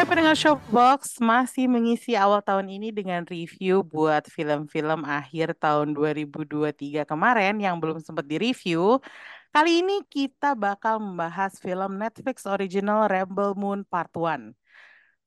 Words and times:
Hai 0.00 0.08
pendengar 0.08 0.32
Showbox, 0.32 1.20
masih 1.20 1.68
mengisi 1.68 2.16
awal 2.16 2.40
tahun 2.40 2.72
ini 2.72 2.88
dengan 2.88 3.20
review 3.28 3.84
buat 3.84 4.24
film-film 4.32 5.04
akhir 5.04 5.52
tahun 5.60 5.92
2023 5.92 7.04
kemarin 7.04 7.60
yang 7.60 7.76
belum 7.76 8.00
sempat 8.00 8.24
direview. 8.24 8.96
Kali 9.52 9.84
ini 9.84 10.00
kita 10.08 10.56
bakal 10.56 11.04
membahas 11.04 11.60
film 11.60 12.00
Netflix 12.00 12.48
original 12.48 13.12
Rebel 13.12 13.52
Moon 13.52 13.84
Part 13.84 14.16
1. 14.16 14.56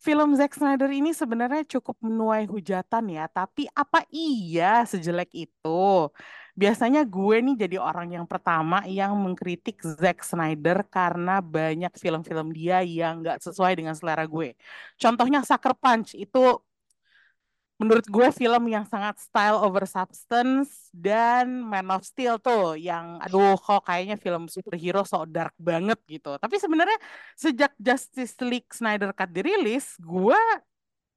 Film 0.03 0.35
Zack 0.35 0.51
Snyder 0.59 0.91
ini 0.91 1.15
sebenarnya 1.15 1.63
cukup 1.79 1.95
menuai 2.03 2.43
hujatan 2.43 3.07
ya, 3.07 3.23
tapi 3.31 3.71
apa 3.71 4.03
iya 4.11 4.83
sejelek 4.83 5.31
itu? 5.31 6.11
Biasanya 6.59 7.07
gue 7.07 7.39
nih 7.39 7.55
jadi 7.63 7.77
orang 7.79 8.11
yang 8.11 8.27
pertama 8.27 8.83
yang 8.83 9.15
mengkritik 9.15 9.79
Zack 9.79 10.27
Snyder 10.27 10.83
karena 10.91 11.39
banyak 11.39 11.95
film-film 11.95 12.51
dia 12.51 12.83
yang 12.83 13.23
nggak 13.23 13.39
sesuai 13.47 13.79
dengan 13.79 13.95
selera 13.95 14.27
gue. 14.27 14.59
Contohnya 14.99 15.39
Sucker 15.47 15.71
Punch 15.79 16.19
itu 16.19 16.59
menurut 17.81 18.05
gue 18.05 18.27
film 18.31 18.63
yang 18.69 18.85
sangat 18.85 19.17
style 19.17 19.59
over 19.59 19.83
substance 19.89 20.93
dan 20.93 21.49
Man 21.65 21.89
of 21.89 22.05
Steel 22.05 22.37
tuh 22.37 22.77
yang 22.77 23.17
aduh 23.19 23.57
kok 23.57 23.83
kayaknya 23.89 24.15
film 24.15 24.45
superhero 24.47 25.01
so 25.03 25.25
dark 25.25 25.51
banget 25.57 25.97
gitu. 26.05 26.37
Tapi 26.37 26.55
sebenarnya 26.61 26.97
sejak 27.33 27.73
Justice 27.75 28.37
League 28.45 28.69
Snyder 28.71 29.11
Cut 29.11 29.33
dirilis, 29.33 29.97
gue 29.99 30.37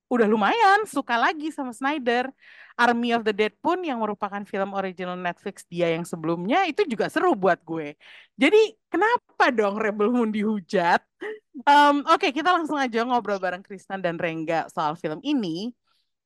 udah 0.06 0.26
lumayan 0.30 0.86
suka 0.86 1.18
lagi 1.18 1.50
sama 1.50 1.74
Snyder. 1.74 2.30
Army 2.76 3.16
of 3.16 3.24
the 3.24 3.32
Dead 3.32 3.56
pun 3.64 3.80
yang 3.80 4.04
merupakan 4.04 4.44
film 4.44 4.76
original 4.76 5.16
Netflix 5.16 5.64
dia 5.64 5.96
yang 5.96 6.04
sebelumnya 6.04 6.68
itu 6.68 6.84
juga 6.84 7.08
seru 7.08 7.32
buat 7.32 7.56
gue. 7.64 7.96
Jadi 8.36 8.76
kenapa 8.92 9.48
dong 9.48 9.80
Rebel 9.80 10.12
Moon 10.12 10.28
dihujat? 10.28 11.00
Um, 11.64 12.04
Oke, 12.12 12.28
okay, 12.28 12.30
kita 12.36 12.52
langsung 12.52 12.76
aja 12.76 13.00
ngobrol 13.00 13.40
bareng 13.40 13.64
Krisnan 13.64 14.04
dan 14.04 14.20
Rengga 14.20 14.68
soal 14.68 14.92
film 15.00 15.24
ini. 15.24 15.72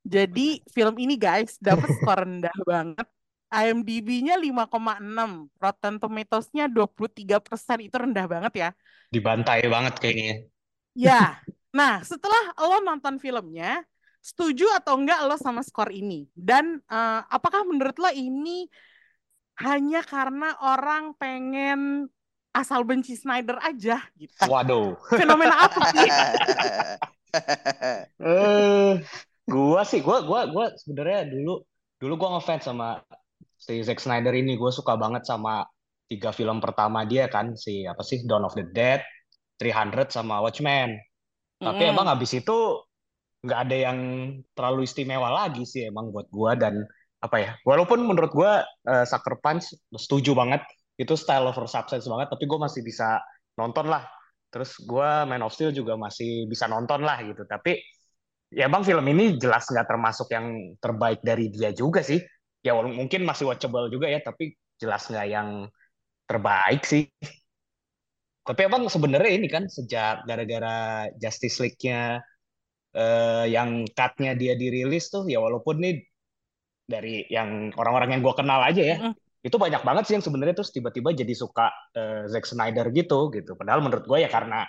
Jadi 0.05 0.65
film 0.73 0.97
ini 0.97 1.15
guys 1.21 1.61
dapat 1.61 1.89
skor 2.01 2.19
rendah 2.25 2.57
banget. 2.65 3.07
IMDb-nya 3.51 4.39
5,6, 4.39 5.51
Rotten 5.59 5.95
Tomatoes-nya 5.99 6.71
23%, 6.71 7.83
itu 7.83 7.97
rendah 7.99 8.27
banget 8.31 8.53
ya. 8.55 8.71
Dibantai 9.11 9.67
banget 9.67 9.99
kayaknya. 9.99 10.47
Ya, 10.95 11.43
nah 11.79 11.99
setelah 12.07 12.55
lo 12.55 12.79
nonton 12.79 13.19
filmnya, 13.19 13.83
setuju 14.23 14.71
atau 14.79 14.95
enggak 15.03 15.27
lo 15.27 15.35
sama 15.35 15.67
skor 15.67 15.91
ini? 15.91 16.31
Dan 16.31 16.79
uh, 16.87 17.27
apakah 17.27 17.67
menurut 17.67 17.99
lo 17.99 18.15
ini 18.15 18.71
hanya 19.59 20.07
karena 20.07 20.55
orang 20.63 21.19
pengen 21.19 22.07
asal 22.55 22.87
benci 22.87 23.19
Snyder 23.19 23.59
aja 23.67 23.99
gitu? 24.15 24.47
Waduh. 24.47 24.95
Fenomena 25.11 25.67
apa 25.67 25.81
sih? 25.91 26.09
uh, 28.23 28.95
gua 29.51 29.83
sih, 29.83 30.01
gua 30.01 30.23
gua 30.23 30.47
gua 30.47 30.71
sebenarnya 30.79 31.27
dulu 31.27 31.61
dulu 31.99 32.15
gua 32.17 32.39
ngefans 32.39 32.65
sama 32.71 33.03
si 33.61 33.85
Zack 33.85 34.01
Snyder 34.01 34.33
ini. 34.33 34.57
Gue 34.57 34.73
suka 34.73 34.97
banget 34.97 35.29
sama 35.29 35.67
tiga 36.09 36.33
film 36.33 36.59
pertama 36.59 37.05
dia 37.05 37.29
kan, 37.29 37.55
si 37.55 37.85
apa 37.85 38.01
sih 38.01 38.25
Dawn 38.25 38.49
of 38.49 38.57
the 38.57 38.65
Dead, 38.73 39.05
300 39.61 40.09
sama 40.11 40.41
Watchmen. 40.41 40.97
Tapi 41.61 41.83
mm. 41.85 41.93
emang 41.93 42.09
habis 42.09 42.33
itu 42.33 42.81
nggak 43.41 43.61
ada 43.69 43.77
yang 43.77 43.99
terlalu 44.53 44.85
istimewa 44.85 45.33
lagi 45.33 45.65
sih 45.65 45.89
emang 45.89 46.13
buat 46.13 46.29
gue 46.29 46.53
dan 46.61 46.85
apa 47.25 47.37
ya 47.41 47.51
walaupun 47.65 48.05
menurut 48.05 48.33
gue 48.33 48.53
uh, 48.65 49.05
Sucker 49.09 49.41
Punch 49.41 49.73
setuju 49.97 50.37
banget 50.37 50.61
itu 51.01 51.17
style 51.17 51.49
over 51.49 51.65
substance 51.65 52.05
banget 52.05 52.29
tapi 52.29 52.45
gue 52.45 52.59
masih 52.61 52.85
bisa 52.85 53.17
nonton 53.57 53.89
lah 53.89 54.05
terus 54.53 54.77
gue 54.85 55.11
Man 55.25 55.41
of 55.41 55.57
Steel 55.57 55.73
juga 55.73 55.97
masih 55.97 56.45
bisa 56.53 56.69
nonton 56.69 57.01
lah 57.01 57.17
gitu 57.25 57.49
tapi 57.49 57.81
ya 58.51 58.67
bang 58.67 58.83
film 58.83 59.07
ini 59.07 59.39
jelas 59.39 59.71
nggak 59.71 59.87
termasuk 59.87 60.29
yang 60.35 60.75
terbaik 60.83 61.23
dari 61.23 61.49
dia 61.51 61.71
juga 61.71 62.03
sih. 62.03 62.19
Ya 62.61 62.77
mungkin 62.77 63.25
masih 63.25 63.49
watchable 63.49 63.89
juga 63.89 64.11
ya 64.11 64.21
tapi 64.21 64.53
jelas 64.77 65.07
nggak 65.09 65.27
yang 65.31 65.49
terbaik 66.27 66.83
sih. 66.85 67.07
Tapi 68.45 68.61
emang 68.67 68.91
sebenarnya 68.91 69.33
ini 69.39 69.47
kan 69.47 69.71
sejak 69.71 70.27
gara-gara 70.27 71.07
Justice 71.15 71.63
League-nya 71.63 72.19
uh, 72.99 73.47
yang 73.47 73.87
cut-nya 73.95 74.35
dia 74.35 74.59
dirilis 74.59 75.13
tuh 75.13 75.29
ya 75.31 75.39
walaupun 75.39 75.79
nih 75.79 76.03
dari 76.91 77.23
yang 77.31 77.71
orang-orang 77.79 78.19
yang 78.19 78.23
gue 78.27 78.35
kenal 78.35 78.59
aja 78.67 78.83
ya 78.83 78.97
mm. 78.99 79.47
itu 79.47 79.55
banyak 79.55 79.87
banget 79.87 80.05
sih 80.11 80.15
yang 80.19 80.25
sebenarnya 80.27 80.59
terus 80.59 80.75
tiba-tiba 80.75 81.15
jadi 81.15 81.31
suka 81.39 81.71
uh, 81.95 82.27
Zack 82.27 82.51
Snyder 82.51 82.91
gitu 82.91 83.31
gitu. 83.31 83.55
Padahal 83.55 83.81
menurut 83.85 84.05
gue 84.05 84.19
ya 84.19 84.29
karena 84.33 84.67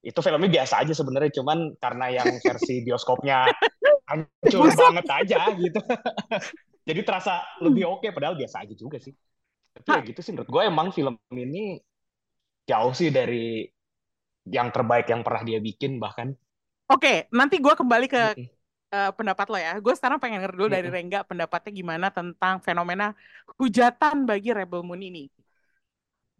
itu 0.00 0.16
filmnya 0.24 0.48
biasa 0.48 0.80
aja 0.80 0.92
sebenarnya 0.96 1.30
cuman 1.40 1.76
karena 1.76 2.06
yang 2.08 2.28
versi 2.44 2.80
bioskopnya 2.80 3.48
hancur 4.08 4.72
banget 4.72 5.06
aja 5.06 5.38
gitu. 5.54 5.80
Jadi 6.88 7.00
terasa 7.04 7.44
lebih 7.60 7.86
oke 7.86 8.08
okay, 8.08 8.10
padahal 8.10 8.34
biasa 8.34 8.64
aja 8.64 8.74
juga 8.74 8.96
sih. 8.96 9.12
Tapi 9.70 9.86
ya 9.86 10.00
gitu 10.02 10.20
sih 10.24 10.32
menurut 10.34 10.50
gue 10.50 10.62
emang 10.66 10.88
film 10.90 11.14
ini 11.36 11.78
jauh 12.66 12.92
sih 12.96 13.12
dari 13.12 13.68
yang 14.48 14.72
terbaik 14.72 15.06
yang 15.06 15.20
pernah 15.20 15.44
dia 15.44 15.60
bikin 15.60 16.00
bahkan. 16.00 16.32
Oke, 16.90 17.30
nanti 17.30 17.62
gue 17.62 17.70
kembali 17.70 18.06
ke 18.10 18.22
uh, 18.90 19.10
pendapat 19.14 19.46
lo 19.46 19.58
ya. 19.60 19.78
Gue 19.78 19.94
sekarang 19.94 20.18
pengen 20.18 20.42
ngerti 20.42 20.56
dulu 20.58 20.68
dari 20.72 20.88
Rengga 20.90 21.22
pendapatnya 21.22 21.70
gimana 21.70 22.06
tentang 22.10 22.58
fenomena 22.58 23.14
hujatan 23.60 24.26
bagi 24.26 24.50
Rebel 24.50 24.82
Moon 24.82 24.98
ini. 24.98 25.30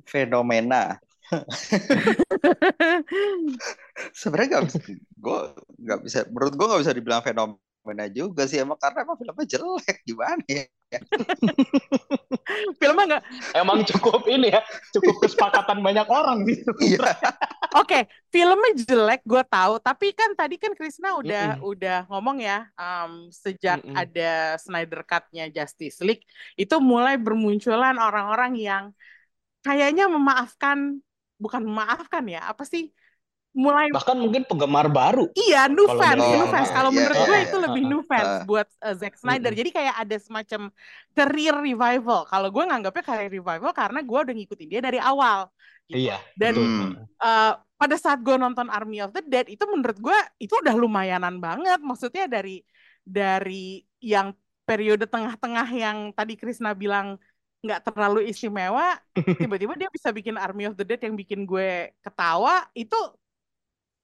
Fenomena. 0.03 0.99
Sebenarnya 4.21 4.49
gak 4.59 4.65
bisa, 4.67 4.79
gue 4.97 5.39
nggak 5.81 6.01
bisa. 6.03 6.19
Menurut 6.31 6.55
gue 6.57 6.67
nggak 6.67 6.83
bisa 6.83 6.95
dibilang 6.95 7.23
fenomena 7.23 8.07
juga 8.11 8.45
sih 8.47 8.61
emang 8.61 8.79
karena 8.79 9.07
emang 9.07 9.17
filmnya 9.19 9.47
jelek 9.47 9.97
gimana 10.05 10.45
ya. 10.47 10.65
filmnya 12.83 13.05
nggak 13.07 13.25
emang 13.63 13.87
cukup 13.87 14.27
ini 14.27 14.51
ya 14.51 14.61
cukup 14.91 15.23
kesepakatan 15.23 15.79
banyak 15.79 16.09
orang 16.11 16.43
gitu 16.51 16.75
iya 16.83 17.15
oke 17.79 17.87
okay, 17.87 18.03
filmnya 18.35 18.75
jelek 18.75 19.23
gue 19.23 19.43
tahu 19.47 19.79
tapi 19.79 20.11
kan 20.11 20.35
tadi 20.35 20.59
kan 20.59 20.75
Krisna 20.75 21.15
udah 21.15 21.57
mm 21.57 21.61
-mm. 21.63 21.71
udah 21.71 21.99
ngomong 22.11 22.43
ya 22.43 22.67
um, 22.75 23.31
sejak 23.31 23.87
mm 23.87 23.95
-mm. 23.95 24.03
ada 24.03 24.59
Snyder 24.59 25.07
Cut-nya 25.07 25.47
Justice 25.47 26.03
League 26.03 26.27
itu 26.59 26.77
mulai 26.83 27.15
bermunculan 27.15 27.95
orang-orang 27.95 28.59
yang 28.59 28.85
kayaknya 29.63 30.11
memaafkan 30.11 31.01
bukan 31.41 31.65
memaafkan 31.65 32.25
ya 32.29 32.45
apa 32.53 32.63
sih 32.69 32.93
mulai 33.51 33.91
bahkan 33.91 34.15
mungkin 34.15 34.47
penggemar 34.47 34.87
baru. 34.87 35.27
Iya, 35.35 35.67
new 35.67 35.91
fans, 35.99 36.23
new 36.23 36.47
fans. 36.47 36.71
Kalau 36.71 36.95
menurut 36.95 37.19
gue 37.19 37.39
itu 37.43 37.57
lebih 37.59 37.83
new 37.83 38.03
fans 38.07 38.47
buat 38.47 38.69
uh, 38.79 38.95
Zack 38.95 39.19
Snyder. 39.19 39.51
Jadi 39.51 39.75
kayak 39.75 40.07
ada 40.07 40.17
semacam 40.23 40.71
career 41.11 41.55
revival. 41.59 42.31
Kalau 42.31 42.49
gue 42.55 42.65
nganggapnya 42.71 43.03
career 43.03 43.33
revival 43.33 43.75
karena 43.75 44.01
gue 44.07 44.19
udah 44.23 44.35
ngikutin 44.39 44.69
dia 44.71 44.81
dari 44.83 45.03
awal. 45.03 45.51
Gitu. 45.91 46.07
Iya. 46.07 46.23
Dan 46.39 46.55
uh, 47.19 47.59
pada 47.59 47.97
saat 47.99 48.23
gue 48.23 48.39
nonton 48.39 48.71
Army 48.71 49.03
of 49.03 49.11
the 49.11 49.23
Dead 49.27 49.51
itu 49.51 49.67
menurut 49.67 49.99
gue 49.99 50.19
itu 50.39 50.55
udah 50.55 50.75
lumayanan 50.79 51.43
banget. 51.43 51.83
Maksudnya 51.83 52.31
dari 52.31 52.63
dari 53.03 53.83
yang 53.99 54.31
periode 54.63 55.11
tengah-tengah 55.11 55.67
yang 55.75 56.15
tadi 56.15 56.39
Krisna 56.39 56.79
bilang 56.79 57.19
nggak 57.61 57.81
terlalu 57.85 58.25
istimewa, 58.29 58.97
tiba-tiba 59.41 59.77
dia 59.77 59.89
bisa 59.93 60.09
bikin 60.11 60.41
Army 60.41 60.65
of 60.67 60.77
the 60.77 60.85
Dead 60.85 61.01
yang 61.05 61.15
bikin 61.15 61.45
gue 61.45 61.93
ketawa, 62.01 62.65
itu 62.73 62.97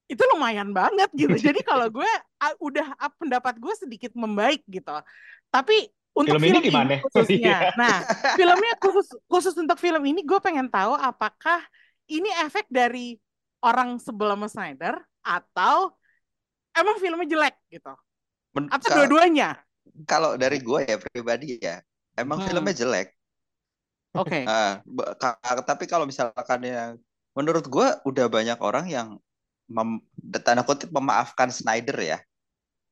itu 0.06 0.22
lumayan 0.36 0.70
banget 0.70 1.10
gitu. 1.16 1.34
Jadi 1.50 1.64
kalau 1.66 1.88
gue 1.90 2.06
ah, 2.38 2.54
udah 2.60 2.94
ah, 3.00 3.10
pendapat 3.16 3.56
gue 3.58 3.74
sedikit 3.74 4.12
membaik 4.14 4.62
gitu. 4.68 4.92
Tapi 5.50 5.88
untuk 6.14 6.36
Film 6.36 6.44
ini 6.48 6.58
film 6.60 6.62
ini 6.62 6.68
gimana? 6.70 6.94
khususnya, 7.04 7.36
Iya. 7.36 7.76
nah 7.76 7.96
filmnya 8.36 8.72
khusus 8.80 9.08
khusus 9.28 9.54
untuk 9.56 9.76
film 9.76 10.00
ini 10.04 10.24
gue 10.24 10.38
pengen 10.40 10.68
tahu 10.68 10.96
apakah 10.96 11.60
ini 12.08 12.28
efek 12.44 12.68
dari 12.68 13.16
orang 13.60 13.96
sebelum 14.00 14.44
Snyder 14.46 14.96
atau 15.24 15.92
emang 16.72 16.96
filmnya 17.00 17.26
jelek 17.26 17.56
gitu? 17.72 17.92
Men- 18.52 18.68
Atau 18.72 18.94
dua-duanya? 18.94 19.60
Kalau 20.04 20.36
dari 20.36 20.60
gue 20.60 20.80
ya 20.84 20.96
pribadi 21.00 21.56
ya, 21.56 21.80
emang 22.14 22.40
Hmm. 22.44 22.48
filmnya 22.52 22.74
jelek. 22.76 23.15
Oke. 24.16 24.44
Ah, 24.48 24.80
ba- 24.84 25.12
ka- 25.18 25.38
tapi 25.64 25.84
kalau 25.84 26.08
misalkan 26.08 26.60
yang 26.64 26.90
menurut 27.36 27.68
gue 27.68 27.88
udah 28.08 28.26
banyak 28.32 28.58
orang 28.60 28.86
yang 28.88 29.08
mem, 29.68 30.00
tanda 30.40 30.62
kutip 30.64 30.88
memaafkan 30.94 31.50
Snyder 31.50 31.98
ya 31.98 32.18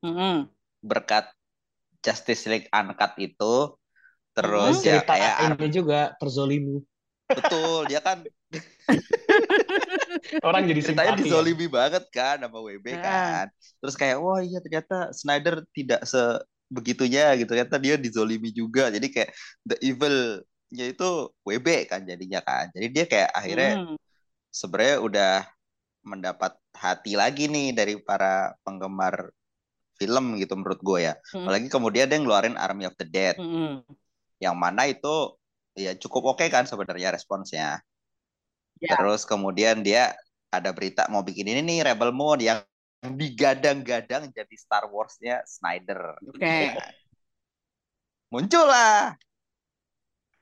Mm-mm. 0.05 0.51
berkat 0.85 1.31
Justice 2.05 2.45
League 2.51 2.69
Uncut 2.71 3.15
itu. 3.17 3.55
Terus 4.35 4.83
Mhm. 4.83 4.85
ya 4.85 4.93
Cerita 5.01 5.15
kayak 5.15 5.35
ini 5.57 5.67
juga 5.71 6.01
terzolimi. 6.19 6.83
betul 7.25 7.89
dia 7.89 8.05
kan 8.05 8.21
Orang 10.47 10.69
jadi 10.69 10.81
ceritanya 10.81 11.17
simpati. 11.17 11.25
ya. 11.25 11.29
dizolimi 11.33 11.67
banget 11.69 12.05
kan 12.13 12.37
sama 12.41 12.59
WB 12.61 12.87
Ah. 12.95 13.01
kan. 13.01 13.47
Terus 13.81 13.95
kayak 13.97 14.17
wah 14.21 14.41
iya 14.41 14.59
ternyata 14.61 15.11
Snyder 15.17 15.65
tidak 15.73 16.05
sebegitunya 16.05 17.33
gitu. 17.41 17.49
Ternyata 17.49 17.77
dia 17.81 17.95
dizolimi 17.97 18.51
juga. 18.53 18.93
Jadi 18.93 19.07
kayak 19.09 19.31
the 19.65 19.77
evil-nya 19.81 20.45
itu 20.75 21.31
WB 21.47 21.87
kan 21.87 22.03
jadinya 22.03 22.41
kan. 22.43 22.69
Jadi 22.75 22.87
dia 22.91 23.05
kayak 23.07 23.31
akhirnya 23.31 23.73
Mm. 23.85 23.97
sebenarnya 24.51 24.97
udah 25.03 25.35
mendapat 26.05 26.53
hati 26.75 27.15
lagi 27.17 27.49
nih 27.49 27.73
dari 27.73 27.95
para 28.03 28.53
penggemar 28.67 29.31
film 29.95 30.35
gitu 30.37 30.59
menurut 30.59 30.81
gue 30.83 30.99
ya. 31.11 31.15
Mm. 31.33 31.47
Apalagi 31.47 31.69
kemudian 31.71 32.07
dia 32.11 32.19
ngeluarin 32.19 32.59
Army 32.59 32.85
of 32.91 32.99
the 32.99 33.07
Dead 33.07 33.39
Mm-mm. 33.39 33.87
yang 34.43 34.59
mana 34.59 34.91
itu 34.91 35.39
ya 35.75 35.95
cukup 35.95 36.35
oke 36.35 36.47
kan 36.51 36.67
sebenarnya 36.67 37.15
responsnya. 37.15 37.79
Ya. 38.83 38.99
Terus 38.99 39.23
kemudian 39.23 39.87
dia 39.87 40.13
ada 40.51 40.71
berita 40.75 41.07
mau 41.11 41.23
bikin 41.23 41.51
ini 41.51 41.63
nih 41.63 41.95
Rebel 41.95 42.15
Moon 42.15 42.39
yang 42.43 42.63
digadang-gadang 43.05 44.33
jadi 44.33 44.57
Star 44.57 44.89
Wars-nya 44.89 45.45
Snyder. 45.45 46.17
Oke. 46.25 46.79
Muncul 48.33 48.67
lah. 48.67 49.15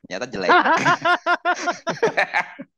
Ternyata 0.06 0.26
jelek. 0.28 0.50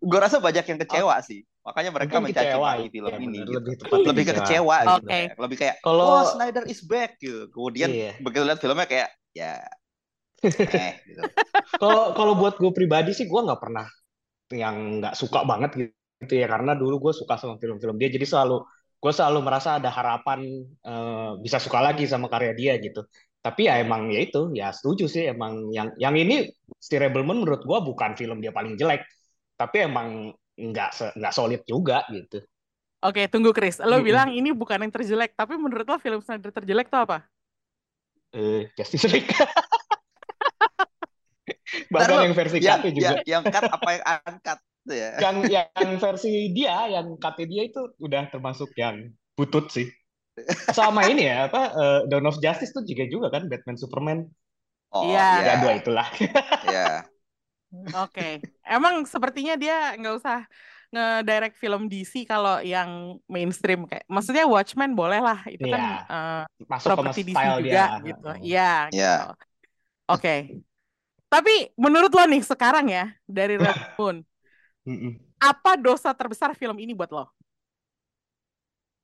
Gue 0.00 0.18
rasa 0.20 0.40
banyak 0.40 0.64
yang 0.64 0.78
kecewa 0.80 1.16
sih. 1.20 1.44
Makanya 1.64 1.90
mereka 1.92 2.20
Mungkin 2.20 2.32
mencaci 2.32 2.46
kecewa, 2.48 2.70
maki 2.76 2.88
film 2.92 3.08
ya, 3.08 3.18
ini. 3.20 3.38
gitu. 3.40 3.50
Lebih 3.56 3.74
tepat 3.80 3.98
Lebih 4.04 4.24
ke 4.24 4.32
kecewa 4.40 4.76
gitu. 4.84 5.08
Oke. 5.08 5.20
Lebih 5.40 5.56
kayak 5.60 5.76
Kalau 5.80 6.04
wah 6.04 6.24
Snyder 6.28 6.64
is 6.68 6.80
back 6.84 7.10
gitu. 7.20 7.40
Kemudian 7.52 7.88
Iya. 7.92 8.12
begitu 8.20 8.44
lihat 8.44 8.60
filmnya 8.60 8.86
kayak 8.88 9.08
ya 9.34 9.52
eh 10.44 10.92
gitu. 11.08 11.24
kalau 11.80 12.12
kalau 12.12 12.32
buat 12.36 12.60
gue 12.60 12.68
pribadi 12.76 13.16
sih 13.16 13.24
gue 13.24 13.40
nggak 13.48 13.60
pernah 13.64 13.88
yang 14.52 15.00
nggak 15.00 15.16
suka 15.16 15.40
banget 15.48 15.88
gitu 16.20 16.34
ya 16.36 16.46
karena 16.46 16.76
dulu 16.76 17.08
gue 17.08 17.12
suka 17.16 17.40
sama 17.40 17.56
film-film 17.56 17.96
dia 17.96 18.12
jadi 18.12 18.28
selalu 18.28 18.60
gue 19.00 19.12
selalu 19.12 19.40
merasa 19.40 19.80
ada 19.80 19.88
harapan 19.88 20.44
eh, 20.84 21.32
bisa 21.40 21.56
suka 21.58 21.80
lagi 21.80 22.04
sama 22.04 22.28
karya 22.28 22.52
dia 22.52 22.72
gitu 22.76 23.08
tapi 23.44 23.68
ya 23.68 23.84
emang 23.84 24.08
ya 24.08 24.24
itu 24.24 24.48
ya 24.56 24.72
setuju 24.72 25.04
sih 25.04 25.28
emang 25.28 25.68
yang 25.68 25.92
yang 26.00 26.16
ini 26.16 26.48
si 26.80 26.96
Rebel 26.96 27.28
Moon 27.28 27.44
menurut 27.44 27.60
gue 27.60 27.78
bukan 27.84 28.16
film 28.16 28.40
dia 28.40 28.56
paling 28.56 28.80
jelek 28.80 29.04
tapi 29.60 29.84
emang 29.84 30.32
nggak 30.56 31.20
nggak 31.20 31.34
solid 31.34 31.60
juga 31.68 32.08
gitu 32.08 32.40
Oke, 33.04 33.28
tunggu 33.28 33.52
Chris. 33.52 33.84
Lo 33.84 34.00
Mm-mm. 34.00 34.08
bilang 34.08 34.32
ini 34.32 34.48
bukan 34.48 34.80
yang 34.80 34.88
terjelek, 34.88 35.36
tapi 35.36 35.60
menurut 35.60 35.84
lo 35.84 36.00
film 36.00 36.24
Snyder 36.24 36.48
terjelek 36.48 36.88
tuh 36.88 37.04
apa? 37.04 37.28
eh 38.34 38.66
Justice 38.74 39.06
League 39.08 39.30
bahkan 41.94 42.26
yang 42.26 42.34
versi 42.34 42.58
yang, 42.58 42.82
cut 42.82 42.90
juga 42.90 43.22
yang, 43.22 43.22
yang 43.26 43.42
cut 43.46 43.64
apa 43.70 43.88
yang 43.94 44.02
uncut 44.26 44.58
tuh 44.84 44.96
ya. 44.98 45.10
yang 45.22 45.36
yang 45.46 45.90
versi 46.02 46.50
dia 46.50 46.90
yang 46.90 47.14
cut 47.18 47.38
dia 47.38 47.62
itu 47.70 47.94
udah 48.02 48.26
termasuk 48.30 48.74
yang 48.74 49.14
butut 49.38 49.70
sih 49.70 49.86
sama 50.74 51.06
ini 51.06 51.30
ya 51.30 51.46
apa 51.46 51.60
eh, 51.78 51.98
Dawn 52.10 52.26
of 52.30 52.36
Justice 52.42 52.74
tuh 52.74 52.82
juga 52.86 53.04
juga 53.06 53.26
kan 53.34 53.46
Batman 53.50 53.78
Superman 53.78 54.18
Oh 54.94 55.04
Iya. 55.10 55.20
ya 55.42 55.54
iya. 55.54 55.54
dua 55.62 55.72
itulah 55.80 56.06
Iya. 56.66 56.84
Oke. 57.94 58.22
Emang 58.64 58.94
sepertinya 59.12 59.54
dia 59.62 59.74
nggak 59.98 60.14
usah 60.20 60.38
nge-direct 60.94 61.56
film 61.58 61.90
DC 61.90 62.22
kalau 62.22 62.62
yang 62.62 63.18
mainstream 63.26 63.82
kayak 63.90 64.06
maksudnya 64.06 64.44
Watchmen 64.46 64.94
boleh 64.94 65.18
lah 65.18 65.38
itu 65.50 65.66
kan 65.66 65.82
Iya. 65.82 66.06
eh, 66.12 66.42
masuk 66.70 66.86
properti 66.86 67.20
DC 67.26 67.42
style 67.42 67.58
juga 67.58 67.66
dia 67.66 67.84
gitu. 68.06 68.26
Heeh. 68.30 68.36
Iya, 68.46 68.62
Iya. 68.94 69.12
gitu. 69.12 69.22
Oke. 70.12 70.34
Tapi 71.32 71.52
menurut 71.76 72.12
lo 72.14 72.24
nih 72.30 72.42
sekarang 72.46 72.86
ya 72.96 73.04
dari 73.26 73.54
Red 73.64 73.78
Moon, 73.98 74.16
apa 75.38 75.72
dosa 75.78 76.10
terbesar 76.16 76.50
film 76.58 76.76
ini 76.82 76.92
buat 76.96 77.10
lo? 77.14 77.24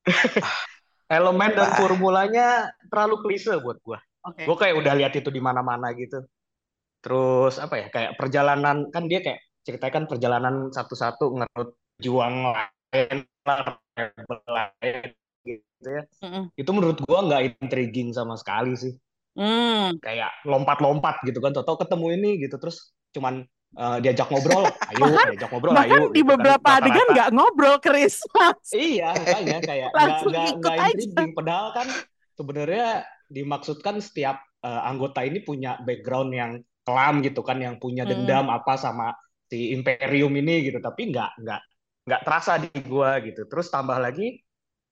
elemen 1.10 1.50
dan 1.52 1.70
formulanya 1.74 2.70
terlalu 2.86 3.20
klise 3.26 3.58
buat 3.58 3.82
gua 3.82 3.98
Oke. 4.24 4.46
gua 4.46 4.56
kayak 4.56 4.74
udah 4.78 4.94
lihat 4.94 5.12
itu 5.18 5.28
di 5.34 5.42
mana-mana 5.42 5.90
gitu 5.98 6.22
terus 7.02 7.58
apa 7.58 7.74
ya 7.82 7.86
kayak 7.90 8.14
perjalanan 8.14 8.88
kan 8.94 9.04
dia 9.10 9.20
kayak 9.20 9.40
ceritakan 9.66 10.06
perjalanan 10.06 10.70
satu-satu 10.70 11.42
ngerut 11.42 11.70
juang 12.00 12.54
lain 12.54 13.26
lain 14.48 15.10
gitu 15.44 15.88
ya 15.88 16.02
Mm-mm. 16.22 16.44
itu 16.54 16.70
menurut 16.70 16.98
gua 17.04 17.26
nggak 17.26 17.42
intriguing 17.60 18.14
sama 18.14 18.38
sekali 18.38 18.78
sih 18.78 18.94
Hmm. 19.30 19.94
kayak 20.02 20.42
lompat-lompat 20.42 21.22
gitu 21.22 21.38
kan 21.38 21.54
tau 21.54 21.78
ketemu 21.78 22.18
ini 22.18 22.30
gitu 22.42 22.58
terus 22.58 22.90
cuman 23.14 23.46
eh, 23.72 23.96
diajak 24.00 24.26
ngobrol 24.26 24.64
ayo 24.90 24.98
Bahkan- 25.00 25.28
diajak 25.30 25.50
ngobrol 25.50 25.72
Bahkan 25.72 25.86
ayo 25.86 25.98
di 26.06 26.10
gitu 26.12 26.20
kan. 26.20 26.30
beberapa 26.32 26.68
adegan 26.72 27.06
nggak 27.08 27.28
ngobrol 27.30 27.76
Chris. 27.78 28.14
iya 28.74 29.10
makanya 29.12 29.58
kayak 29.60 29.88
nggak 29.88 30.00
Langsung 30.00 30.32
nggak 30.32 30.46
ikut 30.50 30.72
aja. 30.72 30.84
intriguing 30.90 31.32
padahal 31.32 31.68
kan 31.72 31.86
sebenarnya 32.32 32.86
dimaksudkan 33.26 33.94
setiap 33.98 34.36
eh, 34.58 34.82
anggota 34.82 35.20
ini 35.20 35.40
punya 35.40 35.78
background 35.78 36.30
yang 36.30 36.52
kelam 36.80 37.20
gitu 37.20 37.40
kan 37.40 37.56
yang 37.56 37.76
punya 37.76 38.02
Hmm. 38.02 38.12
dendam 38.18 38.48
apa 38.48 38.74
sama 38.74 39.12
si 39.46 39.70
Imperium 39.70 40.32
ini 40.32 40.62
gitu 40.62 40.78
tapi 40.78 41.08
nggak 41.08 41.30
nggak 41.38 41.60
nggak 42.02 42.20
terasa 42.22 42.56
di 42.56 42.70
gua 42.82 43.18
gitu 43.18 43.44
terus 43.44 43.68
tambah 43.68 43.96
lagi 43.96 44.40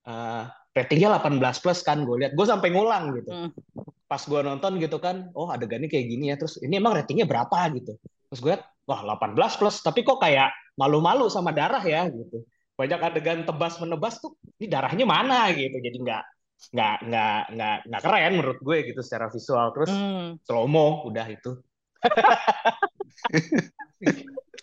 eh, 0.05 0.43
ratingnya 0.71 1.19
18 1.19 1.43
plus 1.59 1.83
kan 1.83 2.01
gue 2.01 2.17
lihat 2.17 2.33
gue 2.33 2.47
sampai 2.47 2.71
ngulang 2.71 3.11
gitu 3.13 3.29
Hmm. 3.29 3.51
pas 4.05 4.21
gue 4.21 4.41
nonton 4.41 4.79
gitu 4.79 4.97
kan 4.97 5.27
oh 5.33 5.49
adegannya 5.49 5.85
kayak 5.85 6.07
gini 6.07 6.31
ya 6.31 6.37
terus 6.37 6.57
ini 6.57 6.75
emang 6.75 6.95
ratingnya 6.95 7.25
berapa 7.25 7.51
gitu 7.75 7.99
terus 8.25 8.39
gue 8.39 8.55
wah 8.89 9.05
18 9.05 9.37
plus 9.61 9.85
tapi 9.85 10.01
kok 10.01 10.17
kayak 10.17 10.49
malu-malu 10.81 11.29
sama 11.29 11.53
darah 11.53 11.85
ya 11.85 12.09
gitu. 12.09 12.41
Banyak 12.79 13.01
adegan 13.05 13.45
tebas 13.45 13.77
menebas 13.83 14.17
tuh 14.17 14.33
ini 14.57 14.67
darahnya 14.73 15.05
mana? 15.05 15.53
gitu. 15.53 15.77
Jadi 15.77 15.99
nggak 16.01 16.23
nggak 16.73 16.97
nggak 17.07 17.41
nggak 17.55 17.77
nggak 17.87 18.03
keren 18.03 18.33
menurut 18.41 18.59
gue 18.65 18.77
gitu 18.89 19.01
secara 19.05 19.29
visual. 19.29 19.69
Terus 19.77 19.91
Hmm. 19.93 20.41
slow 20.43 20.65
mo 20.65 21.05
udah 21.05 21.27
itu. 21.29 21.53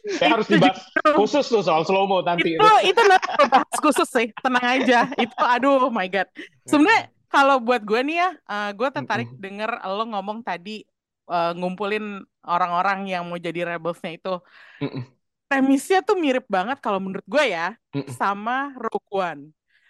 Saya 0.05 0.37
harus 0.37 0.45
Itu 0.45 0.61
dibahas 0.61 0.79
khusus 1.17 1.45
tuh 1.49 1.61
soal 1.65 1.81
slow 1.81 2.05
mo 2.05 2.21
nanti. 2.21 2.55
Itu 2.55 2.69
itu 2.85 3.01
gue 3.01 3.47
bahas 3.49 3.77
khusus 3.81 4.09
sih. 4.09 4.29
Tenang 4.41 4.65
aja. 4.65 5.09
Itu 5.17 5.33
aduh 5.41 5.89
my 5.89 6.05
god. 6.09 6.29
Sebenarnya 6.65 7.09
kalau 7.27 7.59
buat 7.59 7.81
gue 7.83 7.99
nih 8.05 8.17
ya 8.21 8.29
gue 8.71 8.89
tertarik 8.95 9.27
Mm-mm. 9.33 9.41
denger 9.43 9.71
lo 9.91 10.03
ngomong 10.07 10.39
tadi 10.45 10.85
eh, 11.27 11.51
ngumpulin 11.57 12.21
orang-orang 12.45 13.09
yang 13.09 13.23
mau 13.25 13.37
jadi 13.37 13.75
rebelsnya 13.75 14.11
itu 14.13 14.33
Mm-mm. 14.81 15.03
premisnya 15.45 16.01
tuh 16.01 16.17
mirip 16.17 16.45
banget 16.45 16.77
kalau 16.81 16.97
menurut 16.97 17.25
gue 17.25 17.43
ya 17.47 17.73
Mm-mm. 17.93 18.11
sama 18.13 18.73
Rogue 18.75 19.09
One 19.11 19.41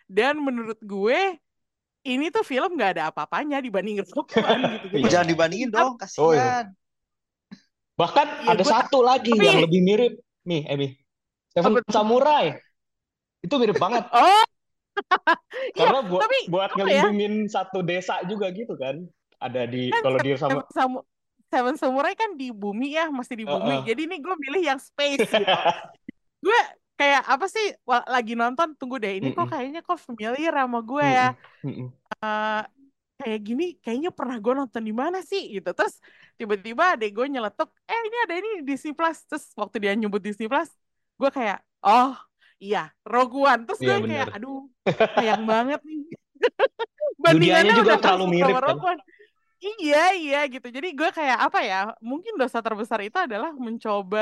dan 0.08 0.38
menurut 0.38 0.78
gue 0.80 1.40
ini 2.06 2.30
tuh 2.30 2.46
film 2.46 2.78
nggak 2.78 2.92
ada 2.96 3.04
apa-apanya 3.10 3.58
dibanding 3.60 4.00
Rogue 4.16 4.32
One 4.38 4.62
gitu 4.78 4.86
Ya, 4.88 5.00
Jadi 5.02 5.10
Jangan 5.12 5.28
dibandingin 5.28 5.70
dong, 5.74 5.98
Oh, 6.16 6.32
iya. 6.32 6.44
kasihan. 6.44 6.66
bahkan 7.96 8.28
Iya, 8.44 8.52
ada 8.52 8.64
satu 8.64 9.00
lagi 9.00 9.32
tapi- 9.32 9.48
yang 9.48 9.64
lebih 9.64 9.82
mirip 9.82 10.14
nih 10.44 10.68
Emi 10.68 10.88
Seven 11.56 11.80
Apa? 11.80 11.88
Samurai 11.88 12.46
itu 13.40 13.56
mirip 13.56 13.80
banget 13.80 14.04
oh 14.16 14.44
iya 15.76 15.88
karena 15.88 16.00
buat 16.04 16.22
tapi 16.24 16.38
buat 16.48 16.72
ya? 16.72 16.76
ngelindungin 16.78 17.48
satu 17.48 17.80
desa 17.82 18.20
juga 18.28 18.52
gitu 18.52 18.76
kan 18.76 19.00
ada 19.40 19.64
di 19.64 19.92
kan 19.92 20.04
kalau 20.04 20.20
dia 20.20 20.36
sama 20.36 20.60
Samu- 20.72 21.04
Seven 21.50 21.76
Samurai 21.78 22.14
kan 22.18 22.34
di 22.36 22.50
bumi 22.52 22.98
ya 22.98 23.08
masih 23.14 23.36
di 23.40 23.46
bumi 23.46 23.82
Heeh. 23.84 23.94
jadi 23.94 24.02
ini 24.10 24.18
gue 24.22 24.36
milih 24.36 24.62
yang 24.76 24.80
space 24.82 25.26
gitu 25.26 25.54
gue 26.46 26.60
kayak 26.96 27.28
apa 27.28 27.46
sih 27.52 27.76
lagi 28.08 28.34
nonton 28.40 28.72
tunggu 28.80 28.98
deh 29.02 29.20
ini 29.20 29.36
kok 29.36 29.46
Mm-mm. 29.46 29.52
kayaknya 29.52 29.82
kok 29.84 30.00
familiar 30.00 30.54
sama 30.56 30.80
gue 30.80 31.06
ya 31.06 31.28
Mm-mm. 31.66 31.88
Eh, 32.24 32.62
kayak 33.16 33.40
gini 33.44 33.66
kayaknya 33.80 34.12
pernah 34.12 34.38
gue 34.40 34.54
nonton 34.56 34.84
di 34.84 34.94
mana 34.96 35.20
sih 35.24 35.60
gitu 35.60 35.72
terus 35.76 36.00
tiba-tiba 36.36 36.96
adek 37.00 37.16
gue 37.16 37.26
nyeletuk 37.32 37.72
eh 37.88 38.00
ini 38.08 38.18
ada 38.28 38.34
ini 38.36 38.50
di 38.60 38.64
Disney 38.76 38.92
Plus 38.92 39.24
terus 39.28 39.52
waktu 39.56 39.80
dia 39.80 39.96
nyebut 39.96 40.20
Disney 40.20 40.52
Plus 40.52 40.68
gue 41.16 41.30
kayak 41.32 41.64
oh 41.84 42.16
iya 42.60 42.92
Rogue 43.08 43.36
One 43.48 43.64
terus 43.64 43.80
gue 43.80 43.88
kayak 43.88 44.04
bener. 44.04 44.28
aduh 44.36 44.68
sayang 45.16 45.44
banget 45.48 45.80
nih 45.84 46.04
Dunianya 47.36 47.74
juga 47.80 47.96
terlalu 47.98 48.26
mirip 48.40 48.56
kan. 48.56 48.64
Rogue 48.72 48.84
One 48.84 49.02
iya 49.66 49.98
iya 50.22 50.38
gitu 50.54 50.68
jadi 50.76 50.88
gue 51.00 51.10
kayak 51.18 51.38
apa 51.46 51.60
ya 51.70 51.76
mungkin 52.10 52.34
dosa 52.42 52.60
terbesar 52.66 53.00
itu 53.08 53.18
adalah 53.26 53.50
mencoba 53.66 54.20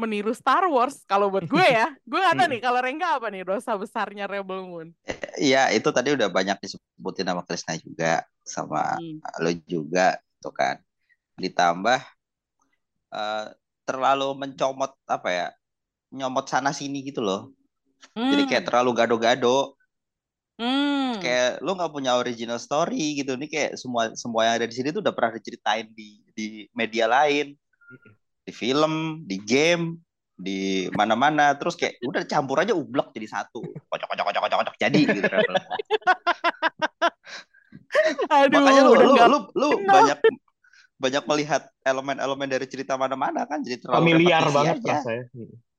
meniru 0.00 0.32
Star 0.40 0.62
Wars 0.74 0.96
kalau 1.10 1.26
buat 1.32 1.44
gue 1.52 1.64
ya 1.76 1.84
gue 2.10 2.18
gak 2.26 2.36
tahu 2.38 2.46
Mm. 2.46 2.52
nih 2.52 2.60
kalau 2.66 2.78
Rengga 2.84 3.06
apa 3.18 3.26
nih 3.32 3.42
dosa 3.50 3.70
besarnya 3.82 4.24
Rebel 4.32 4.60
Moon 4.70 4.88
Iya, 5.40 5.58
itu 5.76 5.88
tadi 5.96 6.08
udah 6.16 6.28
banyak 6.36 6.56
disebutin 6.62 7.26
sama 7.30 7.42
Krisna 7.48 7.74
juga, 7.80 8.22
sama 8.44 8.78
Hmm. 8.96 9.20
lo 9.42 9.50
juga, 9.72 10.18
tuh 10.42 10.52
kan. 10.54 10.76
Ditambah 11.42 12.00
eh, 13.14 13.44
terlalu 13.86 14.28
mencomot 14.38 14.90
apa 15.10 15.28
ya, 15.30 15.46
nyomot 16.14 16.46
sana 16.50 16.70
sini 16.76 17.02
gitu 17.08 17.20
loh. 17.24 17.50
Jadi 18.30 18.42
kayak 18.48 18.64
Hmm. 18.64 18.68
terlalu 18.68 18.90
gado-gado, 18.98 19.76
Hmm. 20.60 21.16
kayak 21.24 21.64
lo 21.64 21.72
nggak 21.72 21.88
punya 21.88 22.20
original 22.20 22.60
story 22.60 23.16
gitu. 23.16 23.32
Ini 23.32 23.48
kayak 23.48 23.80
semua 23.80 24.12
semua 24.12 24.44
yang 24.44 24.54
ada 24.60 24.68
di 24.68 24.76
sini 24.76 24.92
tuh 24.92 25.00
udah 25.00 25.16
pernah 25.16 25.32
diceritain 25.40 25.88
di 25.88 26.20
di 26.36 26.68
media 26.76 27.08
lain, 27.08 27.56
di 28.44 28.52
film, 28.52 29.24
di 29.24 29.40
game, 29.40 29.96
di 30.36 30.92
mana-mana. 30.92 31.56
Terus 31.56 31.80
kayak 31.80 31.96
udah 32.04 32.22
campur 32.28 32.60
aja 32.60 32.76
ublek 32.76 33.08
jadi 33.16 33.40
satu, 33.40 33.64
kocok 33.88 34.08
kocok 34.12 34.24
kocok 34.28 34.40
kocok 34.44 34.58
kocok 34.60 34.76
jadi 34.76 35.00
gitu. 35.08 35.28
Aduh, 38.30 38.60
Makanya 38.60 38.82
lu 38.84 38.92
udah 38.92 39.04
lu 39.08 39.12
lu, 39.32 39.38
lu 39.56 39.68
banyak 39.88 40.18
banyak 41.00 41.24
melihat 41.24 41.62
elemen-elemen 41.80 42.44
dari 42.44 42.68
cerita 42.68 43.00
mana-mana 43.00 43.48
kan 43.48 43.64
jadi 43.64 43.80
terlalu 43.80 44.20
Familiar 44.20 44.44
banget 44.52 44.76
aja. 44.84 44.96
rasanya. 45.00 45.24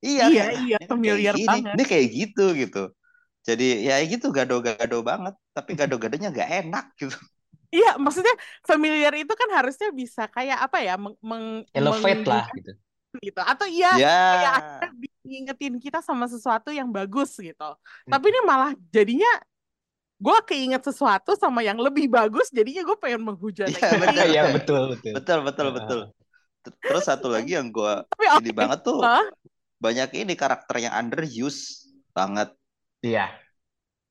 Iya, 0.01 0.25
Iya, 0.25 0.45
iya, 0.57 0.77
"Ah, 0.81 0.81
ini 0.81 0.81
kan 0.81 0.81
kayak 0.81 0.89
familiar 0.89 1.35
gini, 1.37 1.45
banget." 1.45 1.73
Ini 1.77 1.83
kayak 1.85 2.07
gitu 2.09 2.45
gitu. 2.57 2.83
Jadi 3.41 3.89
ya 3.89 3.97
gitu 4.05 4.29
gado-gado 4.29 4.97
banget, 5.01 5.33
tapi 5.55 5.71
gado-gadonya 5.73 6.29
nggak 6.29 6.49
enak 6.65 6.85
gitu. 6.99 7.15
Iya, 7.71 7.95
maksudnya 7.95 8.35
familiar 8.67 9.15
itu 9.15 9.31
kan 9.31 9.49
harusnya 9.55 9.89
bisa 9.95 10.27
kayak 10.27 10.59
apa 10.59 10.77
ya, 10.83 10.93
meng, 10.99 11.15
meng- 11.23 11.63
Elevate 11.71 12.27
lah 12.27 12.45
mengingat 12.51 12.57
gitu. 12.59 12.71
gitu. 13.23 13.39
Atau 13.41 13.67
iya, 13.71 13.95
Ya. 13.95 14.17
kayak 14.35 14.57
ngingetin 15.23 15.75
kita 15.79 15.99
sama 16.03 16.27
sesuatu 16.27 16.69
yang 16.75 16.91
bagus 16.91 17.31
gitu. 17.39 17.69
Tapi 18.11 18.25
ini 18.27 18.39
malah 18.43 18.75
jadinya 18.91 19.31
gue 20.21 20.37
keinget 20.45 20.83
sesuatu 20.85 21.33
sama 21.33 21.65
yang 21.65 21.79
lebih 21.81 22.05
bagus, 22.11 22.53
jadinya 22.53 22.85
gue 22.85 22.97
pengen 23.01 23.21
menghujat 23.25 23.71
Iya, 23.71 23.87
lagi. 23.89 23.99
bener. 24.03 24.25
Iya 24.29 24.41
betul 24.53 24.81
betul. 24.93 25.11
Betul 25.17 25.37
betul 25.47 25.67
betul. 25.73 25.99
Terus 26.61 27.03
satu 27.09 27.27
lagi 27.33 27.57
yang 27.57 27.73
gua 27.73 28.05
Tapi 28.05 28.25
ini 28.37 28.51
oke. 28.53 28.59
banget 28.59 28.79
tuh 28.85 28.99
Hah? 29.01 29.25
banyak 29.81 30.09
ini 30.13 30.33
karakter 30.37 30.75
yang 30.77 30.93
underuse 30.93 31.89
banget. 32.13 32.53
Iya. 33.03 33.41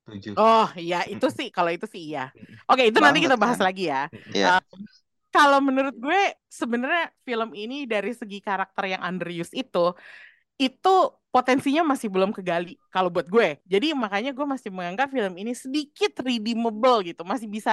Tujuh. 0.06 0.34
Oh 0.38 0.66
iya, 0.78 0.96
itu 1.12 1.26
sih 1.36 1.46
kalau 1.56 1.70
itu 1.74 1.86
sih 1.92 2.02
iya. 2.08 2.20
Oke, 2.70 2.82
itu 2.88 2.98
nanti 3.04 3.18
Banget 3.18 3.24
kita 3.26 3.36
bahas 3.42 3.58
kan. 3.58 3.66
lagi 3.66 3.82
ya. 3.92 3.96
Ya. 4.34 4.60
Kalau 5.34 5.58
menurut 5.62 5.94
gue 5.94 6.20
sebenarnya 6.50 7.14
film 7.22 7.54
ini 7.54 7.86
dari 7.86 8.10
segi 8.10 8.42
karakter 8.42 8.84
yang 8.98 9.02
underused 9.08 9.54
itu 9.54 9.94
itu 10.62 10.90
potensinya 11.34 11.82
masih 11.92 12.08
belum 12.14 12.30
kegali 12.36 12.78
kalau 12.94 13.08
buat 13.14 13.26
gue. 13.30 13.58
Jadi 13.72 13.86
makanya 13.94 14.30
gue 14.36 14.46
masih 14.54 14.70
menganggap 14.74 15.08
film 15.16 15.34
ini 15.40 15.52
sedikit 15.54 16.12
redeemable 16.26 16.96
gitu, 17.08 17.22
masih 17.26 17.48
bisa 17.50 17.72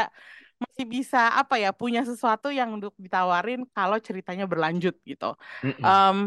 masih 0.64 0.86
bisa 0.90 1.20
apa 1.42 1.56
ya 1.62 1.70
punya 1.74 2.02
sesuatu 2.06 2.50
yang 2.50 2.70
untuk 2.78 2.94
ditawarin 2.98 3.62
kalau 3.76 3.98
ceritanya 4.02 4.46
berlanjut 4.50 4.96
gitu. 5.06 5.26
Mm-mm. 5.64 5.86
Em, 5.86 6.18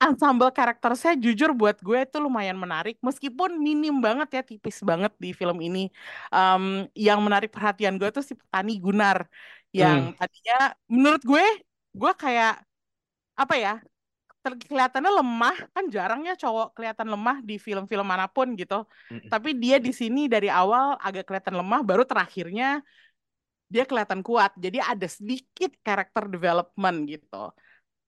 ensemble 0.00 0.50
karakter 0.58 0.92
saya 0.96 1.14
jujur 1.24 1.50
buat 1.60 1.76
gue 1.86 1.98
itu 2.08 2.16
lumayan 2.16 2.56
menarik. 2.56 2.96
Meskipun 3.04 3.60
minim 3.60 3.94
banget 4.00 4.28
ya 4.36 4.42
tipis 4.50 4.80
banget 4.80 5.12
di 5.20 5.30
film 5.36 5.58
ini. 5.60 5.92
Em, 6.32 6.88
yang 6.96 7.20
menarik 7.20 7.52
perhatian 7.52 7.94
gue 8.00 8.08
tuh 8.16 8.24
si 8.24 8.32
petani 8.40 8.80
Gunar 8.80 9.28
yang 9.70 10.16
tadinya 10.18 10.74
menurut 10.90 11.22
gue 11.22 11.44
gue 11.94 12.12
kayak 12.18 12.64
apa 13.38 13.54
ya 13.64 13.72
kelihatannya 14.40 15.12
lemah. 15.20 15.56
Kan 15.76 15.84
jarangnya 15.94 16.32
cowok 16.42 16.66
kelihatan 16.76 17.08
lemah 17.12 17.36
di 17.44 17.54
film-film 17.60 18.06
mana 18.08 18.26
pun 18.26 18.56
gitu. 18.56 18.88
Mm-mm. 19.12 19.28
tapi 19.28 19.52
dia 19.62 19.76
di 19.76 19.92
sini 19.92 20.20
dari 20.32 20.48
awal 20.48 20.96
agak 20.96 21.28
kelihatan 21.28 21.60
lemah 21.60 21.80
baru 21.84 22.02
terakhirnya 22.08 22.80
dia 23.70 23.84
kelihatan 23.84 24.24
kuat. 24.24 24.50
Jadi 24.56 24.78
ada 24.80 25.06
sedikit 25.06 25.70
karakter 25.86 26.24
development 26.26 26.98
gitu 27.06 27.52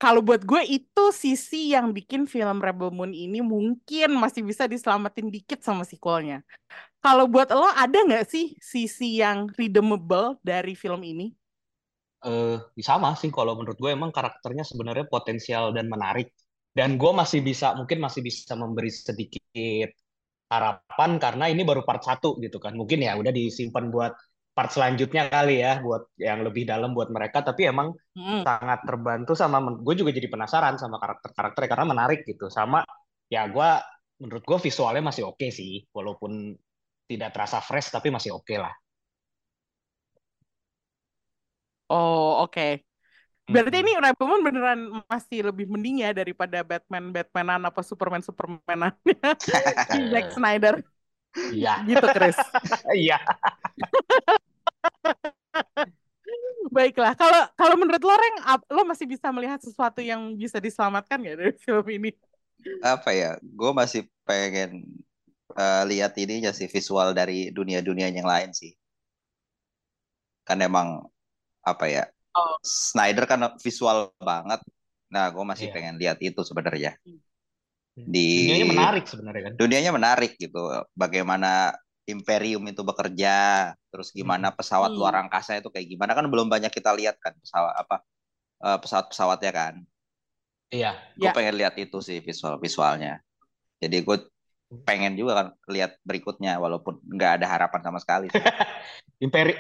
kalau 0.02 0.20
buat 0.26 0.42
gue 0.50 0.62
itu 0.66 1.04
sisi 1.14 1.70
yang 1.74 1.86
bikin 1.96 2.22
film 2.34 2.58
Rebel 2.66 2.90
Moon 2.96 3.12
ini 3.24 3.38
mungkin 3.54 4.08
masih 4.22 4.42
bisa 4.50 4.64
diselamatin 4.66 5.28
dikit 5.34 5.60
sama 5.62 5.84
sequelnya. 5.86 6.42
Kalau 7.04 7.24
buat 7.32 7.48
lo 7.54 7.68
ada 7.84 7.98
nggak 8.08 8.26
sih 8.32 8.46
sisi 8.72 9.22
yang 9.22 9.38
redeemable 9.58 10.38
dari 10.50 10.74
film 10.82 11.02
ini? 11.12 11.26
eh 12.22 12.56
sama 12.88 13.08
sih 13.20 13.30
kalau 13.36 13.52
menurut 13.58 13.78
gue 13.82 13.90
emang 13.98 14.10
karakternya 14.16 14.64
sebenarnya 14.70 15.06
potensial 15.14 15.64
dan 15.76 15.86
menarik 15.94 16.26
dan 16.78 16.90
gue 17.00 17.10
masih 17.20 17.40
bisa 17.48 17.66
mungkin 17.78 17.98
masih 18.06 18.22
bisa 18.28 18.54
memberi 18.62 18.90
sedikit 18.94 19.90
harapan 20.52 21.10
karena 21.24 21.44
ini 21.52 21.62
baru 21.70 21.82
part 21.88 22.02
satu 22.08 22.28
gitu 22.44 22.58
kan 22.64 22.72
mungkin 22.80 22.98
ya 23.06 23.12
udah 23.20 23.32
disimpan 23.34 23.84
buat 23.94 24.12
part 24.56 24.70
selanjutnya 24.74 25.22
kali 25.32 25.64
ya 25.64 25.80
buat 25.84 26.02
yang 26.20 26.40
lebih 26.46 26.64
dalam 26.68 26.92
buat 26.96 27.08
mereka 27.16 27.40
tapi 27.48 27.68
emang 27.72 27.88
Mm. 28.16 28.44
sangat 28.44 28.80
terbantu 28.88 29.32
sama 29.38 29.58
gue 29.86 29.94
juga 30.00 30.10
jadi 30.12 30.28
penasaran 30.28 30.76
sama 30.82 30.96
karakter-karakternya 31.02 31.70
karena 31.72 31.86
menarik 31.92 32.20
gitu 32.28 32.46
sama 32.52 32.82
ya 33.32 33.46
gue 33.48 33.68
menurut 34.22 34.44
gue 34.44 34.58
visualnya 34.66 35.02
masih 35.10 35.24
oke 35.30 35.46
sih 35.48 35.86
walaupun 35.96 36.52
tidak 37.10 37.30
terasa 37.34 37.58
fresh 37.64 37.88
tapi 37.94 38.08
masih 38.12 38.34
oke 38.36 38.54
lah 38.58 38.72
Oh 41.90 42.42
oke. 42.44 42.62
Berarti 43.52 43.76
Mm-mm. 43.76 43.84
ini 43.84 43.92
Rebel 44.00 44.26
Moon 44.30 44.42
beneran 44.46 44.80
masih 45.12 45.38
lebih 45.48 45.66
mending 45.72 45.96
ya 46.04 46.10
daripada 46.16 46.58
Batman 46.64 47.04
Batmanan 47.14 47.62
apa 47.68 47.80
Superman 47.84 48.22
Supermanan 48.24 48.92
si 49.90 49.98
Zack 50.12 50.32
Snyder 50.34 50.74
iya 51.52 51.74
gitu 51.88 52.06
Chris. 52.14 52.38
iya 52.96 53.16
Baiklah, 56.72 57.12
kalau 57.18 57.42
kalau 57.58 57.76
menurut 57.76 58.00
lo 58.00 58.14
Reng, 58.16 58.36
lo 58.72 58.82
masih 58.88 59.04
bisa 59.04 59.28
melihat 59.28 59.60
sesuatu 59.60 60.00
yang 60.00 60.32
bisa 60.38 60.56
diselamatkan 60.56 61.20
nggak 61.20 61.36
dari 61.36 61.54
film 61.60 61.86
ini? 61.92 62.10
Apa 62.80 63.12
ya? 63.12 63.36
Gue 63.42 63.70
masih 63.74 64.08
pengen 64.24 64.86
eh, 65.52 65.82
lihat 65.90 66.16
ininya 66.16 66.54
sih 66.54 66.70
visual 66.70 67.12
dari 67.12 67.52
dunia-dunia 67.52 68.08
yang 68.08 68.24
lain 68.24 68.56
sih. 68.56 68.72
Kan 70.48 70.64
emang 70.64 71.04
apa 71.62 71.84
ya? 71.86 72.04
Oh. 72.32 72.56
Snyder 72.64 73.28
kan 73.28 73.52
visual 73.60 74.08
banget. 74.16 74.64
Nah, 75.12 75.28
gue 75.28 75.44
masih 75.44 75.68
Iya. 75.68 75.74
pengen 75.76 75.94
lihat 76.00 76.18
itu 76.24 76.40
sebenarnya. 76.40 76.96
Di 77.92 78.48
dunianya 78.48 78.68
menarik 78.72 79.04
sebenarnya 79.04 79.42
kan 79.44 79.52
dunianya 79.60 79.92
menarik 79.92 80.32
gitu. 80.40 80.62
Bagaimana 80.96 81.76
Imperium 82.02 82.66
itu 82.66 82.82
bekerja, 82.82 83.70
terus 83.94 84.10
gimana 84.10 84.50
pesawat 84.50 84.90
Hmm. 84.90 84.98
luar 84.98 85.14
angkasa 85.22 85.62
itu 85.62 85.70
kayak 85.70 85.86
gimana 85.86 86.18
kan 86.18 86.26
belum 86.26 86.50
banyak 86.50 86.74
kita 86.74 86.90
lihat 86.98 87.14
kan 87.22 87.30
pesawat 87.38 87.74
apa 87.78 87.96
eh, 88.62 88.78
pesawat-pesawatnya 88.82 89.52
kan. 89.54 89.74
iya 90.74 90.98
Gue 91.14 91.30
Ya. 91.30 91.34
pengen 91.34 91.54
lihat 91.60 91.74
itu 91.78 91.98
sih 92.02 92.18
visual 92.18 92.58
visualnya. 92.58 93.22
Jadi 93.82 94.02
gue 94.02 94.18
pengen 94.88 95.12
juga 95.20 95.32
kan 95.36 95.46
lihat 95.68 96.00
berikutnya 96.02 96.56
walaupun 96.56 96.96
nggak 97.04 97.42
ada 97.42 97.46
harapan 97.46 97.80
sama 97.84 97.98
sekali. 98.00 98.32
sih. 98.32 98.40
Imperi 99.24 99.54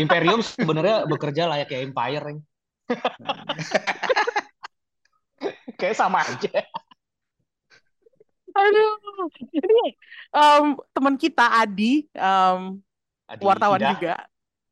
Imperium 0.00 0.40
sebenarnya 0.42 1.06
bekerja 1.06 1.46
layaknya 1.46 1.78
Empire, 1.86 2.22
Reng. 2.24 2.40
Kayak 5.78 5.96
sama 5.98 6.24
aja. 6.24 6.64
Aduh, 8.54 8.94
ini 9.50 9.98
em, 10.30 10.66
teman 10.94 11.14
kita 11.18 11.46
Adi, 11.62 12.06
em, 12.14 12.78
Adi 13.26 13.42
wartawan 13.42 13.82
Fida. 13.82 13.90
juga, 13.92 14.14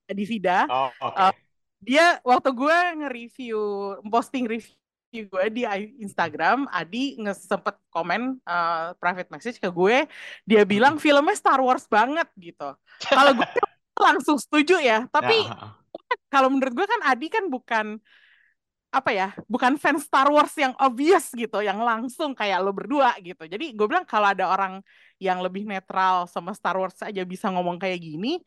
Adi 0.07 0.25
Vida, 0.25 0.59
Oh, 0.71 0.89
oke. 1.03 1.19
Eh, 1.19 1.35
dia 1.83 2.07
waktu 2.23 2.49
gue 2.55 2.79
nge-review, 3.03 3.59
posting 4.07 4.47
review 4.47 4.79
gue 5.13 5.45
di 5.53 5.63
Instagram, 6.01 6.71
Adi 6.73 7.19
nge 7.21 7.43
sempet 7.43 7.77
komen 7.91 8.39
eh, 8.39 8.87
private 8.97 9.29
message 9.35 9.59
ke 9.59 9.69
gue, 9.69 10.07
dia 10.47 10.63
bilang 10.63 10.97
filmnya 11.03 11.35
Star 11.37 11.59
Wars 11.59 11.85
banget 11.91 12.31
gitu. 12.39 12.73
Kalau 13.03 13.35
gue 13.35 13.45
langsung 14.07 14.39
setuju 14.39 14.79
ya, 14.79 15.05
tapi 15.11 15.37
Nah, 15.43 15.75
kalau 16.33 16.49
menurut 16.49 16.73
gue 16.73 16.87
kan 16.89 17.01
Adi 17.13 17.29
kan 17.29 17.45
bukan 17.53 18.01
apa 18.93 19.11
ya, 19.11 19.33
bukan 19.49 19.81
fans 19.81 20.05
Star 20.05 20.29
Wars 20.29 20.53
yang 20.61 20.77
obvious 20.77 21.33
gitu, 21.33 21.65
yang 21.65 21.81
langsung 21.81 22.37
kayak 22.37 22.61
lo 22.61 22.77
berdua 22.77 23.17
gitu. 23.25 23.49
Jadi 23.49 23.73
gue 23.73 23.87
bilang 23.89 24.05
kalau 24.05 24.29
ada 24.29 24.53
orang 24.53 24.85
yang 25.17 25.41
lebih 25.41 25.65
netral 25.65 26.29
sama 26.29 26.53
Star 26.53 26.77
Wars 26.77 27.01
aja 27.01 27.25
bisa 27.25 27.49
ngomong 27.49 27.81
kayak 27.81 28.05
gini, 28.05 28.45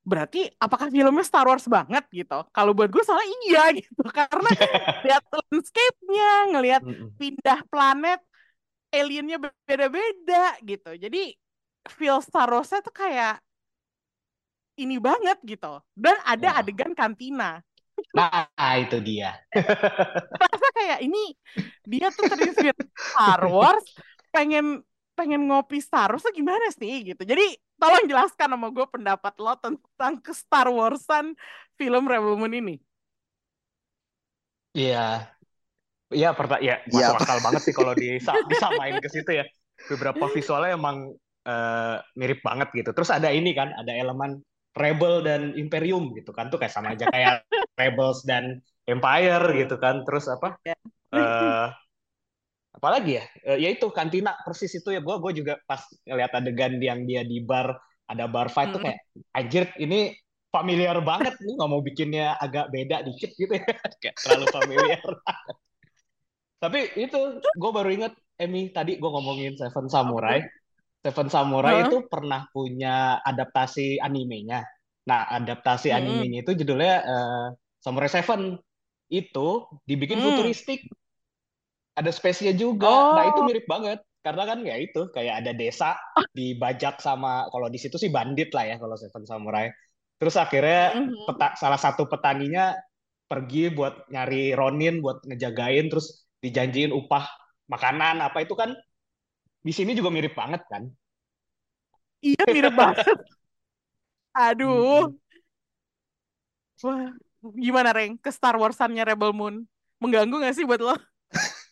berarti 0.00 0.48
apakah 0.56 0.88
filmnya 0.88 1.20
Star 1.28 1.44
Wars 1.44 1.68
banget 1.68 2.08
gitu? 2.08 2.40
Kalau 2.56 2.72
buat 2.72 2.88
gue 2.88 3.04
soalnya 3.04 3.36
iya 3.44 3.64
gitu, 3.84 4.02
karena 4.08 4.50
lihat 5.04 5.22
landscape-nya, 5.28 6.32
ngelihat 6.56 6.82
pindah 7.20 7.60
planet, 7.68 8.20
aliennya 8.88 9.36
beda-beda 9.68 10.56
gitu. 10.64 10.96
Jadi 10.96 11.36
feel 12.00 12.16
Star 12.24 12.48
Wars-nya 12.48 12.80
tuh 12.80 12.96
kayak 12.96 13.44
ini 14.80 14.96
banget 14.96 15.36
gitu. 15.44 15.84
Dan 15.92 16.16
ada 16.24 16.64
adegan 16.64 16.96
kantina. 16.96 17.60
Nah, 18.12 18.48
itu 18.80 18.98
dia. 19.00 19.38
Rasa 20.40 20.68
kayak 20.76 20.98
ini 21.06 21.38
dia 21.86 22.10
tuh 22.10 22.26
terinspirasi 22.26 22.82
Star 22.98 23.40
Wars, 23.46 23.86
pengen 24.34 24.82
pengen 25.14 25.46
ngopi 25.46 25.78
Star 25.78 26.10
Wars 26.12 26.24
gimana 26.34 26.66
sih 26.74 27.06
gitu. 27.14 27.22
Jadi 27.22 27.56
tolong 27.78 28.04
jelaskan 28.10 28.48
sama 28.54 28.68
gue 28.74 28.86
pendapat 28.88 29.34
lo 29.38 29.54
tentang 29.60 30.14
ke 30.20 30.32
Star 30.34 30.68
Warsan 30.70 31.36
film 31.78 32.04
Rebel 32.08 32.34
Moon 32.38 32.52
ini. 32.52 32.76
Iya. 34.74 34.98
Iya, 36.12 36.36
perta 36.36 36.60
ya 36.60 36.84
Iya. 36.92 37.08
masuk 37.08 37.24
akal 37.24 37.38
banget 37.40 37.62
sih 37.64 37.74
kalau 37.74 37.92
disa 37.96 38.32
disamain 38.50 38.96
ke 39.00 39.08
situ 39.08 39.30
ya. 39.32 39.44
Beberapa 39.88 40.24
visualnya 40.28 40.76
emang 40.76 40.96
eh, 41.48 41.96
mirip 42.20 42.38
banget 42.44 42.68
gitu. 42.76 42.90
Terus 42.92 43.10
ada 43.10 43.28
ini 43.32 43.50
kan, 43.56 43.72
ada 43.72 43.92
elemen 43.96 44.40
Rebel 44.72 45.14
dan 45.24 45.40
Imperium 45.56 46.12
gitu 46.16 46.30
kan. 46.36 46.48
Tuh 46.48 46.58
kayak 46.60 46.72
sama 46.72 46.96
aja 46.96 47.06
kayak 47.08 47.44
Rebels 47.80 48.24
dan 48.24 48.60
Empire 48.88 49.44
gitu 49.60 49.76
kan. 49.78 50.02
Terus 50.06 50.24
apa? 50.32 50.56
Ya. 50.64 50.76
eh 51.12 51.68
apalagi 52.72 53.20
ya? 53.20 53.24
Eh, 53.48 53.58
ya 53.64 53.68
itu 53.72 53.86
kantina 53.92 54.32
persis 54.44 54.72
itu 54.78 54.88
ya. 54.92 55.00
Gue 55.04 55.16
gue 55.20 55.32
juga 55.44 55.54
pas 55.68 55.80
ngeliat 56.08 56.32
adegan 56.38 56.72
yang 56.80 57.04
dia 57.08 57.22
di 57.24 57.44
bar 57.44 57.76
ada 58.08 58.24
bar 58.28 58.48
fight 58.52 58.72
tuh 58.74 58.80
Mm. 58.82 58.86
kayak 58.88 59.00
anjir 59.38 59.64
ini 59.80 60.12
familiar 60.52 61.00
banget 61.00 61.32
nih 61.40 61.52
nggak 61.56 61.70
mau 61.72 61.80
bikinnya 61.80 62.36
agak 62.36 62.68
beda 62.74 62.96
dikit 63.08 63.30
gitu 63.40 63.52
ya. 63.56 63.64
Kayak 64.00 64.16
terlalu 64.20 64.46
familiar. 64.52 65.00
Tapi 66.62 66.78
itu 66.94 67.18
gue 67.42 67.70
baru 67.74 67.88
inget 67.90 68.12
Emmy 68.38 68.70
tadi 68.70 68.96
gue 69.00 69.10
ngomongin 69.10 69.52
Seven 69.58 69.86
Samurai. 69.90 70.38
Seven 71.02 71.28
Samurai 71.28 71.90
itu 71.90 72.06
pernah 72.06 72.46
punya 72.54 73.18
adaptasi 73.20 73.98
animenya. 73.98 74.62
Nah, 75.02 75.26
adaptasi 75.34 75.90
animenya 75.90 76.46
itu 76.46 76.54
judulnya 76.54 76.94
eh, 77.02 77.46
Samurai 77.82 78.06
Seven. 78.06 78.54
Itu 79.10 79.66
dibikin 79.82 80.22
Hmm. 80.22 80.26
futuristik. 80.30 80.86
Ada 81.92 82.08
space-nya 82.08 82.56
juga. 82.56 82.88
Nah, 83.18 83.24
itu 83.28 83.40
Oh. 83.42 83.44
mirip 83.44 83.66
banget. 83.68 84.00
Karena 84.22 84.46
kan 84.46 84.62
ya 84.62 84.78
itu 84.78 85.10
kayak 85.10 85.42
ada 85.42 85.50
desa 85.52 85.98
dibajak 86.38 87.02
sama 87.02 87.50
kalau 87.50 87.66
di 87.66 87.76
situ 87.82 87.98
sih 87.98 88.06
bandit 88.08 88.54
lah 88.54 88.64
ya 88.70 88.76
kalau 88.78 88.94
Seven 88.94 89.26
Samurai. 89.26 89.66
Terus 90.22 90.38
akhirnya 90.38 90.94
Mhm. 90.94 91.26
peta- 91.26 91.58
salah 91.58 91.76
satu 91.76 92.06
petaninya 92.06 92.78
pergi 93.26 93.74
buat 93.74 94.06
nyari 94.14 94.54
Ronin 94.54 95.02
buat 95.02 95.26
ngejagain 95.26 95.90
terus 95.90 96.22
dijanjiin 96.38 96.94
upah 96.94 97.26
makanan 97.66 98.22
apa 98.22 98.44
itu 98.46 98.54
kan 98.54 98.70
di 99.62 99.72
sini 99.72 99.94
juga 99.94 100.10
mirip 100.10 100.34
banget 100.34 100.66
kan 100.66 100.90
Iya 102.22 102.42
mirip 102.46 102.74
banget. 102.78 103.02
Aduh. 104.32 105.10
Mm-mm. 105.10 105.18
Wah, 106.86 107.10
gimana 107.58 107.90
Reng? 107.90 108.14
Ke 108.22 108.30
Star 108.30 108.54
Warsannya 108.54 109.02
Rebel 109.02 109.34
Moon. 109.34 109.66
Mengganggu 109.98 110.38
gak 110.38 110.54
sih 110.54 110.64
buat 110.64 110.78
lo? 110.80 110.94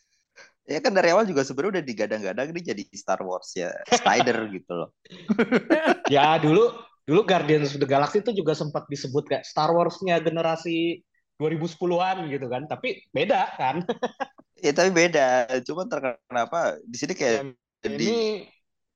Ya 0.71 0.79
kan 0.79 0.95
dari 0.95 1.11
awal 1.11 1.27
juga 1.27 1.43
sebenarnya 1.43 1.83
udah 1.83 1.87
digadang-gadang 1.91 2.55
ini 2.55 2.63
jadi 2.63 2.83
Star 2.95 3.19
Wars 3.27 3.59
ya 3.59 3.75
Snyder 3.91 4.47
gitu 4.55 4.71
loh. 4.71 4.95
ya 6.15 6.39
dulu 6.39 6.71
dulu 7.03 7.27
Guardians 7.27 7.75
of 7.75 7.83
the 7.83 7.91
Galaxy 7.91 8.23
itu 8.23 8.31
juga 8.31 8.55
sempat 8.55 8.87
disebut 8.87 9.27
kayak 9.27 9.43
Star 9.43 9.75
Wars-nya 9.75 10.23
generasi 10.23 11.03
2010-an 11.43 12.31
gitu 12.31 12.47
kan 12.47 12.71
tapi 12.71 13.03
beda 13.11 13.51
kan 13.59 13.83
Ya 14.61 14.71
tapi 14.77 14.93
beda. 14.93 15.49
Cuman 15.65 15.89
terkenapa 15.89 16.21
kenapa 16.29 16.61
di 16.85 16.97
sini 17.01 17.13
kayak 17.17 17.57
jadi 17.81 18.05
ini 18.05 18.21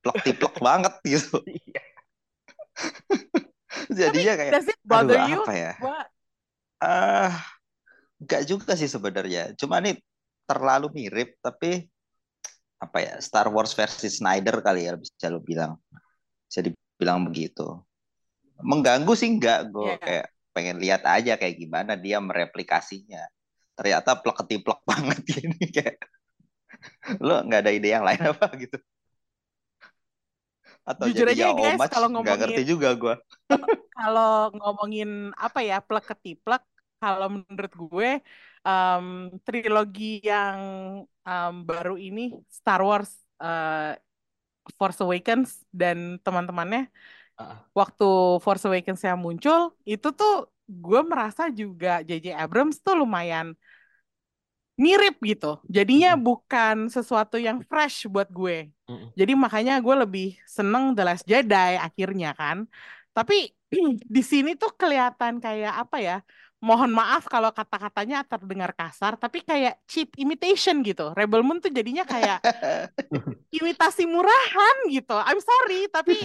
plek-tiplek 0.00 0.55
banget 0.61 0.95
gitu. 1.05 1.41
iya. 1.49 1.83
Jadinya 3.99 4.33
kayak 4.38 4.53
Does 4.55 4.69
it 4.71 4.81
bother 4.85 5.19
aduh 5.19 5.29
you? 5.31 5.40
apa 5.42 5.53
ya? 5.55 5.73
Ah, 6.79 7.33
nggak 8.20 8.42
juga 8.47 8.73
sih 8.77 8.87
sebenarnya. 8.90 9.57
Cuma 9.57 9.81
ini 9.83 9.97
terlalu 10.44 10.92
mirip, 10.92 11.38
tapi 11.40 11.88
apa 12.79 12.99
ya? 13.01 13.14
Star 13.18 13.49
Wars 13.49 13.73
versi 13.73 14.12
Snyder 14.12 14.61
kali 14.61 14.87
ya 14.87 14.94
bisa 14.94 15.27
lo 15.33 15.40
bilang. 15.40 15.75
Bisa 16.47 16.61
dibilang 16.61 17.25
begitu. 17.27 17.81
Mengganggu 18.62 19.12
sih 19.18 19.33
enggak, 19.35 19.73
gue 19.73 19.90
Iya. 19.90 19.99
kayak 19.99 20.27
pengen 20.55 20.77
lihat 20.79 21.03
aja 21.03 21.35
kayak 21.35 21.57
gimana 21.59 21.99
dia 21.99 22.23
mereplikasinya. 22.23 23.27
Ternyata 23.75 24.23
plek-ketiplek 24.23 24.81
banget 24.90 25.18
gini 25.27 25.59
kayak 25.73 25.99
lo 27.20 27.42
nggak 27.44 27.61
ada 27.64 27.73
ide 27.73 27.88
yang 27.92 28.05
lain 28.05 28.20
apa 28.35 28.47
gitu. 28.57 28.77
Atau 30.85 31.09
Jujur 31.09 31.25
jadi 31.25 31.33
aja 31.33 31.44
ya 31.49 31.53
guys, 31.57 31.77
homage, 31.81 31.92
kalau 31.97 32.09
ngomongin- 32.12 32.40
ngerti 32.44 32.62
juga 32.68 32.88
gue. 32.92 33.14
kalau 33.99 34.33
ngomongin 34.53 35.11
apa 35.33 35.64
ya 35.64 35.81
plek 35.81 36.05
ketiplek, 36.12 36.61
kalau 37.01 37.40
menurut 37.40 37.73
gue 37.73 38.11
em, 38.64 39.07
trilogi 39.44 40.20
yang 40.20 40.59
em, 41.25 41.55
baru 41.64 41.97
ini 41.97 42.37
Star 42.53 42.85
Wars 42.85 43.09
eh, 43.40 43.97
Force 44.77 45.01
Awakens 45.01 45.64
dan 45.73 46.20
teman-temannya 46.20 46.88
Ah. 47.35 47.66
waktu 47.75 48.38
Force 48.47 48.62
Awakens 48.62 49.03
yang 49.03 49.18
muncul 49.18 49.75
itu 49.83 50.07
tuh 50.14 50.47
gue 50.70 51.03
merasa 51.03 51.51
juga 51.51 51.99
J.J. 51.99 52.31
Abrams 52.31 52.79
tuh 52.79 52.94
lumayan 52.94 53.59
mirip 54.75 55.15
gitu. 55.23 55.63
Jadinya 55.71 56.19
Mm-mm. 56.19 56.27
bukan 56.27 56.77
sesuatu 56.91 57.39
yang 57.39 57.63
fresh 57.63 58.11
buat 58.11 58.27
gue. 58.31 58.75
Mm-mm. 58.91 59.15
Jadi 59.15 59.33
makanya 59.39 59.79
gue 59.79 59.95
lebih 60.03 60.27
seneng 60.45 60.93
The 60.99 61.03
Last 61.07 61.25
Jedi 61.25 61.79
akhirnya 61.79 62.35
kan. 62.35 62.67
Tapi 63.15 63.55
di 64.15 64.23
sini 64.23 64.59
tuh 64.59 64.75
kelihatan 64.75 65.39
kayak 65.39 65.75
apa 65.87 65.99
ya? 66.03 66.17
Mohon 66.65 66.97
maaf 66.97 67.29
kalau 67.29 67.53
kata-katanya 67.53 68.25
terdengar 68.25 68.73
kasar, 68.73 69.21
tapi 69.21 69.45
kayak 69.45 69.85
cheap 69.85 70.17
imitation 70.17 70.81
gitu. 70.81 71.13
Rebel 71.13 71.45
Moon 71.45 71.61
tuh 71.61 71.69
jadinya 71.69 72.09
kayak 72.09 72.41
imitasi 73.61 74.09
murahan 74.09 74.77
gitu. 74.89 75.13
I'm 75.13 75.45
sorry, 75.45 75.93
tapi 75.93 76.17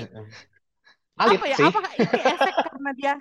apa 1.19 1.43
ya? 1.43 1.57
Apakah 1.59 1.91
ini 1.99 2.19
efek 2.23 2.55
karena 2.55 2.91
dia 2.95 3.13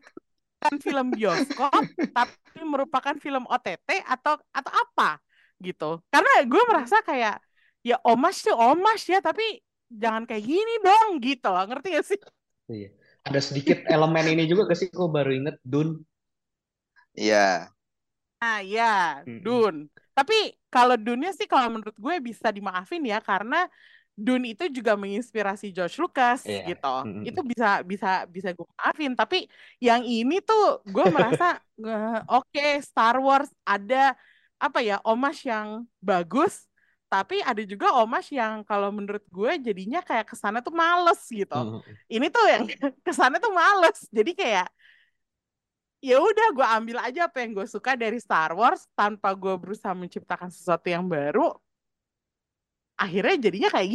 kan 0.62 0.74
film 0.82 1.14
bioskop, 1.14 1.70
tapi 2.16 2.60
merupakan 2.66 3.14
film 3.18 3.44
OTT 3.46 4.02
atau 4.06 4.38
atau 4.52 4.72
apa 4.74 5.18
gitu? 5.62 6.02
Karena 6.12 6.30
gue 6.46 6.62
merasa 6.70 6.98
kayak 7.02 7.38
ya 7.86 7.96
omas 8.06 8.42
tuh 8.42 8.54
omas 8.54 9.02
ya, 9.06 9.18
tapi 9.22 9.62
jangan 9.88 10.26
kayak 10.28 10.44
gini 10.44 10.74
dong 10.84 11.18
gitu 11.22 11.48
loh. 11.50 11.64
Ngerti 11.66 11.88
gak 11.96 12.06
sih? 12.06 12.20
Iya. 12.68 12.88
ada 13.28 13.40
sedikit 13.40 13.78
elemen 13.88 14.24
ini 14.36 14.44
juga 14.48 14.68
gak 14.72 14.78
sih 14.80 14.88
gue 14.92 15.08
baru 15.08 15.32
inget 15.32 15.56
Dune 15.64 16.04
Iya. 17.18 17.74
Nah 18.38 18.58
ya. 18.62 19.22
Dune. 19.26 19.90
Tapi 20.14 20.34
kalau 20.70 20.94
Dune-nya 20.94 21.34
sih 21.34 21.46
kalau 21.50 21.68
menurut 21.74 21.96
gue 21.98 22.14
bisa 22.22 22.54
dimaafin 22.54 23.02
ya 23.02 23.18
karena 23.18 23.66
Dune 24.18 24.50
itu 24.50 24.66
juga 24.74 24.98
menginspirasi 24.98 25.70
George 25.70 25.94
Lucas 26.02 26.42
Iya. 26.42 26.74
gitu. 26.74 26.94
Mm-mm. 27.06 27.22
Itu 27.22 27.40
bisa 27.46 27.86
bisa 27.86 28.26
bisa 28.26 28.50
gue 28.50 28.66
maafin. 28.74 29.14
Tapi 29.14 29.46
yang 29.78 30.02
ini 30.02 30.42
tuh 30.42 30.82
gue 30.82 31.06
merasa 31.14 31.62
oke 32.34 32.66
Star 32.82 33.22
Wars 33.22 33.46
ada 33.62 34.18
apa 34.58 34.82
ya 34.82 34.98
omas 35.06 35.38
yang 35.46 35.86
bagus. 36.02 36.66
Tapi 37.08 37.40
ada 37.40 37.62
juga 37.62 37.94
omas 37.94 38.26
yang 38.28 38.66
kalau 38.66 38.90
menurut 38.92 39.22
gue 39.30 39.52
jadinya 39.62 40.02
kayak 40.02 40.28
ke 40.28 40.36
sana 40.36 40.58
tuh 40.60 40.74
males 40.74 41.22
gitu. 41.30 41.54
Mm-mm. 41.54 41.80
Ini 42.10 42.26
tuh 42.34 42.44
yang 42.50 42.62
ke 43.06 43.12
sana 43.14 43.38
tuh 43.38 43.54
males. 43.54 44.02
Jadi 44.10 44.34
kayak 44.34 44.66
ya 45.98 46.18
udah 46.18 46.46
gue 46.54 46.66
ambil 46.78 46.98
aja 47.02 47.26
apa 47.26 47.42
yang 47.42 47.54
gue 47.54 47.66
suka 47.70 47.94
dari 47.94 48.18
Star 48.18 48.50
Wars 48.54 48.86
tanpa 48.98 49.30
gue 49.34 49.54
berusaha 49.58 49.94
menciptakan 49.94 50.50
sesuatu 50.50 50.86
yang 50.90 51.06
baru 51.06 51.54
akhirnya 52.98 53.36
jadinya 53.38 53.70
kayak 53.70 53.88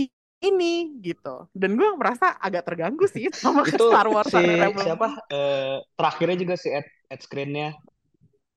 gini 0.44 0.74
gitu 1.00 1.48
dan 1.56 1.76
gue 1.76 1.90
merasa 1.96 2.36
agak 2.40 2.64
terganggu 2.68 3.06
sih 3.08 3.28
sama 3.44 3.64
itu 3.68 3.80
Star 3.80 4.08
Wars 4.08 4.28
si 4.28 4.44
siapa 4.84 5.08
eh, 5.32 5.78
terakhirnya 5.96 6.38
juga 6.40 6.56
si 6.60 6.68
Ed, 6.72 6.88
Ed 7.08 7.22
Screen-nya 7.24 7.76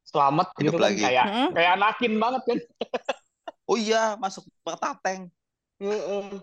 selamat 0.07 0.55
Hidup 0.57 0.63
gitu 0.63 0.77
kan 0.79 0.85
lagi. 0.87 1.03
kayak 1.03 1.25
Mm-mm. 1.27 1.49
kayak 1.55 1.71
anakin 1.79 2.13
banget 2.17 2.43
kan 2.47 2.59
Oh 3.67 3.75
iya, 3.75 4.15
masuk 4.15 4.47
petateng. 4.63 5.27
Heeh. 5.83 6.39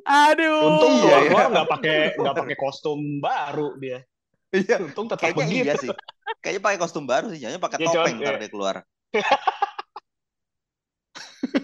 aduh 0.00 0.64
untung 0.64 0.92
Iya, 1.04 1.28
keluar 1.28 1.44
iya. 1.44 1.52
nggak 1.52 1.68
pakai 1.76 1.96
nggak 2.16 2.34
pakai 2.40 2.56
kostum 2.56 3.20
baru 3.20 3.76
dia 3.76 4.00
Iya. 4.48 4.80
untung 4.80 5.12
tetap 5.12 5.28
Kayaknya 5.28 5.44
begitu 5.44 5.66
iya 5.68 5.74
sih. 5.76 5.90
Kayaknya 6.40 6.62
pakai 6.64 6.78
kostum 6.80 7.04
baru 7.04 7.26
sih, 7.34 7.40
jangan 7.44 7.60
pakai 7.60 7.78
Iya, 7.84 7.88
topeng 7.92 8.16
Con, 8.16 8.22
ntar 8.24 8.32
iya. 8.32 8.40
dia 8.40 8.50
keluar. 8.50 8.76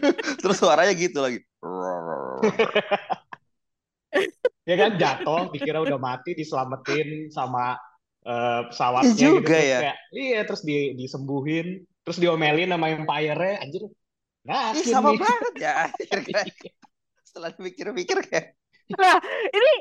Terus 0.43 0.57
suaranya 0.59 0.95
gitu 0.95 1.19
lagi. 1.23 1.39
ya 4.69 4.75
kan 4.79 4.91
jatuh 4.99 5.51
dikira 5.51 5.83
udah 5.83 5.99
mati 5.99 6.35
diselamatin 6.35 7.31
sama 7.33 7.75
eh, 8.23 8.61
pesawatnya 8.71 9.11
Iya 9.11 9.15
gitu 9.15 9.31
juga 9.43 9.51
terus 9.51 9.67
ya. 9.67 9.79
kayak 9.83 9.97
iya 10.15 10.41
terus 10.47 10.63
di 10.63 10.77
disembuhin 10.95 11.67
terus 12.03 12.19
diomelin 12.19 12.71
sama 12.71 12.87
Empire-nya 12.93 13.55
anjir 13.63 13.83
Ih, 13.83 13.91
ngakin 14.47 14.85
sama 14.91 15.09
nih 15.15 15.19
banget 15.23 15.55
ya. 15.59 15.75
Akhirnya. 15.95 16.43
setelah 17.23 17.51
dipikir-pikir 17.55 18.19
kayak 18.29 18.47
Nah, 18.93 19.17
ini 19.49 19.73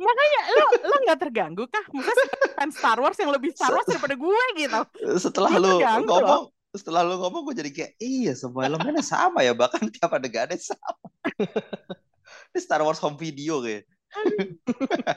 makanya 0.00 0.40
lo 0.56 0.64
lo 0.88 0.96
nggak 1.04 1.20
terganggu 1.20 1.68
kah? 1.68 1.84
Maksudnya 1.92 2.48
fan 2.56 2.70
Star 2.72 2.96
Wars 2.96 3.18
yang 3.20 3.28
lebih 3.28 3.52
Star 3.52 3.76
Wars 3.76 3.84
daripada 3.84 4.16
gue 4.16 4.42
gitu. 4.56 4.80
setelah 5.20 5.52
lu 5.60 5.76
terganggu 5.76 6.48
setelah 6.74 7.06
lu 7.06 7.22
ngomong 7.22 7.46
gue 7.50 7.54
jadi 7.62 7.70
kayak 7.70 7.92
iya 8.02 8.34
semua 8.34 8.66
elemennya 8.66 9.06
sama 9.06 9.46
ya 9.46 9.54
bahkan 9.54 9.86
tiap 9.86 10.10
adegannya 10.10 10.58
sama 10.58 11.06
ini 12.50 12.58
Star 12.58 12.82
Wars 12.82 12.98
home 12.98 13.14
video 13.14 13.62
kayak 13.62 13.86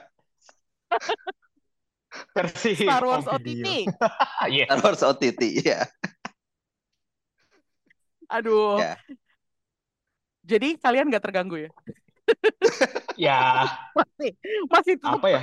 Versi 2.33 2.73
Star 2.81 3.05
Wars 3.05 3.29
OTT. 3.29 3.85
Iya. 4.49 4.65
Star 4.69 4.81
Wars 4.85 5.01
OTT 5.05 5.41
ya 5.65 5.85
Aduh. 8.27 8.77
Ya. 8.77 8.99
Jadi 10.43 10.75
kalian 10.79 11.07
nggak 11.07 11.23
terganggu 11.23 11.63
ya? 11.63 11.71
Ya, 13.15 13.39
Masih 13.95 14.35
masih 14.67 14.93
tetap 14.99 15.23
apa 15.23 15.27
ya? 15.31 15.41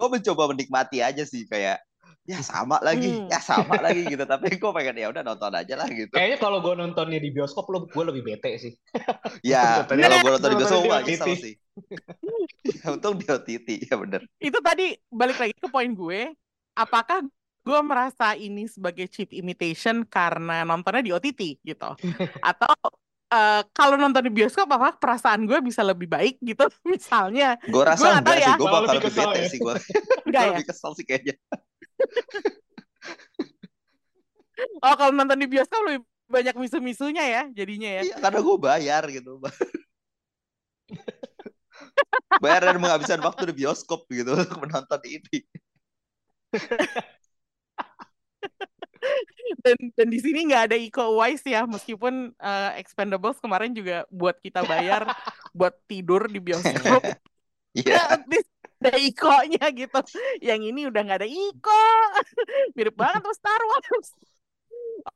gue 0.00 0.08
mencoba 0.08 0.48
menikmati 0.48 1.04
aja 1.04 1.28
sih 1.28 1.44
kayak 1.44 1.76
ya 2.30 2.46
sama 2.46 2.78
lagi 2.78 3.10
Hmm. 3.10 3.26
ya 3.26 3.42
sama 3.42 3.74
lagi 3.82 4.06
gitu 4.06 4.22
tapi 4.22 4.54
gue 4.54 4.70
pengen 4.70 5.02
ya 5.02 5.10
udah 5.10 5.26
nonton 5.26 5.50
aja 5.50 5.74
lah 5.74 5.90
gitu 5.90 6.14
Kayaknya 6.14 6.38
kalau 6.38 6.62
gue 6.62 6.74
nontonnya 6.78 7.18
di 7.18 7.34
bioskop, 7.34 7.66
lo 7.66 7.90
gue 7.90 8.04
lebih 8.06 8.22
bete 8.22 8.54
sih. 8.54 8.72
ya 9.50 9.82
kalau 9.82 9.98
gue 10.22 10.30
nonton 10.38 10.48
di 10.54 10.56
bioskop 10.62 10.80
gue 10.86 10.98
kesel 11.10 11.34
sih 11.34 11.54
ya, 12.78 12.86
untung 12.94 13.18
di 13.18 13.26
OTT 13.26 13.68
ya 13.90 13.98
bener 13.98 14.22
itu 14.38 14.58
tadi 14.62 14.94
balik 15.10 15.42
lagi 15.42 15.54
ke 15.58 15.66
poin 15.66 15.90
gue. 15.90 16.30
Apakah 16.70 17.26
gue 17.60 17.80
merasa 17.82 18.38
ini 18.38 18.70
sebagai 18.70 19.10
cheap 19.10 19.34
imitation 19.34 20.06
karena 20.06 20.62
nontonnya 20.62 21.02
di 21.02 21.10
OTT 21.10 21.60
gitu? 21.60 21.90
Atau 22.46 22.70
eh, 23.26 23.62
kalau 23.74 23.98
nonton 23.98 24.22
di 24.22 24.32
bioskop 24.32 24.70
apa 24.70 24.94
perasaan 24.94 25.44
gue 25.44 25.58
bisa 25.60 25.82
lebih 25.82 26.06
baik 26.06 26.38
gitu? 26.40 26.62
Misalnya, 26.86 27.58
gue 27.66 27.82
rasa 27.82 28.00
Gua 28.00 28.12
enggak 28.22 28.36
sih 28.38 28.46
ya. 28.46 28.54
gue 28.54 28.68
bakal 28.70 28.80
lebih 28.86 28.94
lebih 28.94 29.06
kesel 29.10 29.26
bete 29.26 29.40
ya. 29.42 29.48
sih 29.50 29.58
gue 29.58 29.74
enggak 30.30 30.42
ya? 30.42 30.50
lebih 30.54 30.66
kesel 30.70 30.90
sih 30.94 31.04
kayaknya 31.04 31.34
Oh, 34.84 34.92
kalau 34.92 35.12
nonton 35.16 35.40
di 35.40 35.48
bioskop 35.48 35.80
lebih 35.88 36.04
banyak 36.28 36.54
misu-misunya 36.54 37.24
ya 37.26 37.42
jadinya 37.50 37.90
ya. 37.96 38.02
iya 38.06 38.16
karena 38.20 38.38
gue 38.44 38.56
bayar 38.60 39.02
gitu. 39.08 39.40
Bayar 42.44 42.70
dan 42.70 42.76
menghabiskan 42.78 43.20
waktu 43.24 43.50
di 43.50 43.64
bioskop 43.64 44.04
gitu 44.12 44.36
untuk 44.36 44.58
menonton 44.60 45.00
ini. 45.08 45.38
Dan 49.64 49.76
dan 49.96 50.08
di 50.12 50.20
sini 50.20 50.44
nggak 50.46 50.70
ada 50.70 50.76
Iko 50.76 51.16
Uwais 51.16 51.40
ya 51.42 51.64
meskipun 51.64 52.36
eh, 52.36 52.70
Expendables 52.78 53.40
kemarin 53.40 53.72
juga 53.72 54.04
buat 54.12 54.36
kita 54.38 54.60
bayar 54.68 55.08
buat 55.56 55.72
tidur 55.88 56.28
di 56.28 56.36
bioskop. 56.38 57.00
Iya. 57.72 58.20
At 58.20 58.28
least 58.28 58.49
ada 58.80 58.96
Iko-nya 58.96 59.64
gitu. 59.76 60.00
Yang 60.40 60.60
ini 60.72 60.80
udah 60.88 61.00
nggak 61.04 61.18
ada 61.20 61.28
Iko. 61.28 61.84
Mirip 62.76 62.96
banget 62.96 63.20
sama 63.20 63.34
Star 63.36 63.60
Wars. 63.68 64.08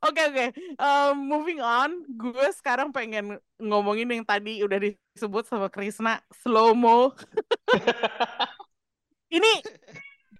Oke 0.04 0.20
oke. 0.28 0.46
Em, 0.80 1.14
moving 1.16 1.60
on. 1.64 2.04
Gue 2.16 2.48
sekarang 2.56 2.92
pengen 2.92 3.40
ngomongin 3.60 4.08
yang 4.12 4.24
tadi 4.24 4.60
udah 4.64 4.78
disebut 4.80 5.44
sama 5.48 5.68
Krisna 5.72 6.20
slow 6.44 6.76
mo 6.76 7.12
ini 9.36 9.50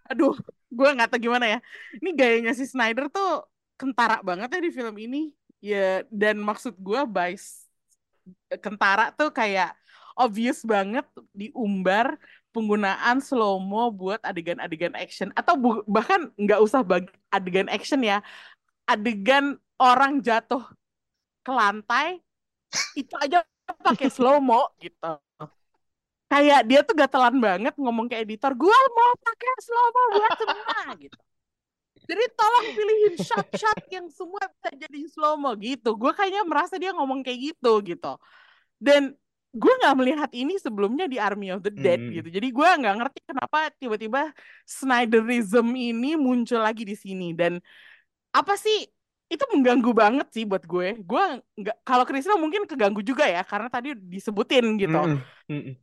aduh 0.09 0.37
gue 0.75 0.89
nggak 0.95 1.09
tahu 1.15 1.21
gimana 1.31 1.47
ya. 1.47 1.59
Ini 2.03 2.11
gayanya 2.19 2.53
si 2.53 2.67
Snyder 2.67 3.07
tuh 3.09 3.47
kentara 3.79 4.21
banget 4.27 4.49
ya 4.53 4.61
di 4.61 4.71
film 4.75 4.97
ini. 4.99 5.31
Ya 5.65 6.05
dan 6.13 6.43
maksud 6.45 6.77
gue 6.77 7.01
by 7.09 7.39
kentara 8.63 9.11
tuh 9.15 9.31
kayak 9.35 9.75
obvious 10.15 10.63
banget 10.63 11.07
diumbar 11.35 12.19
penggunaan 12.55 13.19
slow 13.19 13.59
mo 13.59 13.91
buat 13.91 14.23
adegan-adegan 14.23 14.95
action. 14.95 15.35
Atau 15.35 15.59
bahkan 15.91 16.31
nggak 16.39 16.61
usah 16.63 16.87
bag- 16.87 17.11
adegan 17.35 17.67
action 17.67 17.99
ya. 18.07 18.23
Adegan 18.87 19.59
orang 19.83 20.23
jatuh 20.23 20.63
ke 21.43 21.51
lantai 21.51 22.23
itu 22.95 23.15
aja 23.19 23.43
pakai 23.67 24.07
slow 24.07 24.39
mo 24.39 24.71
gitu. 24.79 25.19
Kayak 26.31 26.61
dia 26.67 26.81
tuh 26.87 26.97
gatelan 26.97 27.37
banget 27.43 27.75
ngomong 27.75 28.07
ke 28.07 28.23
editor 28.23 28.55
gua 28.55 28.79
mau 28.95 29.13
pakai 29.19 29.51
slow 29.61 29.87
mo 29.91 30.03
buat 30.15 30.33
semua 30.39 30.79
gitu. 31.03 31.19
Jadi 32.05 32.25
tolong 32.37 32.67
pilihin 32.77 33.15
shot-shot 33.17 33.81
yang 33.89 34.07
semua 34.13 34.45
bisa 34.45 34.71
jadi 34.77 35.01
slow 35.09 35.41
mo 35.41 35.57
gitu. 35.57 35.97
Gue 35.97 36.13
kayaknya 36.13 36.45
merasa 36.45 36.77
dia 36.77 36.93
ngomong 36.93 37.25
kayak 37.25 37.57
gitu 37.57 37.81
gitu. 37.81 38.21
Dan 38.77 39.17
gue 39.55 39.73
nggak 39.81 39.95
melihat 39.99 40.31
ini 40.35 40.59
sebelumnya 40.59 41.07
di 41.07 41.17
Army 41.23 41.55
of 41.55 41.63
the 41.63 41.71
Dead 41.71 42.03
Hmm. 42.03 42.11
gitu 42.11 42.29
jadi 42.29 42.49
gue 42.51 42.69
nggak 42.81 42.95
ngerti 42.99 43.21
kenapa 43.23 43.71
tiba-tiba 43.79 44.35
Snyderism 44.67 45.67
ini 45.79 46.19
muncul 46.19 46.59
lagi 46.59 46.83
di 46.83 46.97
sini 46.99 47.31
dan 47.39 47.63
apa 48.35 48.55
sih 48.59 48.91
itu 49.31 49.45
mengganggu 49.55 49.91
banget 49.95 50.27
sih 50.35 50.45
buat 50.45 50.67
gue 50.67 50.99
gue 51.01 51.25
nggak 51.63 51.77
kalau 51.87 52.05
Krisna 52.05 52.35
mungkin 52.37 52.67
keganggu 52.67 53.01
juga 53.01 53.25
ya 53.31 53.43
karena 53.47 53.69
tadi 53.71 53.95
disebutin 53.95 54.75
gitu 54.79 54.99
mm-mm. 55.51 55.75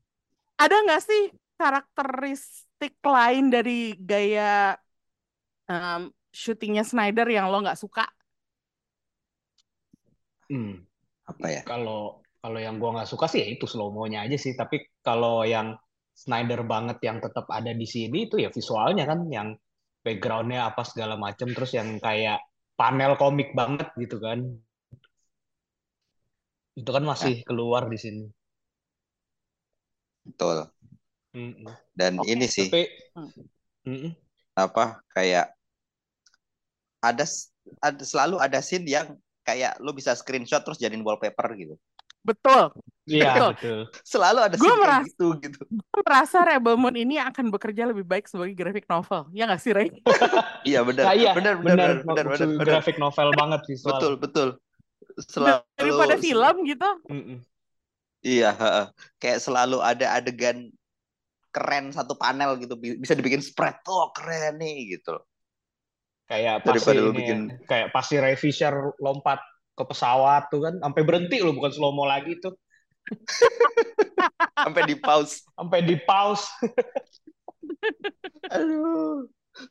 ada 0.59 0.75
nggak 0.85 1.01
sih 1.03 1.21
karakteristik 1.57 2.93
lain 3.05 3.49
dari 3.53 3.93
gaya 3.97 4.77
um, 5.69 6.01
syutingnya 6.31 6.83
Snyder 6.85 7.27
yang 7.27 7.51
lo 7.51 7.61
nggak 7.61 7.79
suka? 7.79 8.05
Hmm. 10.49 10.83
apa 11.31 11.47
ya 11.55 11.61
Kalau 11.65 12.20
kalau 12.41 12.59
yang 12.65 12.75
gua 12.81 12.89
nggak 13.01 13.09
suka 13.09 13.25
sih 13.31 13.39
ya 13.43 13.47
itu 13.55 13.65
slow 13.69 13.89
mo-nya 13.95 14.25
aja 14.25 14.37
sih. 14.43 14.53
Tapi 14.57 14.75
kalau 15.05 15.45
yang 15.45 15.77
Snyder 16.11 16.61
banget 16.67 16.97
yang 17.07 17.17
tetap 17.25 17.45
ada 17.49 17.71
di 17.73 17.87
sini 17.87 18.27
itu 18.27 18.35
ya 18.43 18.49
visualnya 18.51 19.03
kan, 19.09 19.19
yang 19.31 19.47
backgroundnya 20.05 20.69
apa 20.69 20.81
segala 20.85 21.15
macem, 21.17 21.47
terus 21.55 21.71
yang 21.77 21.97
kayak 22.01 22.41
panel 22.79 23.15
komik 23.21 23.49
banget 23.59 23.87
gitu 23.97 24.17
kan. 24.21 24.39
Itu 26.79 26.89
kan 26.95 27.03
masih 27.11 27.33
keluar 27.47 27.83
di 27.87 27.97
sini. 28.03 28.23
betul 30.25 30.69
Mm-mm. 31.31 31.65
dan 31.95 32.19
Oke, 32.19 32.31
ini 32.33 32.45
sih 32.45 32.67
Tapi 32.69 32.83
Hmm. 33.81 34.13
Apa 34.53 35.01
kayak 35.09 35.57
ada 37.01 37.25
ada 37.81 38.03
selalu 38.05 38.37
ada 38.37 38.61
scene 38.61 38.85
yang 38.85 39.17
kayak 39.41 39.81
lu 39.81 39.89
bisa 39.89 40.13
screenshot 40.13 40.61
terus 40.61 40.77
jadiin 40.77 41.01
wallpaper 41.01 41.49
gitu 41.57 41.73
Betul. 42.21 42.69
Iya 43.03 43.33
Betul. 43.33 43.49
betul. 43.57 43.79
selalu 44.05 44.39
ada 44.39 44.55
Gua 44.55 44.63
kayak 44.63 44.77
merasa- 44.79 45.07
gitu 45.09 45.27
gitu 45.41 45.59
Gue 45.67 46.01
merasa 46.05 46.37
Rebel 46.43 46.75
Moon 46.77 46.93
ini 46.93 47.17
akan 47.17 47.49
bekerja 47.49 47.83
lebih 47.83 48.05
baik 48.05 48.25
sebagai 48.25 48.53
graphic 48.53 48.85
novel. 48.85 49.25
Ya 49.31 49.45
nggak 49.45 49.57
sih, 49.57 49.73
Ray? 49.73 49.89
iya 50.69 50.79
benar 50.81 51.03
Nah, 51.03 51.15
iya, 51.17 51.31
benar 51.33 51.55
benar 51.57 52.05
benar, 52.05 52.23
benar 52.23 52.25
benar 52.55 52.65
graphic 52.67 52.97
novel 52.97 53.33
banget 53.33 53.61
visual. 53.65 53.89
betul 53.91 54.13
betul 54.15 54.47
selalu 55.23 55.65
Daripada 55.73 56.15
film 56.15 56.55
gitu. 56.63 56.89
Iya 58.21 58.49
heeh. 58.53 58.85
kayak 59.17 59.39
selalu 59.39 59.81
ada 59.81 60.13
adegan 60.13 60.69
keren 61.49 61.89
satu 61.89 62.13
panel 62.13 62.55
gitu 62.55 62.77
bi- 62.77 62.95
bisa 62.95 63.11
dibikin 63.11 63.41
spread 63.41 63.81
oh 63.83 64.13
keren 64.13 64.55
nih 64.55 64.95
gitu 64.95 65.17
Kayak 66.23 66.63
pas 66.63 66.79
Daripada 66.79 67.01
ini 67.01 67.11
bikin- 67.11 67.47
ya, 67.49 67.57
kayak 67.65 67.87
pas 67.89 68.05
si 68.05 68.15
Ray 68.15 68.37
Fisher 68.37 68.71
lompat 68.97 69.41
ke 69.71 69.83
pesawat 69.87 70.51
tuh 70.51 70.67
kan, 70.67 70.75
sampai 70.79 71.01
berhenti 71.07 71.39
loh 71.39 71.55
bukan 71.55 71.71
slow 71.71 71.95
mo 71.95 72.03
lagi 72.05 72.37
tuh, 72.43 72.53
sampai 74.65 74.81
di 74.85 74.95
pause 74.99 75.47
sampai 75.57 75.79
di 75.81 75.95
pause. 75.97 76.47
Aduh. 78.55 79.25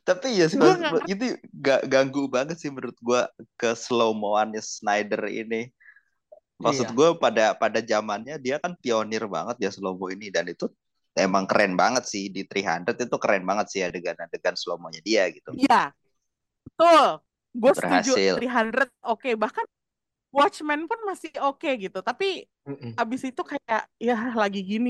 Tapi 0.05 0.37
ya 0.37 0.45
sih 0.45 0.61
itu 1.09 1.25
gak 1.57 1.89
ganggu 1.89 2.29
banget 2.29 2.61
sih 2.61 2.69
menurut 2.69 2.93
gua 3.01 3.25
ke 3.57 3.73
slow 3.73 4.13
moannya 4.13 4.61
Snyder 4.61 5.25
ini. 5.25 5.73
Maksud 6.61 6.93
Iya. 6.93 6.93
gua 6.93 7.09
pada 7.17 7.57
pada 7.57 7.81
zamannya 7.81 8.37
dia 8.37 8.61
kan 8.61 8.77
pionir 8.77 9.25
banget 9.25 9.57
ya 9.57 9.69
slow 9.73 9.97
mo 9.97 10.13
ini 10.13 10.29
dan 10.29 10.45
itu 10.45 10.69
emang 11.17 11.49
keren 11.49 11.73
banget 11.73 12.05
sih 12.05 12.29
di 12.29 12.45
300 12.45 12.93
itu 12.93 13.17
keren 13.17 13.41
banget 13.41 13.67
sih 13.73 13.81
adegan-adegan 13.81 14.53
slow 14.53 14.77
mo-nya 14.77 15.01
dia 15.01 15.25
gitu. 15.33 15.49
Iya. 15.57 15.89
Betul. 16.61 17.25
Gue 17.51 17.73
setuju. 17.73 18.11
Berhasil. 18.13 18.33
300 18.37 18.87
oke. 19.01 19.29
Bahkan 19.33 19.65
Watchmen 20.37 20.81
pun 20.89 20.99
masih 21.09 21.31
oke 21.43 21.67
gitu. 21.83 21.99
Tapi 22.07 22.25
Mm-mm. 22.67 22.91
abis 23.01 23.21
itu 23.29 23.41
kayak 23.51 23.81
ya 24.07 24.15
lagi 24.41 24.59
gini. 24.71 24.89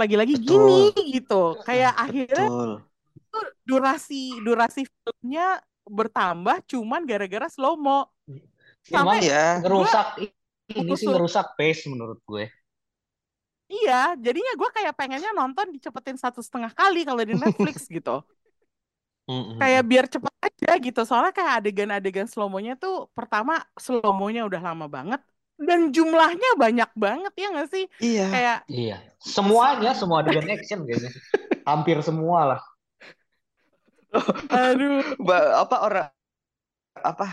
Lagi-lagi 0.00 0.34
Betul. 0.36 0.48
gini 0.48 0.76
gitu. 1.16 1.34
Kayak 1.66 1.92
akhirnya 2.02 2.46
Betul. 2.48 2.70
tuh 3.32 3.44
durasi 3.68 4.14
durasi 4.46 4.80
filmnya 4.88 5.60
bertambah 5.98 6.56
cuman 6.70 7.00
gara-gara 7.10 7.46
slow 7.54 7.74
mo. 7.86 8.08
Emang 8.90 9.18
Sampai 9.18 9.18
Iya. 9.26 9.42
ngerusak 9.62 10.06
ini 10.72 10.92
sih 11.00 11.06
ngerusak 11.10 11.46
pace 11.58 11.82
menurut 11.92 12.18
gue. 12.28 12.44
iya, 13.72 13.94
jadinya 14.24 14.52
gue 14.60 14.68
kayak 14.76 14.92
pengennya 14.98 15.30
nonton 15.38 15.66
dicepetin 15.74 16.16
satu 16.20 16.40
setengah 16.46 16.72
kali 16.78 16.98
kalau 17.08 17.22
di 17.28 17.34
Netflix 17.42 17.76
gitu. 17.96 18.10
Mm-mm. 19.28 19.58
Kayak 19.60 19.82
biar 19.90 20.04
cepet 20.12 20.31
aja 20.42 20.70
gitu. 20.82 21.00
Soalnya 21.06 21.32
kayak 21.34 21.52
adegan-adegan 21.62 22.26
slow 22.26 22.50
mo-nya 22.50 22.74
tuh 22.74 23.08
pertama 23.14 23.62
slow 23.78 24.12
mo-nya 24.14 24.42
udah 24.48 24.60
lama 24.60 24.86
banget 24.90 25.20
dan 25.62 25.94
jumlahnya 25.94 26.58
banyak 26.58 26.90
banget 26.98 27.32
ya 27.38 27.46
nggak 27.54 27.68
sih? 27.70 27.84
Iya. 28.02 28.26
Kayak 28.34 28.58
Iya. 28.66 28.96
Semuanya, 29.22 29.90
semua 29.94 30.20
adegan 30.26 30.48
action 30.50 30.82
kayaknya. 30.82 31.10
Hampir 31.62 31.96
semua 32.02 32.40
lah. 32.54 32.60
aduh. 34.50 35.00
Ba- 35.22 35.62
apa 35.62 35.76
orang 35.86 36.08
apa 37.00 37.26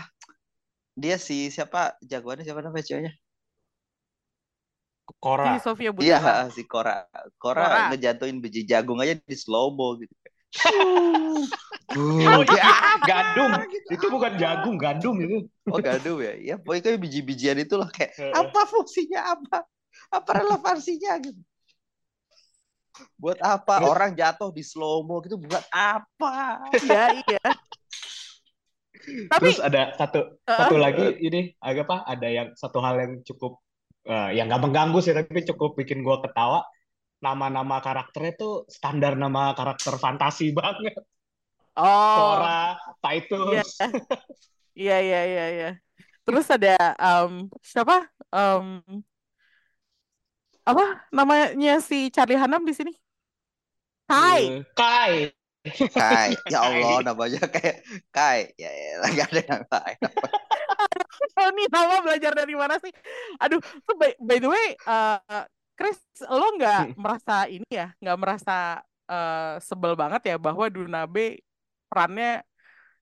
dia 0.96 1.16
si 1.20 1.52
siapa 1.52 1.98
jagoannya 2.00 2.44
siapa 2.46 2.62
namanya 2.64 2.86
ceweknya? 2.86 3.12
Si. 5.10 5.58
Sofia 5.60 5.90
Iya 6.00 6.48
si 6.54 6.62
Cora. 6.64 7.04
Cora 7.36 7.66
Cora. 7.66 7.78
ngejatuhin 7.92 8.38
biji 8.40 8.62
jagung 8.64 9.02
aja 9.02 9.18
di 9.18 9.36
slow 9.36 9.74
mo 9.74 9.98
gitu. 10.00 10.14
Oh, 11.90 12.42
ya, 12.46 12.66
Gandum. 13.02 13.50
gitu. 13.66 13.88
Itu 13.98 14.06
bukan 14.10 14.38
jagung, 14.38 14.78
gandum 14.78 15.16
itu. 15.18 15.38
Oh 15.66 15.78
gandum 15.82 16.22
ya? 16.22 16.34
Ya 16.38 16.54
pokoknya 16.58 16.82
kayak 16.86 17.00
biji-bijian 17.02 17.58
itu 17.58 17.74
lah 17.74 17.90
kayak 17.90 18.14
apa 18.30 18.60
fungsinya 18.70 19.20
apa? 19.34 19.66
Apa 20.10 20.30
relevansinya 20.42 21.18
gitu? 21.18 21.40
Buat 23.18 23.38
apa 23.42 23.82
orang 23.86 24.14
jatuh 24.14 24.50
di 24.54 24.62
slow 24.62 25.02
mo 25.06 25.22
gitu 25.22 25.38
buat 25.38 25.66
apa? 25.70 26.62
Iya, 26.78 27.04
iya. 27.26 27.42
Tapi 29.30 29.40
Terus 29.48 29.58
ada 29.64 29.96
satu 29.96 30.20
satu 30.44 30.76
lagi 30.76 31.16
ini 31.22 31.54
agak 31.58 31.88
apa? 31.88 31.96
Ada 32.06 32.28
yang 32.28 32.48
satu 32.54 32.78
hal 32.84 33.00
yang 33.00 33.12
cukup 33.24 33.58
eh, 34.04 34.36
yang 34.36 34.46
nggak 34.50 34.62
mengganggu 34.62 34.98
sih 35.00 35.14
tapi 35.16 35.42
cukup 35.46 35.74
bikin 35.78 36.04
gua 36.04 36.20
ketawa. 36.20 36.62
Nama-nama 37.20 37.84
karakternya 37.84 38.32
tuh 38.36 38.64
standar 38.66 39.16
nama 39.16 39.52
karakter 39.52 40.00
fantasi 40.00 40.52
banget. 40.58 40.96
oh, 41.76 42.16
Sora, 42.16 42.76
iya. 42.76 42.92
Titus. 43.00 43.68
Iya, 44.76 44.96
iya, 45.04 45.20
iya, 45.28 45.46
iya. 45.52 45.70
Terus 46.24 46.46
ada 46.48 46.76
em, 46.96 47.48
siapa? 47.60 48.08
Em, 48.32 48.80
apa 50.64 50.84
namanya 51.10 51.80
si 51.84 52.08
Charlie 52.08 52.40
Hunnam 52.40 52.64
di 52.64 52.72
sini? 52.72 52.92
Kai. 54.08 54.42
Eh, 54.48 54.64
Kai. 54.76 55.14
Kai, 55.92 56.32
ya 56.52 56.64
Allah 56.64 57.04
namanya 57.12 57.44
kayak 57.44 57.84
Kai, 58.08 58.48
ya, 58.56 58.70
ya 58.72 59.04
nggak 59.12 59.28
ada 59.28 59.42
yang 59.44 59.64
lain. 59.68 59.98
Ini 61.50 61.64
nama 61.68 62.00
belajar 62.00 62.32
dari 62.32 62.54
mana 62.56 62.80
sih? 62.80 62.92
Aduh, 63.44 63.60
tuh 63.60 63.96
by, 64.00 64.16
by 64.24 64.38
the 64.40 64.48
way, 64.48 64.66
eh, 64.72 65.44
Chris, 65.80 65.96
lo 66.28 66.60
nggak 66.60 67.00
merasa 67.00 67.48
ini 67.48 67.64
ya, 67.72 67.88
nggak 67.96 68.18
merasa 68.20 68.84
eh, 69.08 69.56
sebel 69.64 69.96
banget 69.96 70.28
ya 70.28 70.36
bahwa 70.36 70.68
Dunabe 70.68 71.40
perannya 71.88 72.44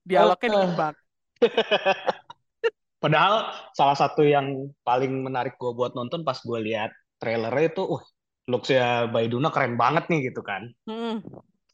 dialognya 0.07 0.47
dikit 0.47 0.73
banget. 0.79 0.97
Padahal 3.03 3.51
salah 3.75 3.95
satu 3.99 4.23
yang 4.23 4.71
paling 4.83 5.23
menarik 5.23 5.59
gue 5.59 5.71
buat 5.75 5.91
nonton 5.91 6.23
pas 6.23 6.39
gue 6.39 6.59
lihat 6.59 6.91
trailernya 7.19 7.75
itu, 7.75 7.83
uh, 7.83 8.03
looks-nya 8.47 9.11
Baiduna 9.11 9.51
keren 9.51 9.75
banget 9.75 10.07
nih 10.07 10.31
gitu 10.31 10.39
kan. 10.43 10.67
Hmm. 10.87 11.19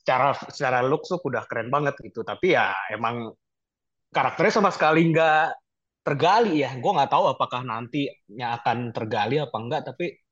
Secara 0.02 0.38
secara 0.50 0.80
looks 0.86 1.10
tuh 1.10 1.22
udah 1.22 1.46
keren 1.50 1.74
banget 1.74 1.98
gitu. 2.02 2.22
Tapi 2.22 2.54
ya 2.54 2.74
emang 2.94 3.34
karakternya 4.14 4.54
sama 4.54 4.70
sekali 4.70 5.10
nggak 5.10 5.50
tergali 6.06 6.62
ya. 6.62 6.78
Gue 6.78 6.92
nggak 6.94 7.10
tahu 7.10 7.26
apakah 7.34 7.66
nantinya 7.66 8.62
akan 8.62 8.94
tergali 8.94 9.42
apa 9.42 9.58
enggak. 9.58 9.82
Tapi 9.90 10.25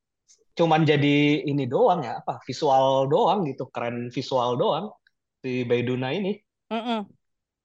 cuman 0.57 0.81
jadi 0.91 1.41
ini 1.49 1.63
doang 1.73 2.01
ya, 2.07 2.11
apa 2.21 2.33
visual 2.47 2.85
doang 3.13 3.39
gitu, 3.49 3.63
keren 3.73 3.97
visual 4.15 4.49
doang 4.61 4.85
si 5.43 5.49
Baiduna 5.69 6.09
ini. 6.17 6.31
Mm-mm. 6.71 7.07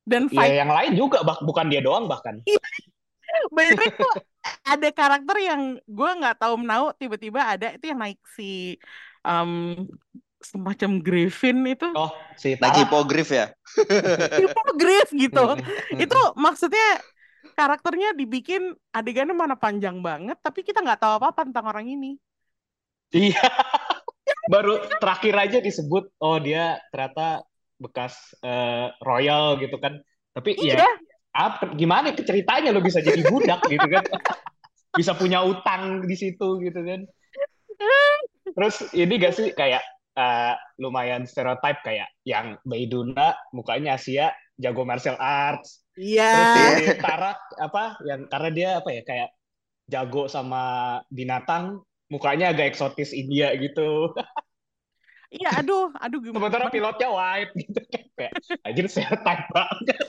Dan 0.09 0.24
Ya 0.29 0.37
fight 0.37 0.55
yang 0.61 0.68
lain 0.77 0.92
juga, 1.01 1.24
bah- 1.24 1.40
bukan 1.40 1.66
dia 1.72 1.81
doang 1.81 2.05
bahkan. 2.12 2.37
the 2.46 3.48
way 3.57 3.70
tuh 4.01 4.12
ada 4.68 4.88
karakter 4.92 5.37
yang 5.40 5.62
gue 5.88 6.11
nggak 6.20 6.37
tahu 6.40 6.55
menau 6.61 6.92
tiba-tiba 7.01 7.40
ada 7.44 7.66
itu 7.77 7.85
yang 7.90 8.01
naik 8.01 8.18
si 8.37 8.77
em, 9.27 9.51
semacam 10.40 10.90
Griffin 11.03 11.57
itu 11.66 11.87
Oh, 11.96 12.11
si 12.37 12.55
Naik 12.61 12.74
Tara. 12.74 12.87
hipogrif 12.87 13.29
ya? 13.33 13.46
Griff 14.81 15.09
gitu. 15.12 15.40
Mm-mm. 15.90 16.01
Itu 16.03 16.16
maksudnya 16.38 17.03
karakternya 17.59 18.14
dibikin 18.14 18.74
adegannya 18.94 19.35
mana 19.37 19.57
panjang 19.59 19.98
banget 20.03 20.38
tapi 20.44 20.62
kita 20.66 20.79
nggak 20.85 21.01
tahu 21.03 21.12
apa-apa 21.18 21.42
tentang 21.48 21.66
orang 21.70 21.87
ini. 21.90 22.16
Iya. 23.12 23.40
Baru 24.53 24.81
terakhir 25.01 25.35
aja 25.37 25.59
disebut, 25.61 26.09
oh 26.21 26.40
dia 26.40 26.81
ternyata 26.88 27.44
bekas 27.79 28.35
eh, 28.42 28.88
royal 29.05 29.61
gitu 29.61 29.77
kan. 29.79 30.01
Tapi 30.35 30.57
ya 30.61 30.81
Iya. 30.81 30.88
apa 31.37 31.77
gimana 31.77 32.11
ceritanya 32.16 32.73
lo 32.73 32.81
bisa 32.81 32.99
jadi 33.05 33.21
budak 33.29 33.64
gitu 33.68 33.87
kan. 33.88 34.05
Bisa 34.99 35.14
punya 35.14 35.44
utang 35.44 36.03
di 36.09 36.16
situ 36.16 36.59
gitu 36.59 36.81
kan. 36.83 37.05
Terus 38.57 38.88
ini 38.97 39.21
gak 39.21 39.37
sih 39.37 39.53
kayak 39.55 39.85
eh, 40.16 40.55
lumayan 40.81 41.29
stereotype 41.29 41.85
kayak 41.85 42.09
yang 42.27 42.59
Baiduna 42.66 43.37
mukanya 43.55 43.94
Asia, 44.01 44.33
jago 44.59 44.83
martial 44.83 45.14
arts. 45.21 45.87
Iya. 45.94 46.31
Terus 46.35 46.75
si 46.83 46.85
Tarak 46.99 47.38
apa 47.62 48.01
yang 48.09 48.27
karena 48.27 48.51
dia 48.51 48.71
apa 48.81 48.90
ya 48.90 49.03
kayak 49.07 49.31
jago 49.87 50.27
sama 50.27 50.99
binatang, 51.12 51.85
mukanya 52.09 52.53
agak 52.53 52.73
eksotis 52.75 53.12
India 53.12 53.53
gitu. 53.57 54.12
Iya, 55.29 55.61
aduh, 55.61 55.92
aduh 56.01 56.25
gimana? 56.25 56.40
Sementara 56.40 56.73
pilotnya 56.73 57.12
white 57.12 57.53
gitu 57.53 57.81
kan 57.92 58.05
kayak 58.16 58.33
anjir 58.64 58.88
stereotype 58.88 59.44
banget. 59.53 60.01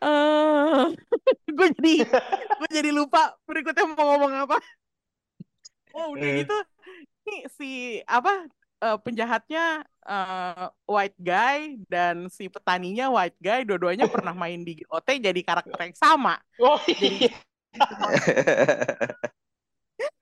Eh, 0.00 0.82
gue 1.60 1.68
jadi 1.76 1.94
gue 2.56 2.68
jadi 2.72 2.88
lupa 2.88 3.36
berikutnya 3.44 3.84
mau 3.92 4.16
ngomong 4.16 4.48
apa. 4.48 4.56
Oh, 5.92 6.16
udah 6.16 6.24
Eh. 6.24 6.36
gitu. 6.40 6.56
Ini 7.28 7.38
si 7.52 7.70
apa 8.08 8.48
eh, 8.80 8.98
penjahatnya 9.04 9.84
eh, 10.08 10.66
white 10.88 11.18
guy 11.20 11.76
dan 11.84 12.32
si 12.32 12.48
petaninya 12.48 13.12
white 13.12 13.36
guy, 13.44 13.60
dua-duanya 13.68 14.08
pernah 14.08 14.32
main 14.32 14.64
di 14.64 14.80
GOT 14.80 15.20
jadi 15.20 15.40
karakter 15.44 15.76
yang 15.84 15.96
sama. 16.00 16.40
Oh 16.56 16.80
Jadi 16.88 17.28
iya, 17.28 17.36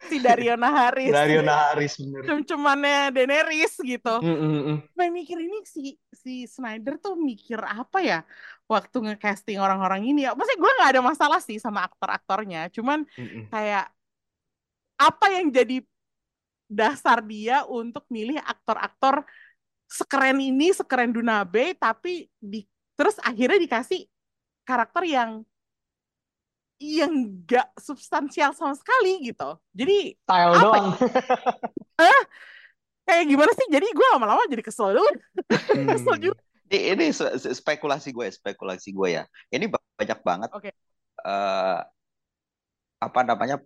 si 0.08 0.16
Dariona 0.18 0.68
Harris, 0.70 1.12
Dario 1.12 1.42
Naharis 1.44 1.98
bener. 2.00 2.22
cem-cemannya 2.26 3.12
Daenerys 3.14 3.74
gitu. 3.82 4.14
Mm, 4.24 4.38
mm, 4.38 4.60
mm. 4.64 4.76
Main 4.94 5.12
mikir 5.12 5.38
ini 5.38 5.58
si 5.66 5.94
si 6.10 6.48
Snyder 6.48 6.96
tuh 6.98 7.14
mikir 7.18 7.60
apa 7.62 7.98
ya 8.00 8.20
waktu 8.68 8.96
nge-casting 9.00 9.58
orang-orang 9.60 10.04
ini 10.04 10.26
ya. 10.28 10.36
Maksudnya 10.36 10.58
gue 10.60 10.72
nggak 10.78 10.90
ada 10.96 11.02
masalah 11.02 11.40
sih 11.40 11.56
sama 11.60 11.86
aktor-aktornya, 11.86 12.68
cuman 12.74 13.04
Mm, 13.18 13.24
mm. 13.24 13.44
kayak 13.50 13.86
apa 14.98 15.26
yang 15.30 15.46
jadi 15.54 15.78
dasar 16.68 17.24
dia 17.24 17.64
untuk 17.64 18.04
milih 18.10 18.36
aktor-aktor 18.42 19.24
sekeren 19.88 20.36
ini, 20.36 20.74
sekeren 20.74 21.14
Dunabe, 21.14 21.72
tapi 21.80 22.28
di 22.36 22.66
terus 22.92 23.16
akhirnya 23.24 23.56
dikasih 23.56 24.04
karakter 24.68 25.06
yang 25.08 25.46
yang 26.78 27.10
gak 27.42 27.74
substansial 27.76 28.54
sama 28.54 28.72
sekali 28.72 29.18
gitu. 29.26 29.58
Jadi 29.74 30.14
Style 30.16 30.54
Apa 30.54 30.62
doang. 30.62 30.86
kayak 33.08 33.24
gimana 33.26 33.50
sih? 33.52 33.66
Jadi 33.66 33.86
gue 33.90 34.06
lama-lama 34.14 34.46
jadi 34.46 34.62
kesel 34.62 34.94
dulu. 34.94 35.10
kesel 35.90 36.14
Hmm. 36.14 36.22
juga. 36.22 36.38
Ini, 36.68 36.78
ini 36.94 37.04
spekulasi 37.54 38.12
gue, 38.12 38.28
spekulasi 38.28 38.92
gue 38.92 39.08
ya. 39.10 39.24
Ini 39.48 39.66
ba- 39.66 39.82
banyak 39.96 40.20
banget. 40.22 40.50
Oke. 40.52 40.70
eh, 41.18 41.78
apa 42.98 43.20
namanya? 43.24 43.58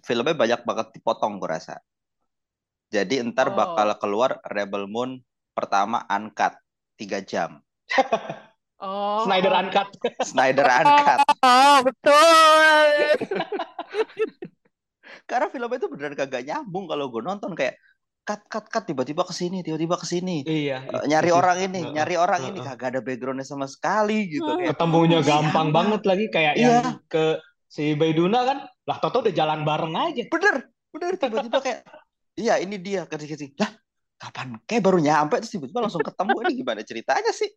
Filmnya 0.00 0.32
banyak 0.32 0.64
banget 0.64 0.86
dipotong 0.96 1.36
gue 1.36 1.46
rasa. 1.46 1.78
Jadi 2.90 3.22
ntar 3.30 3.52
Oh. 3.52 3.54
bakal 3.54 3.94
keluar 4.00 4.40
Rebel 4.42 4.88
Moon 4.88 5.20
pertama 5.52 6.02
uncut 6.08 6.56
tiga 6.96 7.22
jam. 7.22 7.62
Oh, 8.80 9.28
Snyder 9.28 9.52
oh. 9.52 9.60
uncut. 9.60 9.88
Snyder 10.32 10.64
uncut. 10.64 11.20
Oh, 11.44 11.76
betul. 11.84 12.96
Karena 15.28 15.46
filmnya 15.52 15.76
itu 15.78 15.86
beneran 15.92 16.16
kagak 16.16 16.42
nyambung 16.48 16.88
kalau 16.88 17.12
gue 17.12 17.22
nonton 17.22 17.52
kayak 17.52 17.76
cut 18.24 18.40
cut 18.48 18.66
cut 18.72 18.84
tiba-tiba 18.88 19.22
ke 19.26 19.34
sini, 19.36 19.60
tiba-tiba 19.60 20.00
ke 20.00 20.06
sini. 20.08 20.42
Iya. 20.48 20.86
Itu 20.86 20.96
nyari 21.06 21.30
sih. 21.30 21.36
orang 21.36 21.58
ini, 21.60 21.80
Heeh, 21.84 21.92
nyari 21.92 22.14
orang 22.16 22.40
ini 22.48 22.58
heeh. 22.62 22.68
kagak 22.72 22.88
ada 22.96 23.00
backgroundnya 23.04 23.46
sama 23.46 23.66
sekali 23.68 24.32
gitu 24.32 24.48
kayak. 24.48 24.72
Ketemunya 24.76 25.18
Iya, 25.20 25.28
gampang 25.28 25.68
Bang. 25.70 25.76
banget 25.76 26.02
lagi 26.08 26.24
kayak 26.32 26.54
Iya. 26.56 26.68
yang 26.80 26.84
ke 27.04 27.24
si 27.68 27.94
Baiduna 27.94 28.40
kan. 28.48 28.58
Lah 28.88 28.96
Toto 28.98 29.20
udah 29.22 29.34
jalan 29.34 29.60
bareng 29.62 29.94
aja. 29.94 30.22
Bener, 30.30 30.54
bener 30.90 31.12
tiba-tiba 31.20 31.58
kayak 31.60 31.80
iya 32.38 32.56
ini 32.62 32.80
dia 32.80 33.04
kasih-kasih. 33.04 33.54
Lah, 33.60 33.70
kapan? 34.16 34.56
Kayak 34.64 34.82
baru 34.88 34.98
nyampe 35.04 35.36
terus 35.42 35.52
tiba-tiba 35.52 35.80
langsung 35.84 36.00
ketemu 36.02 36.36
ini 36.48 36.52
gimana 36.64 36.80
ceritanya 36.80 37.32
sih? 37.34 37.50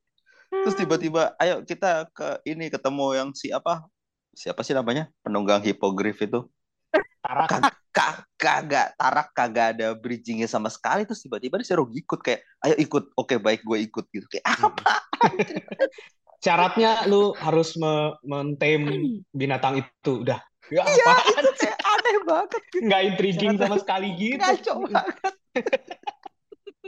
Terus 0.62 0.76
tiba-tiba 0.78 1.34
ayo 1.42 1.66
kita 1.66 2.06
ke 2.13 2.38
ini 2.46 2.70
ketemu 2.70 3.06
yang 3.18 3.30
si 3.34 3.50
apa? 3.50 3.82
Siapa 4.34 4.62
sih 4.62 4.78
namanya? 4.78 5.10
Penunggang 5.26 5.66
hipogrif 5.66 6.22
itu. 6.22 6.46
Tarak. 7.24 7.48
Kag- 7.50 7.80
kag- 7.94 8.26
kagak 8.36 8.88
tarak 8.98 9.30
kagak 9.34 9.68
ada 9.78 9.94
bridgingnya 9.98 10.46
sama 10.46 10.68
sekali 10.68 11.06
terus 11.06 11.22
tiba-tiba 11.22 11.56
disuruh 11.62 11.86
ikut 11.89 12.20
kayak 12.20 12.42
ayo 12.66 12.76
ikut 12.76 13.13
oke 13.16 13.38
baik 13.38 13.62
gue 13.63 13.78
ikut 13.86 14.06
gitu 14.12 14.26
kayak 14.28 14.44
apa 14.50 14.98
Syaratnya 16.44 17.08
lu 17.08 17.32
harus 17.39 17.80
me 17.80 18.18
mentame 18.28 19.24
binatang 19.32 19.80
itu 19.80 20.26
udah 20.26 20.42
Ya 20.68 20.84
apaan 20.84 21.44
itu 21.44 21.52
kayak 21.60 21.78
aneh 21.80 22.18
banget 22.24 22.62
gitu. 22.72 22.84
Nggak 22.88 23.02
intriguing 23.04 23.54
sama 23.60 23.76
sekali 23.80 24.08
gitu. 24.16 24.39
ngaco 24.39 24.74
banget. 24.88 25.06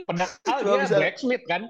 Padahal 0.04 0.60
dia 0.60 0.76
bisa- 0.84 0.98
blacksmith 1.00 1.44
kan. 1.44 1.62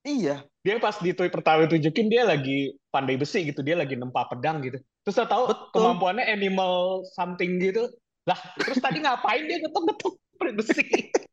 Iya, 0.00 0.48
Dia 0.64 0.80
pas 0.80 0.96
di 0.96 1.12
tweet 1.12 1.32
pertama 1.32 1.68
tunjukin 1.68 2.08
dia 2.08 2.24
lagi 2.24 2.72
pandai 2.88 3.20
besi 3.20 3.44
gitu. 3.44 3.60
Dia 3.60 3.76
lagi 3.76 3.96
nempa 3.96 4.24
pedang 4.28 4.64
gitu. 4.64 4.80
Terus 5.04 5.14
saya 5.16 5.28
tahu 5.28 5.52
Betul. 5.52 5.76
kemampuannya 5.76 6.24
animal 6.24 7.04
something 7.16 7.60
gitu. 7.60 7.84
Lah, 8.24 8.36
terus 8.56 8.80
tadi 8.80 9.00
ngapain 9.00 9.44
dia 9.44 9.60
ngetok-ngetok 9.60 10.14
besi? 10.56 10.84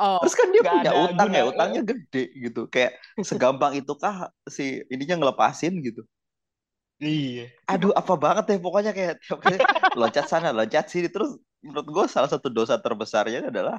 Oh, 0.00 0.16
terus 0.24 0.32
kan 0.32 0.48
dia 0.48 0.64
punya 0.64 0.80
ada 0.80 1.12
utang 1.12 1.28
ya, 1.28 1.44
guna. 1.44 1.52
utangnya 1.52 1.82
gede 1.84 2.24
gitu. 2.32 2.64
Kayak 2.72 2.96
segampang 3.20 3.76
itukah 3.76 4.32
si 4.48 4.80
ininya 4.88 5.20
ngelepasin 5.20 5.76
gitu. 5.84 6.08
Iya. 7.04 7.52
Aduh, 7.68 7.92
apa 7.92 8.16
banget 8.16 8.48
ya 8.48 8.56
pokoknya 8.64 8.92
kayak 8.96 9.20
tiap 9.20 9.44
kali 9.44 9.60
loncat 10.00 10.24
sana, 10.24 10.56
loncat 10.56 10.88
sini 10.88 11.12
terus 11.12 11.36
menurut 11.60 11.84
gue 11.84 12.04
salah 12.08 12.32
satu 12.32 12.48
dosa 12.48 12.80
terbesarnya 12.80 13.52
adalah 13.52 13.76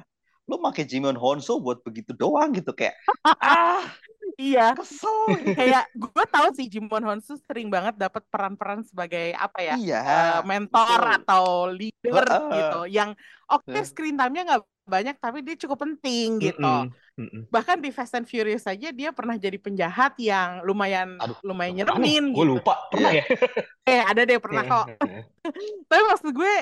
lu 0.50 0.58
pakai 0.58 0.84
Jimon 0.84 1.14
Honso 1.14 1.62
buat 1.62 1.80
begitu 1.86 2.12
doang 2.12 2.50
gitu 2.50 2.74
kayak 2.74 2.98
ah 3.42 3.86
iya. 4.40 4.74
kesel 4.74 5.38
gitu. 5.38 5.54
Kayak 5.58 5.84
gue 5.94 6.24
tahu 6.28 6.48
sih 6.56 6.66
Jimon 6.66 7.04
Honsu 7.04 7.38
sering 7.46 7.68
banget 7.68 7.94
dapat 7.94 8.22
peran-peran 8.28 8.82
sebagai 8.82 9.36
apa 9.36 9.58
ya? 9.62 9.74
Iya, 9.78 9.98
eh, 10.02 10.40
mentor 10.46 10.98
betul. 10.98 11.16
atau 11.22 11.44
leader 11.70 12.24
Heeh. 12.26 12.50
gitu. 12.58 12.80
Yang 12.90 13.10
oke 13.48 13.70
Heeh. 13.70 13.84
screen 13.86 14.16
time-nya 14.18 14.42
nggak 14.48 14.62
banyak 14.82 15.16
tapi 15.22 15.46
dia 15.46 15.54
cukup 15.62 15.86
penting 15.86 16.42
gitu. 16.42 16.58
Mm-mm. 16.58 16.90
Mm-mm. 17.22 17.42
Bahkan 17.52 17.78
di 17.78 17.90
Fast 17.94 18.18
and 18.18 18.26
Furious 18.26 18.66
saja 18.66 18.90
dia 18.90 19.14
pernah 19.14 19.38
jadi 19.38 19.54
penjahat 19.60 20.18
yang 20.18 20.64
lumayan 20.66 21.20
Aduh, 21.22 21.38
lumayan 21.46 21.78
ya? 21.78 21.86
nyeremin 21.86 22.34
Gue 22.34 22.44
gitu. 22.44 22.58
lupa. 22.58 22.74
Pernah 22.90 23.12
ya? 23.14 23.24
Eh 23.92 23.98
ada 23.98 24.22
deh 24.22 24.38
pernah 24.38 24.62
kok. 24.62 24.86
Iya. 24.90 25.22
Tapi 25.90 26.02
maksud 26.06 26.30
gue 26.34 26.54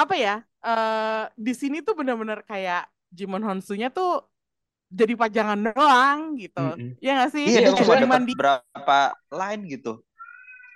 apa 0.00 0.14
ya? 0.24 0.32
eh 0.66 1.22
di 1.46 1.52
sini 1.60 1.76
tuh 1.86 1.94
bener-bener 1.98 2.40
kayak 2.50 2.80
Jimon 3.16 3.42
Honsunya 3.46 3.88
tuh 3.96 4.08
jadi 4.98 5.14
pajangan 5.22 5.60
doang 5.66 6.18
gitu. 6.42 6.60
Mm-mm. 6.60 6.96
Ya 7.04 7.10
nggak 7.16 7.30
sih? 7.36 7.46
Iya, 7.46 7.58
dia 7.62 7.72
Iya, 7.72 7.78
cuma 7.80 7.94
dapat 8.00 8.22
berapa 8.38 8.98
line 9.38 9.62
gitu. 9.74 9.90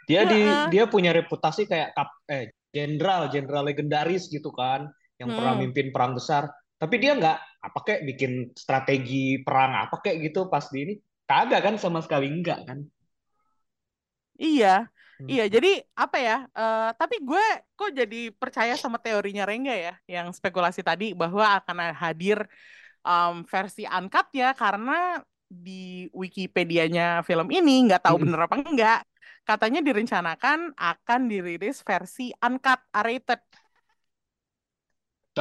Dia 0.09 0.23
di 0.27 0.41
Heeh. 0.41 0.67
dia 0.73 0.85
punya 0.91 1.11
reputasi 1.15 1.63
kayak 1.71 1.95
kap 1.97 2.11
eh 2.27 2.51
jenderal, 2.75 3.31
jenderal 3.31 3.65
legendaris 3.69 4.27
gitu 4.31 4.51
kan, 4.55 4.91
yang 5.21 5.31
pernah 5.37 5.55
Hmm. 5.55 5.61
mimpin 5.63 5.91
perang 5.95 6.13
besar. 6.19 6.51
Tapi 6.81 6.95
dia 6.99 7.13
nggak 7.15 7.37
apa 7.67 7.79
kayak 7.87 8.03
bikin 8.09 8.33
strategi 8.57 9.39
perang 9.47 9.73
apa 9.87 9.97
kayak 10.03 10.19
gitu 10.31 10.49
pas 10.53 10.65
di 10.73 10.79
ini. 10.87 10.95
Kagak 11.31 11.61
kan 11.63 11.75
sama 11.79 12.03
sekali 12.03 12.27
enggak 12.27 12.67
kan. 12.67 12.79
Iya. 14.39 14.91
Iya. 15.33 15.43
Jadi 15.55 15.69
apa 16.03 16.17
ya? 16.27 16.35
eh 16.59 16.89
tapi 17.01 17.15
gue 17.29 17.43
kok 17.77 17.91
jadi 17.99 18.17
percaya 18.41 18.75
sama 18.83 18.97
teorinya 19.05 19.43
Rengga 19.49 19.75
ya, 19.87 19.93
yang 20.15 20.29
spekulasi 20.39 20.81
tadi 20.87 21.05
bahwa 21.21 21.45
akan 21.59 21.77
hadir 22.03 22.39
em, 23.07 23.35
versi 23.53 23.83
uncut 23.97 24.27
ya, 24.41 24.47
karena 24.63 24.93
di 25.51 26.09
Wikipedianya 26.15 27.03
film 27.29 27.49
ini 27.53 27.73
nggak 27.91 28.03
tahu 28.07 28.17
Mm-mm. 28.17 28.25
bener 28.25 28.41
apa 28.47 28.57
enggak. 28.63 28.99
Katanya 29.49 29.81
direncanakan 29.89 30.59
akan 30.79 31.21
dirilis 31.33 31.77
versi 31.89 32.31
uncut 32.45 32.81
R-rated 32.95 33.41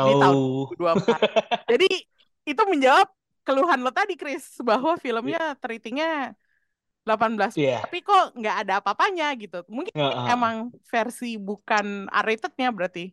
di 0.05 0.11
tahun 0.19 0.37
Tahu. 0.39 0.43
2024. 0.43 1.21
Jadi 1.71 1.87
itu 2.49 2.61
menjawab 2.71 3.07
keluhan 3.45 3.79
lo 3.85 3.91
tadi, 3.93 4.13
Chris, 4.19 4.45
bahwa 4.63 4.95
Iya. 5.23 5.35
filmnya 5.35 5.39
ratingnya 5.59 6.33
18 7.09 7.57
Iya. 7.57 7.81
tapi 7.81 8.05
kok 8.05 8.37
nggak 8.37 8.55
ada 8.65 8.73
apa-apanya 8.77 9.33
gitu. 9.41 9.65
Mungkin 9.65 9.93
Heeh. 9.97 10.25
emang 10.29 10.69
versi 10.85 11.41
bukan 11.41 12.05
R-rated-nya 12.05 12.69
berarti 12.69 13.09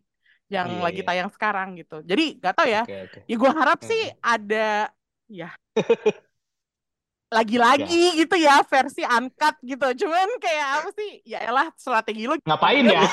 yang 0.53 0.69
Iya, 0.77 0.83
lagi 0.85 1.01
iya. 1.01 1.07
tayang 1.09 1.29
sekarang 1.33 1.75
gitu. 1.81 2.05
Jadi 2.05 2.37
nggak 2.37 2.53
tahu 2.53 2.67
ya. 2.69 2.83
Oke, 2.85 2.97
oke. 3.09 3.19
Ya 3.25 3.35
gua 3.41 3.51
harap 3.57 3.79
sih 3.81 4.01
Heeh. 4.13 4.21
ada 4.21 4.67
ya 5.27 5.49
lagi-lagi 7.27 8.23
gitu 8.23 8.39
ya 8.39 8.63
versi 8.63 9.03
uncut 9.03 9.55
gitu. 9.59 9.87
Cuman 10.05 10.29
kayak 10.39 10.67
apa 10.79 10.89
sih? 10.95 11.19
Ya 11.27 11.43
elah 11.43 11.67
strategi 11.75 12.23
lo 12.23 12.39
Ngapain 12.39 12.87
ya? 12.87 13.03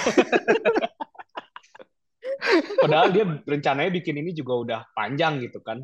Padahal 2.79 3.11
dia 3.11 3.25
rencananya 3.27 3.91
bikin 3.91 4.21
ini 4.23 4.31
juga 4.31 4.53
udah 4.55 4.81
panjang 4.95 5.43
gitu 5.43 5.59
kan. 5.65 5.83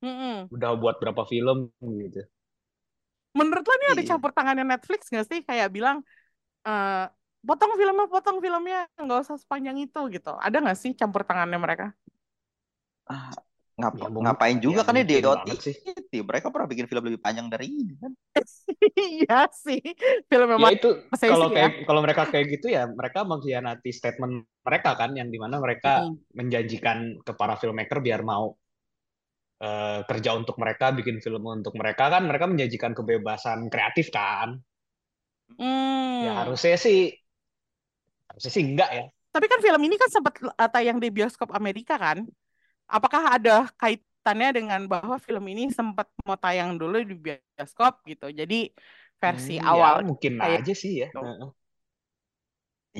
Mm-mm. 0.00 0.48
Udah 0.50 0.74
buat 0.80 0.98
berapa 0.98 1.22
film 1.28 1.70
gitu. 1.78 2.24
Menurut 3.38 3.64
lo 3.66 3.72
ini 3.78 3.86
ada 3.94 4.02
Iya. 4.02 4.10
campur 4.10 4.30
tangannya 4.36 4.64
Netflix 4.66 5.00
nggak 5.12 5.26
sih? 5.30 5.40
Kayak 5.48 5.68
bilang 5.76 5.96
eh 6.66 7.06
potong 7.48 7.72
filmnya, 7.80 8.06
potong 8.10 8.38
filmnya, 8.44 8.78
nggak 9.00 9.20
usah 9.24 9.36
sepanjang 9.40 9.76
itu 9.84 10.00
gitu. 10.14 10.30
Ada 10.38 10.56
nggak 10.62 10.78
sih 10.82 10.92
campur 11.00 11.22
tangannya 11.28 11.58
mereka? 11.60 11.86
Ah, 13.10 13.30
ngap- 13.80 13.98
Ya, 14.00 14.06
ngapain 14.24 14.58
juga 14.62 14.80
ya, 14.82 14.86
kan 14.86 14.94
ya 15.00 15.04
di. 15.10 15.14
OTT. 15.24 15.66
Mereka 16.30 16.46
pernah 16.52 16.68
bikin 16.70 16.86
film 16.90 17.02
lebih 17.06 17.20
panjang 17.22 17.46
dari 17.50 17.66
ini 17.70 17.94
kan. 18.02 18.12
Iya 19.00 19.48
sih, 19.52 19.80
film 20.30 20.46
Ya 20.50 20.54
memang 20.54 20.72
itu 20.76 20.88
Saya 21.18 21.32
kalau 21.32 21.46
sih 21.48 21.54
ya. 21.56 21.56
kayak 21.56 21.70
kalau 21.88 22.00
mereka 22.04 22.22
kayak 22.32 22.46
gitu 22.58 22.66
ya 22.76 22.82
mereka 22.90 23.18
mengkhianati 23.24 23.90
statement 23.94 24.34
mereka 24.66 24.90
kan 24.98 25.10
yang 25.18 25.28
di 25.32 25.38
mana 25.40 25.56
mereka 25.62 26.04
Mm. 26.04 26.16
menjanjikan 26.38 26.98
ke 27.26 27.32
para 27.38 27.54
filmmaker 27.60 27.98
biar 28.02 28.20
mau 28.26 28.54
eh, 29.66 29.98
kerja 30.08 30.30
untuk 30.40 30.56
mereka 30.62 30.86
bikin 30.98 31.16
film 31.24 31.42
untuk 31.58 31.74
mereka 31.80 32.04
kan 32.14 32.22
mereka 32.28 32.46
menjanjikan 32.50 32.92
kebebasan 32.98 33.58
kreatif 33.72 34.06
kan 34.18 34.48
Hmm. 35.58 36.24
ya 36.24 36.30
harusnya 36.44 36.76
sih 36.84 36.96
harusnya 38.28 38.50
sih 38.54 38.64
enggak 38.68 38.88
ya 38.96 39.02
Tapi 39.34 39.46
kan 39.52 39.60
film 39.66 39.80
ini 39.86 39.94
kan 40.02 40.10
sempat 40.10 40.34
uh, 40.42 40.70
tayang 40.74 40.98
di 41.02 41.08
bioskop 41.16 41.50
Amerika 41.54 41.94
kan? 42.04 42.18
Apakah 42.90 43.22
ada 43.38 43.52
kaitannya 43.80 44.48
dengan 44.58 44.80
bahwa 44.92 45.16
film 45.26 45.44
ini 45.52 45.62
sempat 45.78 46.06
mau 46.26 46.36
tayang 46.38 46.76
dulu 46.80 46.96
di 47.10 47.14
bioskop 47.24 47.92
gitu? 48.10 48.26
Jadi 48.40 48.56
versi 49.22 49.52
Hmm, 49.52 49.68
awal 49.70 49.96
ya 49.96 50.00
mungkin 50.08 50.34
kayak 50.40 50.60
aja 50.60 50.72
sih 50.82 50.92
ya 51.02 51.08
gitu. 51.08 51.18
Heeh. 51.24 51.50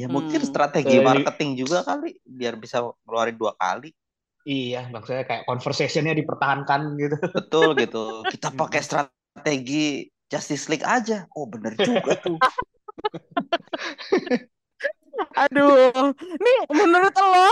Ya 0.00 0.06
mungkin 0.16 0.40
Hmm. 0.40 0.50
strategi 0.50 0.96
marketing 1.08 1.50
juga 1.60 1.78
kali 1.88 2.08
biar 2.38 2.54
bisa 2.62 2.76
ngeluarin 3.06 3.36
dua 3.42 3.52
kali. 3.62 3.90
Iya 4.44 4.88
maksudnya 4.88 5.24
kayak 5.28 5.44
conversationnya 5.44 6.16
dipertahankan 6.16 6.96
gitu 6.96 7.16
Betul 7.36 7.68
gitu. 7.80 8.24
Kita 8.28 8.52
pakai 8.54 8.80
strategi 8.80 10.06
Justice 10.30 10.70
League 10.70 10.86
aja. 10.86 11.26
Oh 11.34 11.46
bener 11.50 11.74
juga 11.76 12.14
tuh. 12.20 12.38
Aduh, 15.36 16.14
nih 16.16 16.58
menurut 16.72 17.12
lo, 17.12 17.50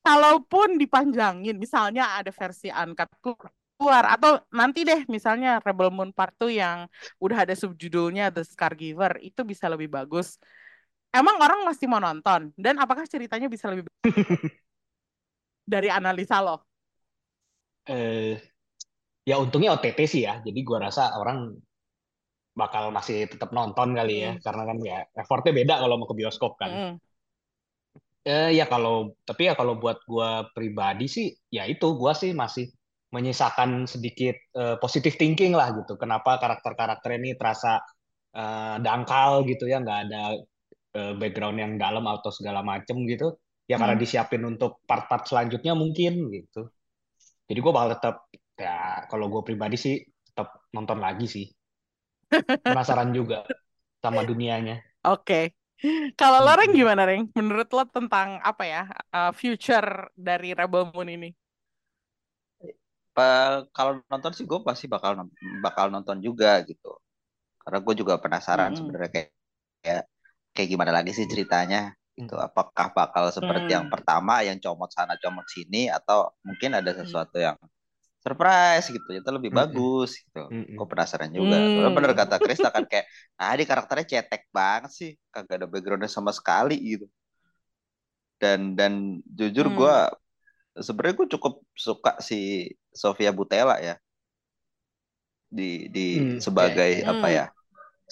kalaupun 0.00 0.80
dipanjangin, 0.80 1.56
misalnya 1.56 2.16
ada 2.16 2.32
versi 2.32 2.72
uncut 2.72 3.08
keluar, 3.20 4.04
atau 4.08 4.40
nanti 4.52 4.84
deh 4.84 5.04
misalnya 5.08 5.60
Rebel 5.60 5.92
Moon 5.92 6.12
Part 6.12 6.36
2 6.40 6.52
yang 6.52 6.88
udah 7.20 7.44
ada 7.44 7.54
subjudulnya 7.56 8.32
The 8.32 8.44
Scargiver, 8.44 9.20
itu 9.20 9.44
bisa 9.44 9.68
lebih 9.68 9.92
bagus. 9.92 10.40
Emang 11.12 11.40
orang 11.40 11.64
masih 11.64 11.88
mau 11.88 12.00
nonton? 12.00 12.52
Dan 12.56 12.76
apakah 12.76 13.08
ceritanya 13.08 13.48
bisa 13.48 13.72
lebih 13.72 13.88
bagus 13.88 14.12
dari 15.72 15.88
analisa 15.92 16.38
lo? 16.46 16.56
eh 17.94 18.34
ya 19.30 19.36
untungnya 19.44 19.70
OTT 19.76 20.00
sih 20.12 20.22
ya 20.28 20.34
jadi 20.46 20.60
gua 20.68 20.78
rasa 20.86 21.02
orang 21.20 21.38
bakal 22.60 22.84
masih 22.96 23.18
tetap 23.32 23.50
nonton 23.58 23.88
kali 23.98 24.14
ya 24.26 24.30
Hmm. 24.30 24.40
karena 24.44 24.62
kan 24.70 24.78
ya 24.90 24.98
effortnya 25.20 25.52
beda 25.58 25.74
kalau 25.82 25.94
mau 26.00 26.08
ke 26.10 26.16
bioskop 26.20 26.52
kan 26.62 26.72
Mm-mm. 26.72 27.00
Eh 28.26 28.50
ya 28.58 28.64
kalau 28.66 29.14
tapi 29.28 29.46
ya 29.48 29.54
kalau 29.54 29.78
buat 29.82 29.98
gua 30.10 30.50
pribadi 30.50 31.06
sih 31.06 31.26
ya 31.56 31.62
itu 31.70 31.86
gua 32.00 32.10
sih 32.22 32.34
masih 32.34 32.66
menyisakan 33.14 33.86
sedikit 33.86 34.34
eh, 34.58 34.74
positive 34.82 35.14
thinking 35.20 35.52
lah 35.54 35.70
gitu. 35.78 35.94
Kenapa 36.02 36.30
karakter-karakter 36.42 37.10
ini 37.22 37.38
terasa 37.38 37.78
eh, 38.34 38.76
dangkal 38.86 39.46
gitu 39.50 39.64
ya 39.70 39.78
nggak 39.82 39.98
ada 40.10 40.22
eh, 40.98 41.12
background 41.20 41.58
yang 41.62 41.72
dalam 41.82 42.04
atau 42.10 42.30
segala 42.34 42.60
macem 42.66 42.96
gitu. 43.10 43.34
Ya 43.70 43.76
karena 43.80 43.96
Hmm. 43.96 44.02
disiapin 44.02 44.42
untuk 44.46 44.82
part-part 44.88 45.24
selanjutnya 45.30 45.72
mungkin 45.82 46.12
gitu. 46.36 46.70
Jadi 47.48 47.58
gua 47.64 47.72
bakal 47.78 47.90
tetap 47.98 48.16
ya 48.58 48.76
kalau 49.10 49.26
gua 49.32 49.42
pribadi 49.48 49.76
sih 49.84 49.96
tetap 50.28 50.48
nonton 50.76 50.98
lagi 51.06 51.26
sih. 51.34 51.46
Penasaran 52.68 53.10
juga 53.18 53.38
sama 54.02 54.22
dunianya. 54.28 54.76
Oke. 55.06 55.54
Kalau 56.18 56.38
lo, 56.44 56.52
Reng, 56.58 56.72
Mm-mm. 56.72 56.80
gimana, 56.80 57.02
Reng? 57.08 57.22
Menurut 57.38 57.68
lo 57.76 57.84
tentang 57.96 58.28
apa 58.42 58.64
ya, 58.66 58.82
uh, 59.14 59.30
future 59.36 60.10
dari 60.16 60.56
Rebel 60.56 60.88
Moon 60.92 61.08
ini? 61.16 61.28
Pa- 63.16 63.64
kalau 63.76 63.92
nonton 64.12 64.32
sih 64.36 64.44
gue 64.50 64.60
pasti 64.68 64.84
bakal 64.94 65.12
bakal 65.64 65.86
nonton 65.94 66.18
juga 66.26 66.60
gitu. 66.68 66.92
Karena 67.62 67.78
gue 67.86 67.94
juga 68.00 68.14
penasaran 68.24 68.72
Mm-mm. 68.72 68.78
sebenarnya 68.78 69.10
kayak, 69.14 69.30
kayak 69.84 70.04
kayak 70.54 70.68
gimana 70.72 70.92
lagi 70.98 71.12
sih 71.18 71.26
ceritanya 71.32 71.80
gitu. 72.18 72.34
Hmm. 72.34 72.46
Apakah 72.46 72.86
bakal 72.96 73.24
seperti 73.38 73.68
yang 73.76 73.86
Hmm. 73.86 73.92
pertama 73.92 74.40
yang 74.46 74.58
comot 74.62 74.90
sana 74.96 75.14
comot 75.22 75.46
sini 75.54 75.88
atau 75.92 76.32
mungkin 76.46 76.70
ada 76.78 76.92
Hmm. 76.96 76.96
sesuatu 76.96 77.36
yang 77.40 77.56
surprise 78.24 78.86
gitu 78.94 79.08
itu 79.18 79.30
lebih 79.36 79.52
Mm-mm. 79.52 79.60
bagus 79.60 80.10
gitu. 80.22 80.52
Mm-mm. 80.52 80.76
Gue 80.76 80.86
penasaran 80.92 81.30
juga. 81.32 81.68
Soalnya 81.72 81.92
bener 81.96 82.12
Hmm. 82.12 82.20
kata 82.20 82.36
Chris 82.44 82.60
kan 82.64 82.84
kayak, 82.90 83.06
ah 83.40 83.54
di 83.58 83.64
karakternya 83.68 84.06
cetek 84.12 84.42
banget 84.52 84.90
sih, 84.98 85.10
kagak 85.34 85.56
ada 85.64 85.68
backgroundnya 85.72 86.10
sama 86.12 86.32
sekali 86.36 86.76
gitu. 86.96 87.06
dan 88.42 88.76
dan 88.78 88.92
jujur 89.38 89.66
Hmm. 89.66 89.76
gue 89.78 89.96
sebenarnya 90.78 91.16
gue 91.20 91.28
cukup 91.38 91.54
suka 91.76 92.12
si 92.22 92.70
Sofia 92.92 93.32
Boutella 93.36 93.76
ya 93.80 93.96
di 95.56 95.70
di 95.94 96.06
Hmm, 96.12 96.38
sebagai 96.44 97.02
apa 97.06 97.26
Hmm. 97.26 97.38
ya 97.38 97.44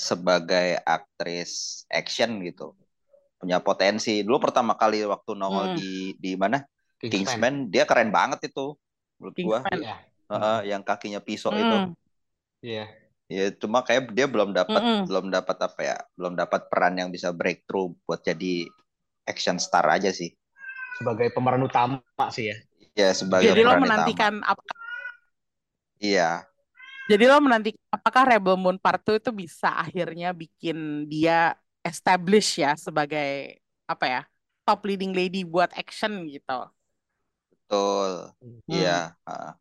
sebagai 0.08 0.68
aktris 0.96 1.84
action 1.90 2.30
gitu 2.48 2.74
punya 3.44 3.58
potensi 3.60 4.24
dulu 4.26 4.38
pertama 4.48 4.72
kali 4.80 5.04
waktu 5.04 5.30
nongol 5.36 5.66
Hmm. 5.72 5.78
di 5.78 6.16
di 6.24 6.32
mana 6.42 6.58
Kingsman. 7.00 7.12
Kingsman 7.12 7.54
dia 7.72 7.84
keren 7.84 8.10
banget 8.10 8.40
itu 8.50 8.74
menurut 9.20 9.36
gua 9.44 9.58
Kingsman. 9.62 9.78
Iya. 9.84 9.94
Heeh, 10.32 10.58
yang 10.72 10.82
kakinya 10.88 11.20
pisau 11.20 11.52
itu 11.54 11.76
Hmm. 11.76 11.92
Iya. 12.64 12.84
ya 13.28 13.48
cuma 13.56 13.80
kayak 13.86 14.12
dia 14.16 14.26
belum 14.28 14.52
dapat 14.52 14.84
Mm-mm. 14.84 15.08
belum 15.08 15.26
dapat 15.32 15.56
apa 15.64 15.80
ya 15.80 15.96
belum 16.16 16.34
dapat 16.36 16.60
peran 16.68 16.94
yang 17.00 17.08
bisa 17.08 17.32
breakthrough 17.32 17.92
buat 18.04 18.20
jadi 18.20 18.68
action 19.28 19.56
star 19.60 19.84
aja 19.88 20.10
sih 20.12 20.30
Sebagai 20.94 21.28
pemeran 21.34 21.62
utama 21.66 21.98
sih 22.30 22.54
ya. 22.54 22.56
ya 22.94 23.08
sebagai 23.14 23.50
Jadi 23.50 23.60
lo 23.66 23.72
peran 23.72 23.82
utama 23.84 23.90
menantikan 23.90 24.34
apa? 24.46 24.62
iya 26.00 26.46
Jadi 27.04 27.24
lo 27.28 27.36
menantikan 27.36 27.82
apakah 27.92 28.22
Rebel 28.32 28.56
Moon 28.56 28.76
Part 28.80 29.04
2 29.04 29.20
itu 29.20 29.28
bisa 29.28 29.68
akhirnya 29.76 30.32
bikin 30.32 31.04
dia 31.04 31.52
establish 31.90 32.48
ya 32.64 32.70
sebagai 32.86 33.60
apa 33.92 34.04
ya 34.14 34.20
top 34.66 34.80
leading 34.88 35.12
lady 35.18 35.38
buat 35.44 35.70
action 35.76 36.12
gitu. 36.34 36.52
betul 37.52 38.12
Hmm. 38.40 38.60
iya 38.72 38.96
heeh. 39.26 39.52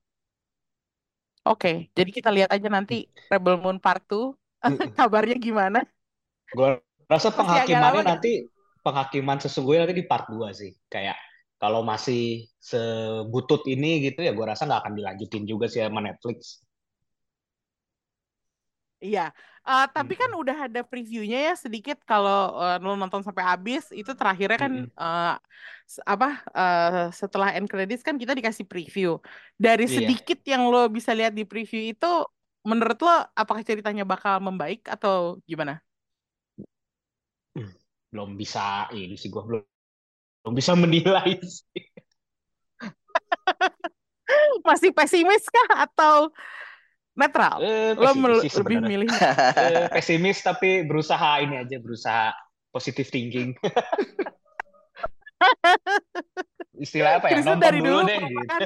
Oke, 1.50 1.70
jadi 1.98 2.10
kita 2.18 2.30
lihat 2.36 2.50
aja 2.56 2.68
nanti 2.76 2.94
Rebel 3.32 3.56
Moon 3.64 3.78
Part 3.84 4.02
2 4.12 4.32
Mm-mm. 4.68 4.94
kabarnya 4.98 5.36
gimana. 5.46 5.80
Gue 6.54 6.70
rasa 7.10 7.30
penghakimannya 7.34 8.02
lama 8.02 8.04
nanti 8.06 8.48
penghakiman 8.86 9.38
sesungguhnya 9.42 9.86
nanti 9.86 9.96
di 10.02 10.06
part 10.12 10.26
2 10.30 10.50
sih. 10.54 10.72
Kayak 10.90 11.18
kalau 11.62 11.82
masih 11.86 12.46
sebutut 12.60 13.64
ini 13.72 14.04
gitu 14.12 14.20
ya 14.26 14.32
gue 14.36 14.46
rasa 14.46 14.68
nggak 14.68 14.82
akan 14.84 14.94
dilanjutin 15.00 15.44
juga 15.48 15.66
sih 15.72 15.82
sama 15.84 16.02
Netflix. 16.04 16.62
Iya, 19.06 19.22
Eh, 19.70 19.86
tapi 19.96 20.14
kan 20.22 20.28
udah 20.42 20.58
ada 20.68 20.80
previewnya 20.90 21.38
ya 21.48 21.54
sedikit 21.64 21.98
kalau 22.10 22.36
eh, 22.62 22.76
lo 22.84 23.00
nonton 23.02 23.22
sampai 23.28 23.44
habis 23.52 23.82
itu 24.00 24.12
terakhirnya 24.20 24.58
kan 24.66 24.74
s- 25.94 26.04
apa 26.14 26.28
eh, 26.60 27.08
setelah 27.22 27.50
end 27.56 27.68
credits 27.72 28.04
kan 28.08 28.16
kita 28.22 28.34
dikasih 28.40 28.66
preview. 28.72 29.08
Dari 29.66 29.86
Iya. 29.88 29.98
sedikit 29.98 30.38
yang 30.52 30.62
lo 30.72 30.80
bisa 30.98 31.12
lihat 31.18 31.32
di 31.40 31.44
preview 31.52 31.82
itu, 31.92 32.06
menurut 32.70 32.98
lo 33.06 33.12
apakah 33.42 33.64
ceritanya 33.70 34.04
bakal 34.12 34.36
membaik 34.48 34.80
atau 34.96 35.40
gimana? 35.50 35.74
Belum 38.14 38.30
bisa 38.42 38.88
ini 38.94 39.16
sih 39.22 39.30
gue 39.34 39.44
belum 39.48 39.62
belum 40.44 40.54
bisa 40.60 40.74
menilai 40.78 41.32
sih. 41.56 41.84
Masih 44.68 44.92
pesimis 44.96 45.44
kah 45.50 45.86
atau 45.88 46.32
netral? 47.14 47.58
Eh, 47.62 47.94
Lo 47.94 48.10
pesimis 48.14 48.26
lebih 48.26 48.52
sebenarnya. 48.52 48.90
milih 48.90 49.10
Eh, 49.64 49.88
pesimis 49.94 50.38
tapi 50.42 50.84
berusaha 50.86 51.42
ini 51.42 51.62
aja 51.62 51.78
berusaha 51.78 52.34
positive 52.74 53.10
thinking. 53.10 53.54
Istilah 56.84 57.22
apa 57.22 57.30
ya? 57.30 57.34
Krisna 57.38 57.56
Nonton 57.56 57.66
dari 57.66 57.80
dulu 57.80 58.02
dulu 58.02 58.10
deh 58.10 58.18
gitu. 58.18 58.28
merupakan 58.28 58.62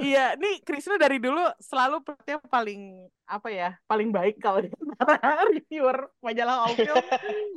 Iya, 0.00 0.32
nih 0.40 0.64
Krisna 0.64 0.96
dari 0.96 1.20
dulu 1.20 1.44
selalu 1.60 2.00
sepertinya 2.00 2.40
paling 2.48 3.04
apa 3.28 3.48
ya, 3.52 3.76
paling 3.84 4.08
baik 4.08 4.40
kalau 4.40 4.64
di 4.64 4.72
antara 4.72 5.20
reviewer 5.52 6.08
majalah 6.24 6.64
All 6.64 6.72
Film 6.72 7.04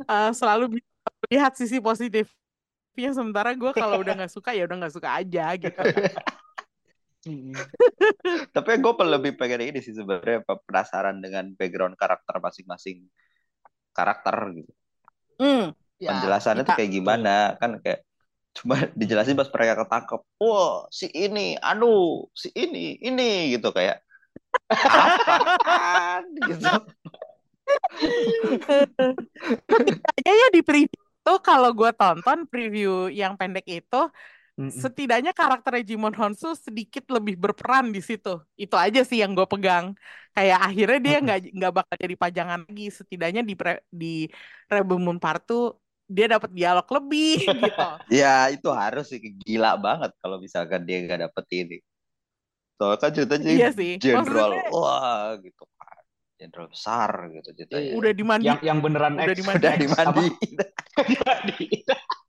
eh, 0.03 0.31
selalu 0.35 0.65
bisa 0.75 1.09
melihat 1.23 1.51
sisi 1.55 1.79
positifnya. 1.79 3.09
Sementara 3.15 3.55
gue 3.55 3.71
kalau 3.71 4.03
udah 4.03 4.13
nggak 4.19 4.33
suka 4.35 4.51
ya 4.51 4.67
udah 4.67 4.75
nggak 4.75 4.91
suka 4.93 5.09
aja 5.23 5.55
gitu. 5.55 5.79
Tapi 8.55 8.69
gue 8.83 8.93
lebih 9.07 9.39
pengen 9.39 9.71
ini 9.71 9.79
sih 9.79 9.95
sebenarnya 9.95 10.43
apa, 10.43 10.59
penasaran 10.67 11.23
dengan 11.23 11.55
background 11.55 11.95
karakter 11.95 12.35
masing-masing 12.43 13.07
karakter 13.95 14.35
gitu. 14.59 14.71
Hmm, 15.39 15.71
ya, 15.97 16.13
penjelasannya 16.13 16.63
tuh 16.67 16.75
kayak 16.75 16.91
gimana? 16.91 17.55
Kan 17.57 17.79
kayak 17.79 18.03
cuma 18.53 18.75
dijelasin 18.99 19.39
pas 19.39 19.49
mereka 19.49 19.81
ketangkep 19.81 20.21
wah 20.37 20.85
si 20.93 21.09
ini 21.09 21.57
anu 21.57 22.27
si 22.37 22.53
ini 22.53 23.01
ini 23.01 23.57
gitu 23.57 23.73
kayak 23.73 24.03
apaan? 24.69 26.23
Gitu. 26.43 26.67
Setidaknya 29.65 30.33
ya 30.35 30.47
di 30.51 30.61
preview 30.61 31.01
itu 31.23 31.33
kalau 31.39 31.71
gue 31.71 31.91
tonton 31.95 32.43
preview 32.51 33.07
yang 33.07 33.39
pendek 33.39 33.63
itu 33.63 34.01
Setidaknya 34.53 35.33
karakter 35.33 35.81
Jimon 35.81 36.13
Honsu 36.13 36.53
sedikit 36.53 37.09
lebih 37.09 37.35
berperan 37.41 37.89
di 37.89 38.01
situ. 38.05 38.37
Itu 38.53 38.77
aja 38.77 39.01
sih 39.01 39.17
yang 39.25 39.33
gue 39.33 39.47
pegang. 39.49 39.97
Kayak 40.33 40.59
akhirnya 40.69 40.99
dia 41.01 41.17
nggak 41.25 41.39
nggak 41.57 41.73
bakal 41.73 41.95
jadi 41.97 42.15
pajangan 42.17 42.59
lagi. 42.69 42.85
Setidaknya 42.93 43.41
di 43.41 43.53
pre- 43.57 43.85
di 43.89 44.29
Rebel 44.69 44.97
Moon 45.01 45.17
Part 45.17 45.49
2 45.49 45.73
dia 46.05 46.27
dapat 46.29 46.51
dialog 46.53 46.85
lebih 46.85 47.39
gitu. 47.63 47.87
ya 48.11 48.51
itu 48.51 48.69
harus 48.69 49.09
sih 49.09 49.17
gila 49.23 49.79
banget 49.79 50.11
kalau 50.21 50.37
misalkan 50.37 50.83
dia 50.85 50.99
nggak 51.01 51.31
dapet 51.31 51.45
ini 51.63 51.77
soalnya 52.77 52.97
kan 53.01 53.11
ceritanya 53.15 53.49
Iya 53.49 53.69
sih. 53.73 53.91
jenderal 53.97 54.51
Maksudnya 54.51 54.75
wah 54.75 55.27
gitu 55.39 55.63
kan 55.79 56.03
jenderal 56.37 56.67
besar 56.69 57.09
gitu 57.31 57.49
ceritanya 57.55 57.91
udah 57.97 58.11
dimandi 58.13 58.45
Yang 58.45 58.59
yang 58.67 58.79
beneran 58.83 59.13
Udah 59.15 59.25
ex, 59.25 59.37
dimandi. 59.39 59.65
udah? 60.53 60.69
Dimandi. 61.07 61.65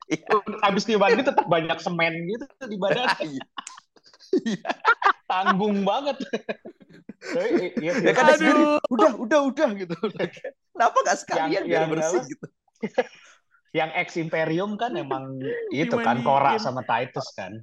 Habis 0.61 0.85
dimandi 0.85 1.23
tetap 1.23 1.47
banyak 1.47 1.79
semen 1.81 2.13
gitu 2.27 2.45
di 2.67 2.77
badan. 2.77 3.09
Iya. 4.35 4.67
Tanggung 5.31 5.87
banget. 5.87 6.19
Iya 7.79 7.93
ya 8.03 8.13
kan 8.13 8.35
sendiri 8.35 8.83
udah 8.91 9.15
udah 9.15 9.41
udah 9.47 9.69
gitu 9.79 9.95
kenapa 10.75 10.97
nggak 11.07 11.19
sekalian 11.23 11.63
Yang- 11.63 11.67
biar 11.71 11.79
yang 11.79 11.91
bersih 11.95 12.19
apa? 12.19 12.27
gitu 12.27 12.47
Yang 13.79 13.91
ex 13.95 14.09
Imperium 14.19 14.75
kan 14.75 14.99
emang 14.99 15.39
itu 15.71 15.95
kan. 16.03 16.19
Cora 16.27 16.59
sama 16.59 16.83
Titus 16.83 17.31
kan. 17.31 17.63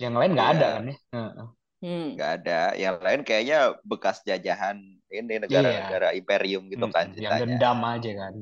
Yang 0.00 0.14
lain 0.16 0.30
nggak 0.32 0.50
ada 0.56 0.64
Iya. 0.64 0.72
kan 0.72 0.84
ya? 0.88 0.96
Heeh. 1.12 1.46
Hmm. 1.78 2.08
nggak 2.16 2.30
ada 2.42 2.60
yang 2.74 2.96
lain 2.98 3.20
kayaknya 3.22 3.58
bekas 3.86 4.18
jajahan 4.24 4.80
ini 5.14 5.34
negara-negara 5.38 6.10
imperium 6.10 6.66
gitu 6.66 6.88
kan 6.88 7.12
Mm-mm. 7.12 7.20
Yang 7.22 7.32
ceritanya 7.36 7.46
dendam 7.54 7.78
aja 7.84 8.10
kan. 8.16 8.32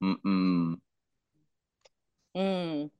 Mm-mm. 0.00 0.56
Hmm. 2.34 2.90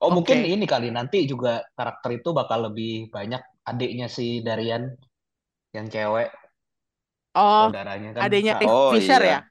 Oh 0.00 0.08
Oke. 0.08 0.16
mungkin 0.16 0.48
ini 0.48 0.64
kali 0.64 0.88
nanti 0.88 1.28
juga 1.28 1.60
karakter 1.76 2.24
itu 2.24 2.32
bakal 2.32 2.72
lebih 2.72 3.12
banyak 3.12 3.44
adiknya 3.68 4.08
si 4.08 4.40
Darian 4.40 4.96
yang 5.76 5.92
cewek 5.92 6.32
Oh, 7.30 7.70
saudaranya 7.70 8.10
kan. 8.10 8.26
Nah, 8.26 8.58
Rick 8.58 8.66
Oh, 8.66 8.90
Fisher 8.90 9.22
iya. 9.22 9.30
ya? 9.30 9.46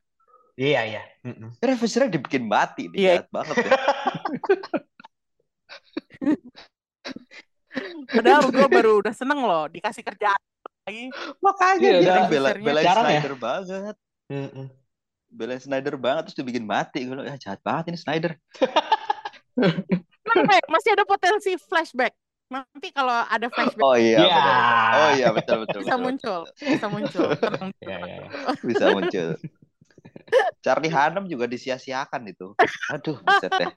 Iya 0.60 0.82
iya. 0.84 1.00
Mm-mm. 1.24 1.56
Karena 1.64 1.80
Fisher 1.80 2.12
dibikin 2.12 2.52
mati, 2.52 2.92
dia 2.92 3.00
Iya. 3.00 3.24
jahat 3.24 3.32
banget 3.32 3.56
ya. 3.64 3.72
Padahal 8.12 8.52
gue 8.52 8.68
baru 8.68 9.00
udah 9.00 9.16
seneng 9.16 9.48
loh 9.48 9.72
dikasih 9.72 10.04
kerjaan 10.04 10.44
lagi. 10.84 11.08
Makanya 11.40 11.80
Iya, 11.80 12.04
dia 12.04 12.12
udah. 12.12 12.28
bela 12.60 12.84
jarang 12.84 13.08
ya. 13.08 13.24
Banget. 13.40 13.96
Mm-mm. 14.28 14.68
Belain 15.30 15.62
Snyder 15.62 15.94
banget 15.96 16.30
terus 16.30 16.38
dibikin 16.38 16.66
mati. 16.66 17.06
Gue 17.06 17.22
ya 17.24 17.38
jahat 17.38 17.62
banget 17.62 17.94
ini 17.94 17.98
Snyder. 18.02 18.34
Kenapa? 20.26 20.62
Masih 20.70 20.90
ada 20.98 21.06
potensi 21.06 21.54
flashback. 21.58 22.14
Nanti 22.50 22.90
kalau 22.90 23.14
ada 23.30 23.46
flashback 23.54 23.86
Oh 23.86 23.94
iya, 23.94 24.26
Iya. 24.26 24.34
betul. 24.34 24.54
Oh 24.98 25.10
iya, 25.14 25.28
betul 25.30 25.58
betul 25.66 25.80
bisa 25.86 25.96
betul. 25.96 26.02
muncul, 26.02 26.40
bisa 26.58 26.88
muncul. 26.90 27.28
Iya 27.86 27.98
iya. 28.02 28.16
iya. 28.26 28.28
Bisa 28.66 28.86
muncul. 28.90 29.30
Charlie 30.66 30.90
Hunnam 30.94 31.26
juga 31.30 31.46
disia-siakan 31.46 32.22
itu. 32.30 32.54
Aduh, 32.90 33.18
buset 33.22 33.54
deh. 33.54 33.70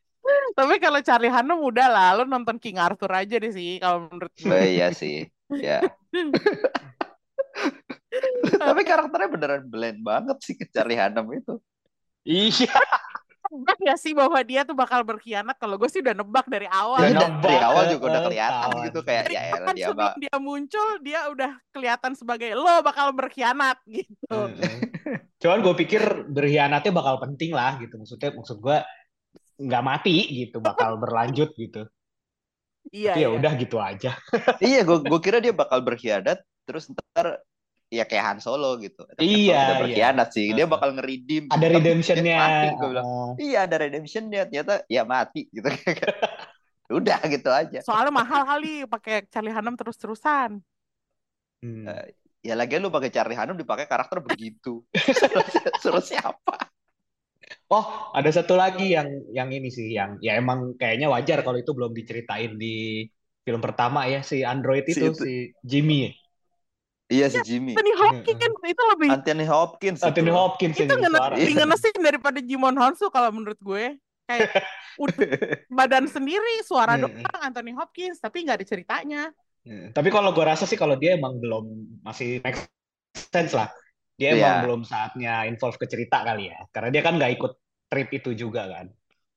Tapi 0.57 0.75
kalau 0.81 1.01
Charlie 1.05 1.33
Hunnam 1.33 1.61
udah 1.61 1.89
lah, 1.89 2.09
lo 2.17 2.25
nonton 2.25 2.57
King 2.57 2.81
Arthur 2.81 3.13
aja 3.13 3.37
deh 3.37 3.53
sih 3.53 3.77
kalau 3.81 4.09
menurut. 4.09 4.33
Oh, 4.49 4.57
iya 4.57 4.89
sih. 4.97 5.29
Ya. 5.53 5.85
Tapi 8.61 8.81
karakternya 8.85 9.29
beneran 9.33 9.65
blend 9.67 10.01
banget 10.05 10.37
sih 10.45 10.55
ke 10.57 10.69
Charlie 10.69 11.01
Hunnam 11.01 11.27
itu. 11.33 11.55
Iya. 12.23 12.73
Nebak 13.53 13.79
ya 13.85 13.95
sih 14.01 14.17
bahwa 14.17 14.41
dia 14.41 14.65
tuh 14.65 14.73
bakal 14.73 15.05
berkhianat. 15.05 15.61
Kalau 15.61 15.77
gue 15.77 15.89
sih 15.91 16.01
udah 16.01 16.15
nebak 16.17 16.47
dari 16.49 16.65
awal. 16.71 17.05
Ya, 17.05 17.13
Udah 17.13 17.21
dari, 17.21 17.43
dari 17.43 17.57
nebak, 17.59 17.69
awal 17.69 17.83
juga 17.91 18.05
udah 18.09 18.23
kelihatan 18.25 18.69
gitu 18.89 19.01
kayak 19.05 19.23
Dari 19.29 19.35
ya 19.35 19.41
elah 19.43 19.59
kapan 19.61 19.75
dia 19.77 19.89
mah 19.93 20.13
dia 20.17 20.37
muncul, 20.41 20.89
dia 21.05 21.21
udah 21.29 21.53
kelihatan 21.75 22.13
sebagai 22.17 22.51
lo 22.57 22.75
bakal 22.81 23.13
berkhianat 23.13 23.77
gitu. 23.85 24.33
Mm-mm. 24.33 24.77
Cuman 25.43 25.59
gue 25.61 25.75
pikir 25.85 26.03
berkhianatnya 26.33 26.93
bakal 26.95 27.21
penting 27.21 27.53
lah 27.53 27.77
gitu. 27.77 28.01
Maksudnya 28.01 28.31
maksud 28.33 28.57
gue 28.63 28.79
nggak 29.61 29.85
mati 29.85 30.17
gitu, 30.33 30.63
bakal 30.63 30.97
berlanjut 31.03 31.53
gitu. 31.59 31.85
Iya, 32.91 33.15
Tapi 33.15 33.21
ya 33.23 33.29
iya. 33.31 33.37
udah 33.39 33.53
gitu 33.63 33.77
aja. 33.79 34.11
iya 34.59 34.81
gue 34.83 34.97
gue 35.07 35.21
kira 35.23 35.39
dia 35.39 35.55
bakal 35.55 35.85
berkhianat 35.87 36.43
terus 36.67 36.91
ntar 36.91 37.43
ya 37.99 38.05
kayak 38.09 38.25
Han 38.29 38.39
Solo 38.45 38.69
gitu. 38.85 39.01
Tapi 39.05 39.21
Han 39.29 39.41
Solo 39.45 39.53
Iya, 39.53 39.55
udah 39.65 39.77
iya. 39.77 39.83
berkhianat 39.85 40.29
sih. 40.37 40.47
Dia 40.57 40.67
bakal 40.75 40.91
ngeridim. 40.97 41.45
Ada 41.55 41.67
redemptionnya. 41.69 42.37
mati, 42.41 42.67
bilang. 42.81 43.05
Heeh. 43.07 43.29
Iya 43.45 43.59
ada 43.67 43.77
redemptionnya. 43.85 44.41
Ternyata 44.49 44.73
ya 44.89 45.03
mati 45.05 45.41
gitu. 45.53 45.69
Udah 46.99 47.19
gitu 47.25 47.49
aja. 47.49 47.81
Soalnya 47.87 48.13
mahal 48.21 48.43
kali 48.51 48.85
pakai 48.93 49.15
Charlie 49.33 49.55
Hunnam 49.55 49.75
terus-terusan. 49.81 50.51
Hmm. 51.63 51.87
Eh, 51.89 52.07
Ya 52.43 52.59
lagian 52.59 52.83
lu 52.83 52.91
pakai 52.91 53.15
Charlie 53.15 53.39
Hunnam 53.39 53.55
dipakai 53.55 53.87
karakter 53.87 54.19
begitu. 54.19 54.83
Suruh, 55.15 55.47
suruh 55.79 56.03
siapa? 56.03 56.73
Oh, 57.73 57.85
ada 58.19 58.31
satu 58.37 58.55
lagi 58.63 58.93
yang 58.97 59.09
yang 59.37 59.49
ini 59.57 59.69
sih 59.77 59.87
yang 59.99 60.11
ya 60.27 60.33
emang 60.41 60.59
kayaknya 60.81 61.07
wajar 61.15 61.39
kalau 61.45 61.59
itu 61.63 61.73
belum 61.79 61.93
diceritain 61.99 62.53
di 62.63 62.67
film 63.45 63.61
pertama 63.67 63.99
ya 64.13 64.21
si 64.31 64.37
android 64.53 64.85
Si 64.87 64.99
itu 64.99 65.07
itu. 65.11 65.25
si 65.25 65.31
Jimmy. 65.71 66.13
Iya 67.13 67.27
si 67.29 67.39
Jimmy. 67.45 67.77
Anthony 67.77 67.93
Hopkins 67.95 68.41
itu 68.65 68.83
lebih 68.97 69.09
Anthony 69.13 69.45
Hopkins 69.45 70.01
Anthony 70.01 70.31
itu. 70.33 70.37
Hopkins 70.37 70.77
itu 70.81 70.95
ngenesin 71.53 72.01
daripada 72.09 72.39
Jimon 72.41 72.77
Honsu 72.81 73.13
kalau 73.13 73.29
menurut 73.29 73.61
gue. 73.61 74.01
Kayak 74.25 74.49
udah 75.03 75.19
badan 75.69 76.09
sendiri, 76.09 76.65
suara 76.65 76.97
doang 76.97 77.21
Anthony 77.43 77.77
Hopkins, 77.77 78.17
tapi 78.17 78.49
nggak 78.49 78.63
ada 78.63 78.67
ceritanya. 78.67 79.23
Hmm, 79.63 79.95
Tapi 79.95 80.09
kalau 80.11 80.35
gue 80.35 80.43
rasa 80.43 80.67
sih 80.67 80.75
kalau 80.75 80.99
dia 80.99 81.15
emang 81.15 81.39
belum 81.39 82.01
masih 82.03 82.43
make 82.43 82.59
sense 83.15 83.55
lah. 83.55 83.71
Dia 84.19 84.35
Iya. 84.35 84.39
emang 84.39 84.59
belum 84.67 84.81
saatnya 84.83 85.47
involve 85.47 85.79
ke 85.79 85.87
cerita 85.87 86.23
kali 86.27 86.51
ya. 86.51 86.59
Karena 86.75 86.89
dia 86.91 87.03
kan 87.03 87.15
nggak 87.19 87.33
ikut 87.39 87.53
trip 87.87 88.09
itu 88.11 88.31
juga 88.35 88.67
kan. 88.67 88.87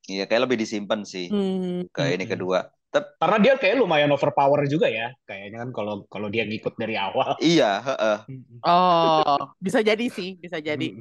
Iya 0.05 0.29
kayak 0.29 0.49
lebih 0.49 0.57
disimpan 0.61 1.01
sih 1.01 1.29
Hmm. 1.29 1.89
ke 1.89 2.13
ini 2.13 2.29
kedua. 2.29 2.69
Tep- 2.95 3.19
Karena 3.19 3.37
dia 3.43 3.53
kayak 3.59 3.75
lumayan 3.83 4.11
overpower 4.15 4.63
juga 4.71 4.87
ya. 4.87 5.11
Kayaknya 5.27 5.67
kan 5.67 5.69
kalau 5.75 5.95
kalau 6.07 6.27
dia 6.31 6.47
ngikut 6.47 6.79
dari 6.79 6.95
awal. 6.95 7.35
iya, 7.43 7.83
heeh. 7.83 8.17
Oh, 8.63 9.51
bisa 9.59 9.83
jadi 9.83 10.07
sih, 10.07 10.39
bisa 10.39 10.63
jadi. 10.63 10.95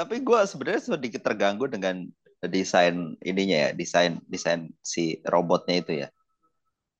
Tapi 0.00 0.24
gue 0.24 0.40
sebenarnya 0.48 0.96
sedikit 0.96 1.20
terganggu 1.20 1.68
dengan 1.68 2.08
desain 2.40 3.20
ininya 3.20 3.68
ya, 3.68 3.70
desain 3.76 4.16
desain 4.24 4.72
si 4.80 5.20
robotnya 5.28 5.76
itu 5.84 5.92
ya. 6.06 6.08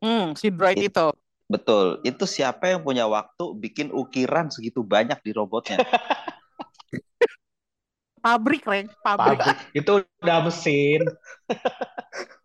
Hmm, 0.05 0.33
si 0.37 0.49
droid 0.53 0.77
It- 0.81 0.93
itu. 0.93 1.07
Betul. 1.51 1.99
Itu 2.07 2.31
siapa 2.31 2.71
yang 2.71 2.87
punya 2.87 3.11
waktu 3.11 3.45
bikin 3.59 3.91
ukiran 3.91 4.55
segitu 4.55 4.87
banyak 4.87 5.19
di 5.27 5.35
robotnya? 5.35 5.83
Pabrik, 8.21 8.69
Reng, 8.69 8.89
pabrik. 9.01 9.41
Pabrik. 9.41 9.57
Itu 9.73 10.05
udah 10.21 10.39
mesin. 10.45 11.01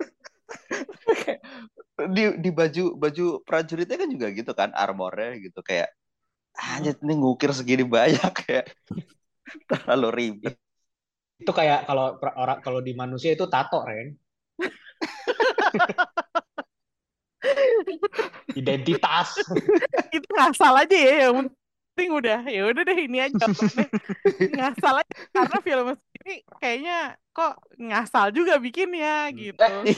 di 1.96 2.36
di 2.44 2.52
baju 2.52 3.00
baju 3.00 3.40
prajuritnya 3.48 3.96
kan 3.96 4.12
juga 4.12 4.28
gitu 4.36 4.52
kan, 4.52 4.76
armornya 4.76 5.40
gitu 5.40 5.64
kayak 5.64 5.96
hanya 6.56 6.96
ini 7.04 7.20
ngukir 7.20 7.52
segini 7.52 7.84
banyak 7.84 8.32
kayak 8.48 8.72
terlalu 9.68 10.08
ribet. 10.12 10.56
Itu 11.40 11.52
kayak 11.52 11.88
kalau 11.88 12.16
orang 12.20 12.62
kalau 12.64 12.80
di 12.80 12.96
manusia 12.96 13.36
itu 13.36 13.48
tato, 13.52 13.84
Ren. 13.84 14.16
Identitas. 18.56 19.36
itu 20.16 20.28
ngasal 20.32 20.88
aja 20.88 20.96
ya 20.96 21.28
yang 21.30 21.52
penting 21.96 22.12
udah 22.12 22.44
ya 22.44 22.68
udah 22.68 22.84
deh 22.84 23.00
ini 23.08 23.24
aja 23.24 23.48
ngasal 24.52 25.00
aja 25.00 25.16
karena 25.32 25.58
film 25.64 25.88
sendiri 25.96 26.36
kayaknya 26.60 26.98
kok 27.32 27.56
ngasal 27.80 28.36
juga 28.36 28.60
bikinnya 28.60 29.32
gitu 29.32 29.56
Eh, 29.88 29.96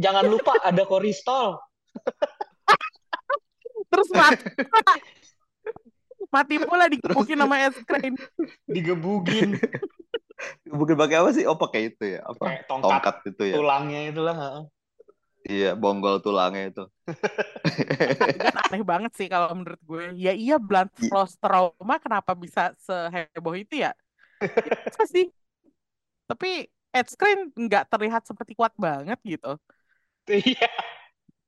jangan 0.00 0.24
lupa 0.24 0.56
ada 0.64 0.88
koristol. 0.88 1.60
terus 3.92 4.08
mati 4.08 4.40
mati 6.32 6.54
pula 6.58 6.88
digebukin 6.88 7.36
sama 7.36 7.60
es 7.60 7.76
krim 7.84 8.16
Digebugin. 8.64 9.60
Mungkin 10.64 10.96
pakai 10.96 11.18
apa 11.18 11.30
sih? 11.34 11.44
Oh 11.44 11.58
pakai 11.58 11.90
itu 11.90 12.16
ya, 12.16 12.22
apa? 12.22 12.62
Tongkat 12.64 12.88
Tongkat 12.88 13.16
itu 13.26 13.42
ya. 13.52 13.54
tulangnya 13.58 14.00
itulah. 14.08 14.36
Iya, 15.48 15.72
bonggol 15.72 16.20
tulangnya 16.20 16.68
itu. 16.68 16.84
kan 18.44 18.54
aneh 18.68 18.84
banget 18.84 19.12
sih 19.16 19.32
kalau 19.32 19.48
menurut 19.56 19.80
gue 19.80 20.04
ya 20.20 20.36
iya 20.36 20.60
blood 20.60 20.92
loss 21.08 21.40
trauma 21.40 21.96
kenapa 21.96 22.36
bisa 22.36 22.76
seheboh 22.76 23.56
itu 23.56 23.80
ya 23.80 23.96
Itu 24.44 25.02
sih 25.08 25.26
tapi 26.28 26.68
Ed 26.92 27.08
Screen 27.08 27.48
nggak 27.56 27.88
terlihat 27.88 28.28
seperti 28.28 28.52
kuat 28.52 28.76
banget 28.76 29.16
gitu 29.24 29.56
Iya. 30.28 30.68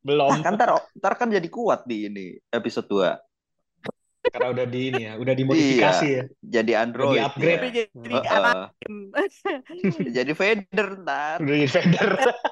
Belum. 0.01 0.33
Nah, 0.33 0.41
kan 0.41 0.57
ntar, 0.57 0.73
ntar 0.97 1.13
kan 1.21 1.29
jadi 1.29 1.45
kuat 1.53 1.85
di 1.85 2.09
ini 2.09 2.27
episode 2.49 2.89
2. 2.89 3.13
Karena 4.21 4.53
udah 4.53 4.67
di 4.69 4.81
ini 4.93 5.01
ya, 5.09 5.13
udah 5.17 5.35
dimodifikasi 5.37 6.07
ya. 6.09 6.25
Jadi 6.41 6.73
Android. 6.77 7.21
di-upgrade. 7.21 7.61
Tapi 7.61 7.69
ya. 7.73 7.85
jadi 7.93 8.17
Heeh. 8.17 8.37
Anakin 8.37 8.93
jadi 10.17 10.33
Vader 10.33 10.89
ntar. 11.05 11.37
Udah 11.41 11.57
di 11.57 11.69
Vader. 11.69 12.11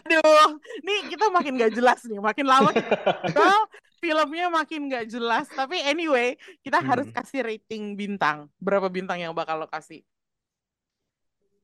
Aduh, 0.00 0.48
nih 0.84 1.00
kita 1.10 1.28
makin 1.32 1.56
gak 1.56 1.72
jelas 1.74 2.00
nih, 2.06 2.20
makin 2.20 2.46
lama 2.46 2.70
kita 2.72 3.44
filmnya 4.02 4.46
makin 4.48 4.88
gak 4.88 5.06
jelas. 5.08 5.46
Tapi 5.48 5.80
anyway, 5.84 6.34
kita 6.60 6.80
harus 6.80 7.08
Hmm. 7.08 7.16
kasih 7.20 7.40
rating 7.44 7.94
bintang. 7.96 8.48
Berapa 8.56 8.88
bintang 8.88 9.20
yang 9.20 9.32
bakal 9.36 9.60
lo 9.60 9.68
kasih? 9.68 10.00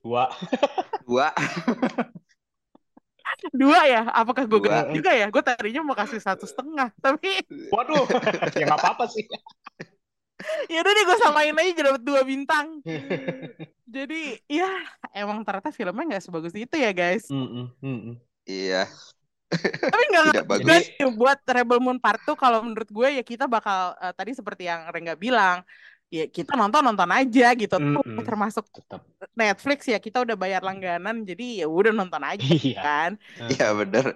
Dua. 0.04 0.30
Dua. 1.02 1.28
Dua 3.52 3.80
ya? 3.90 4.06
Apakah 4.14 4.46
gue 4.46 4.60
gede 4.62 5.02
juga 5.02 5.10
ya? 5.12 5.26
Gue 5.28 5.42
tadinya 5.42 5.82
mau 5.82 5.96
kasih 5.98 6.22
satu 6.22 6.46
setengah, 6.46 6.94
tapi 7.02 7.42
Waduh. 7.74 8.06
ya 8.58 8.64
nggak 8.64 8.80
apa-apa 8.80 9.04
sih. 9.10 9.26
ya 10.72 10.78
udah 10.82 10.92
deh 10.92 11.04
gue 11.04 11.18
samain 11.22 11.54
aja 11.54 11.70
jadi 11.74 11.86
dapet 11.92 12.02
dua 12.04 12.20
bintang. 12.22 12.66
Jadi 13.86 14.34
ya 14.50 14.66
emang 15.14 15.46
ternyata 15.46 15.70
filmnya 15.70 16.04
nggak 16.18 16.24
sebagus 16.26 16.52
itu 16.58 16.74
ya 16.74 16.90
guys. 16.90 17.30
Mm-mm, 17.30 17.70
mm-mm. 17.78 18.14
Iya, 18.42 18.82
Tapi 19.94 20.04
nggak 20.10 20.42
bagus. 20.42 20.84
buat 21.14 21.38
Rebel 21.46 21.78
Moon 21.78 21.98
Part 22.02 22.18
2 22.26 22.34
kalau 22.34 22.66
menurut 22.66 22.90
gue 22.90 23.08
ya 23.18 23.22
kita 23.22 23.46
bakal 23.46 23.94
eh, 24.02 24.10
tadi 24.10 24.34
seperti 24.34 24.66
yang 24.66 24.90
Rengga 24.90 25.14
bilang 25.14 25.62
ya 26.06 26.26
kita 26.30 26.54
nonton 26.54 26.82
nonton 26.86 27.10
aja 27.10 27.50
gitu 27.54 27.78
tuh 27.78 28.02
Mm-mm. 28.02 28.22
termasuk 28.26 28.62
Tetap. 28.70 29.02
Netflix 29.34 29.86
ya 29.90 29.98
kita 29.98 30.22
udah 30.22 30.34
bayar 30.38 30.62
langganan 30.62 31.26
jadi 31.26 31.62
ya 31.62 31.66
udah 31.70 31.90
nonton 31.94 32.22
aja 32.22 32.42
Iya. 32.46 32.78
kan 32.82 33.10
Iya 33.50 33.66
bener. 33.74 34.06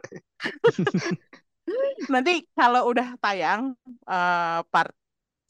nanti 2.11 2.47
kalau 2.55 2.91
udah 2.91 3.15
tayang 3.23 3.75
eh, 4.07 4.61
part 4.71 4.95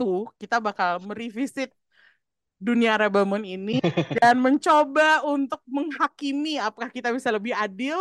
2 0.01 0.33
kita 0.41 0.57
bakal 0.57 1.05
merevisit 1.05 1.77
dunia 2.61 2.97
Rebel 2.97 3.25
Moon 3.29 3.45
ini 3.45 3.81
dan 4.21 4.41
mencoba 4.41 5.25
untuk 5.25 5.61
menghakimi 5.69 6.61
apakah 6.61 6.89
kita 6.93 7.13
bisa 7.13 7.29
lebih 7.33 7.53
adil 7.57 7.97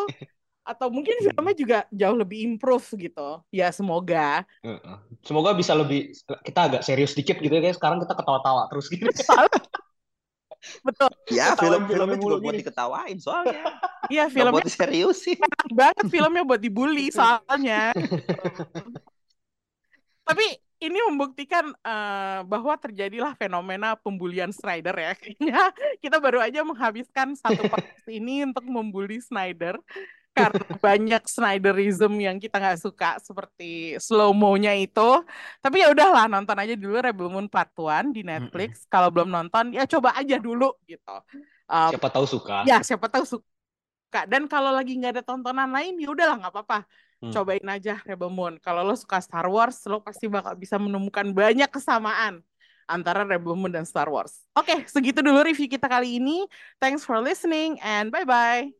atau 0.67 0.91
mungkin 0.91 1.15
filmnya 1.23 1.55
juga 1.55 1.77
jauh 1.89 2.17
lebih 2.19 2.43
improve 2.45 2.85
gitu 2.99 3.41
ya 3.49 3.71
semoga 3.71 4.43
Heeh. 4.59 4.97
Semoga 5.23 5.55
bisa 5.55 5.71
lebih 5.75 6.11
kita 6.43 6.59
agak 6.67 6.81
serius 6.83 7.15
dikit 7.15 7.39
gitu 7.39 7.51
ya 7.51 7.63
guys. 7.63 7.79
Sekarang 7.79 8.03
kita 8.03 8.15
ketawa-tawa 8.15 8.67
terus 8.71 8.91
gini. 8.91 9.07
betul 10.83 11.07
Ya 11.31 11.55
film-filmnya 11.55 12.19
filmnya 12.19 12.19
juga 12.19 12.37
buat 12.43 12.53
gini. 12.53 12.61
diketawain 12.67 13.17
soalnya. 13.23 13.63
iya 14.13 14.27
filmnya 14.27 14.59
buat 14.59 14.67
diseriusin. 14.67 15.39
enak 15.39 15.67
banget 15.71 16.05
filmnya 16.11 16.43
buat 16.43 16.59
dibully 16.59 17.07
soalnya. 17.15 17.95
Tapi 20.27 20.45
ini 20.79 20.99
membuktikan 21.11 21.75
eh, 21.75 22.39
bahwa 22.47 22.73
terjadilah 22.79 23.35
fenomena 23.35 23.99
pembulian 23.99 24.49
Snyder 24.55 24.95
ya. 24.95 25.11
Kayaknya 25.19 25.61
kita 25.99 26.17
baru 26.23 26.39
aja 26.39 26.63
menghabiskan 26.63 27.35
satu 27.35 27.67
podcast 27.67 28.07
ini 28.07 28.47
untuk 28.47 28.63
membuli 28.67 29.19
Snyder 29.19 29.75
karena 30.31 30.63
banyak 30.87 31.23
Snyderism 31.27 32.15
yang 32.15 32.39
kita 32.39 32.63
nggak 32.63 32.79
suka 32.79 33.19
seperti 33.19 33.99
slow 33.99 34.31
mo-nya 34.31 34.71
itu. 34.73 35.23
Tapi 35.59 35.83
ya 35.83 35.91
udahlah 35.91 36.31
nonton 36.31 36.55
aja 36.55 36.73
dulu 36.79 36.95
Rebel 37.03 37.27
Moon 37.27 37.47
Part 37.51 37.75
1 37.75 38.15
di 38.15 38.23
Netflix. 38.23 38.87
Kalau 38.87 39.11
belum 39.11 39.27
nonton 39.27 39.75
ya 39.75 39.83
coba 39.83 40.15
aja 40.15 40.39
dulu 40.39 40.71
gitu. 40.87 41.15
Eh, 41.69 41.89
Siapa 41.93 42.07
tahu 42.09 42.25
suka. 42.25 42.63
ya 42.65 42.81
siapa 42.81 43.05
tahu 43.11 43.25
suka 43.27 44.25
dan 44.25 44.49
kalau 44.49 44.73
lagi 44.73 44.97
nggak 44.97 45.21
ada 45.21 45.23
tontonan 45.27 45.69
lain 45.69 46.01
ya 46.01 46.09
udahlah 46.09 46.41
nggak 46.41 46.49
apa-apa 46.55 46.81
Hmm. 47.19 47.35
cobain 47.35 47.67
aja 47.67 47.99
Rebel 48.07 48.31
Moon. 48.31 48.55
Kalau 48.63 48.79
lo 48.79 48.95
suka 48.95 49.19
Star 49.19 49.43
Wars 49.51 49.83
lo 49.91 49.99
pasti 49.99 50.31
bakal 50.31 50.55
bisa 50.55 50.79
menemukan 50.79 51.27
banyak 51.35 51.67
kesamaan 51.67 52.39
antara 52.87 53.27
Rebel 53.27 53.59
Moon 53.59 53.71
dan 53.71 53.83
Star 53.83 54.07
Wars. 54.07 54.47
Oke 54.55 54.87
segitu 54.87 55.19
dulu 55.19 55.43
review 55.43 55.67
kita 55.67 55.91
kali 55.91 56.17
ini. 56.17 56.47
Thanks 56.79 57.03
for 57.03 57.19
listening 57.19 57.75
and 57.83 58.07
bye 58.07 58.23
bye 58.23 58.71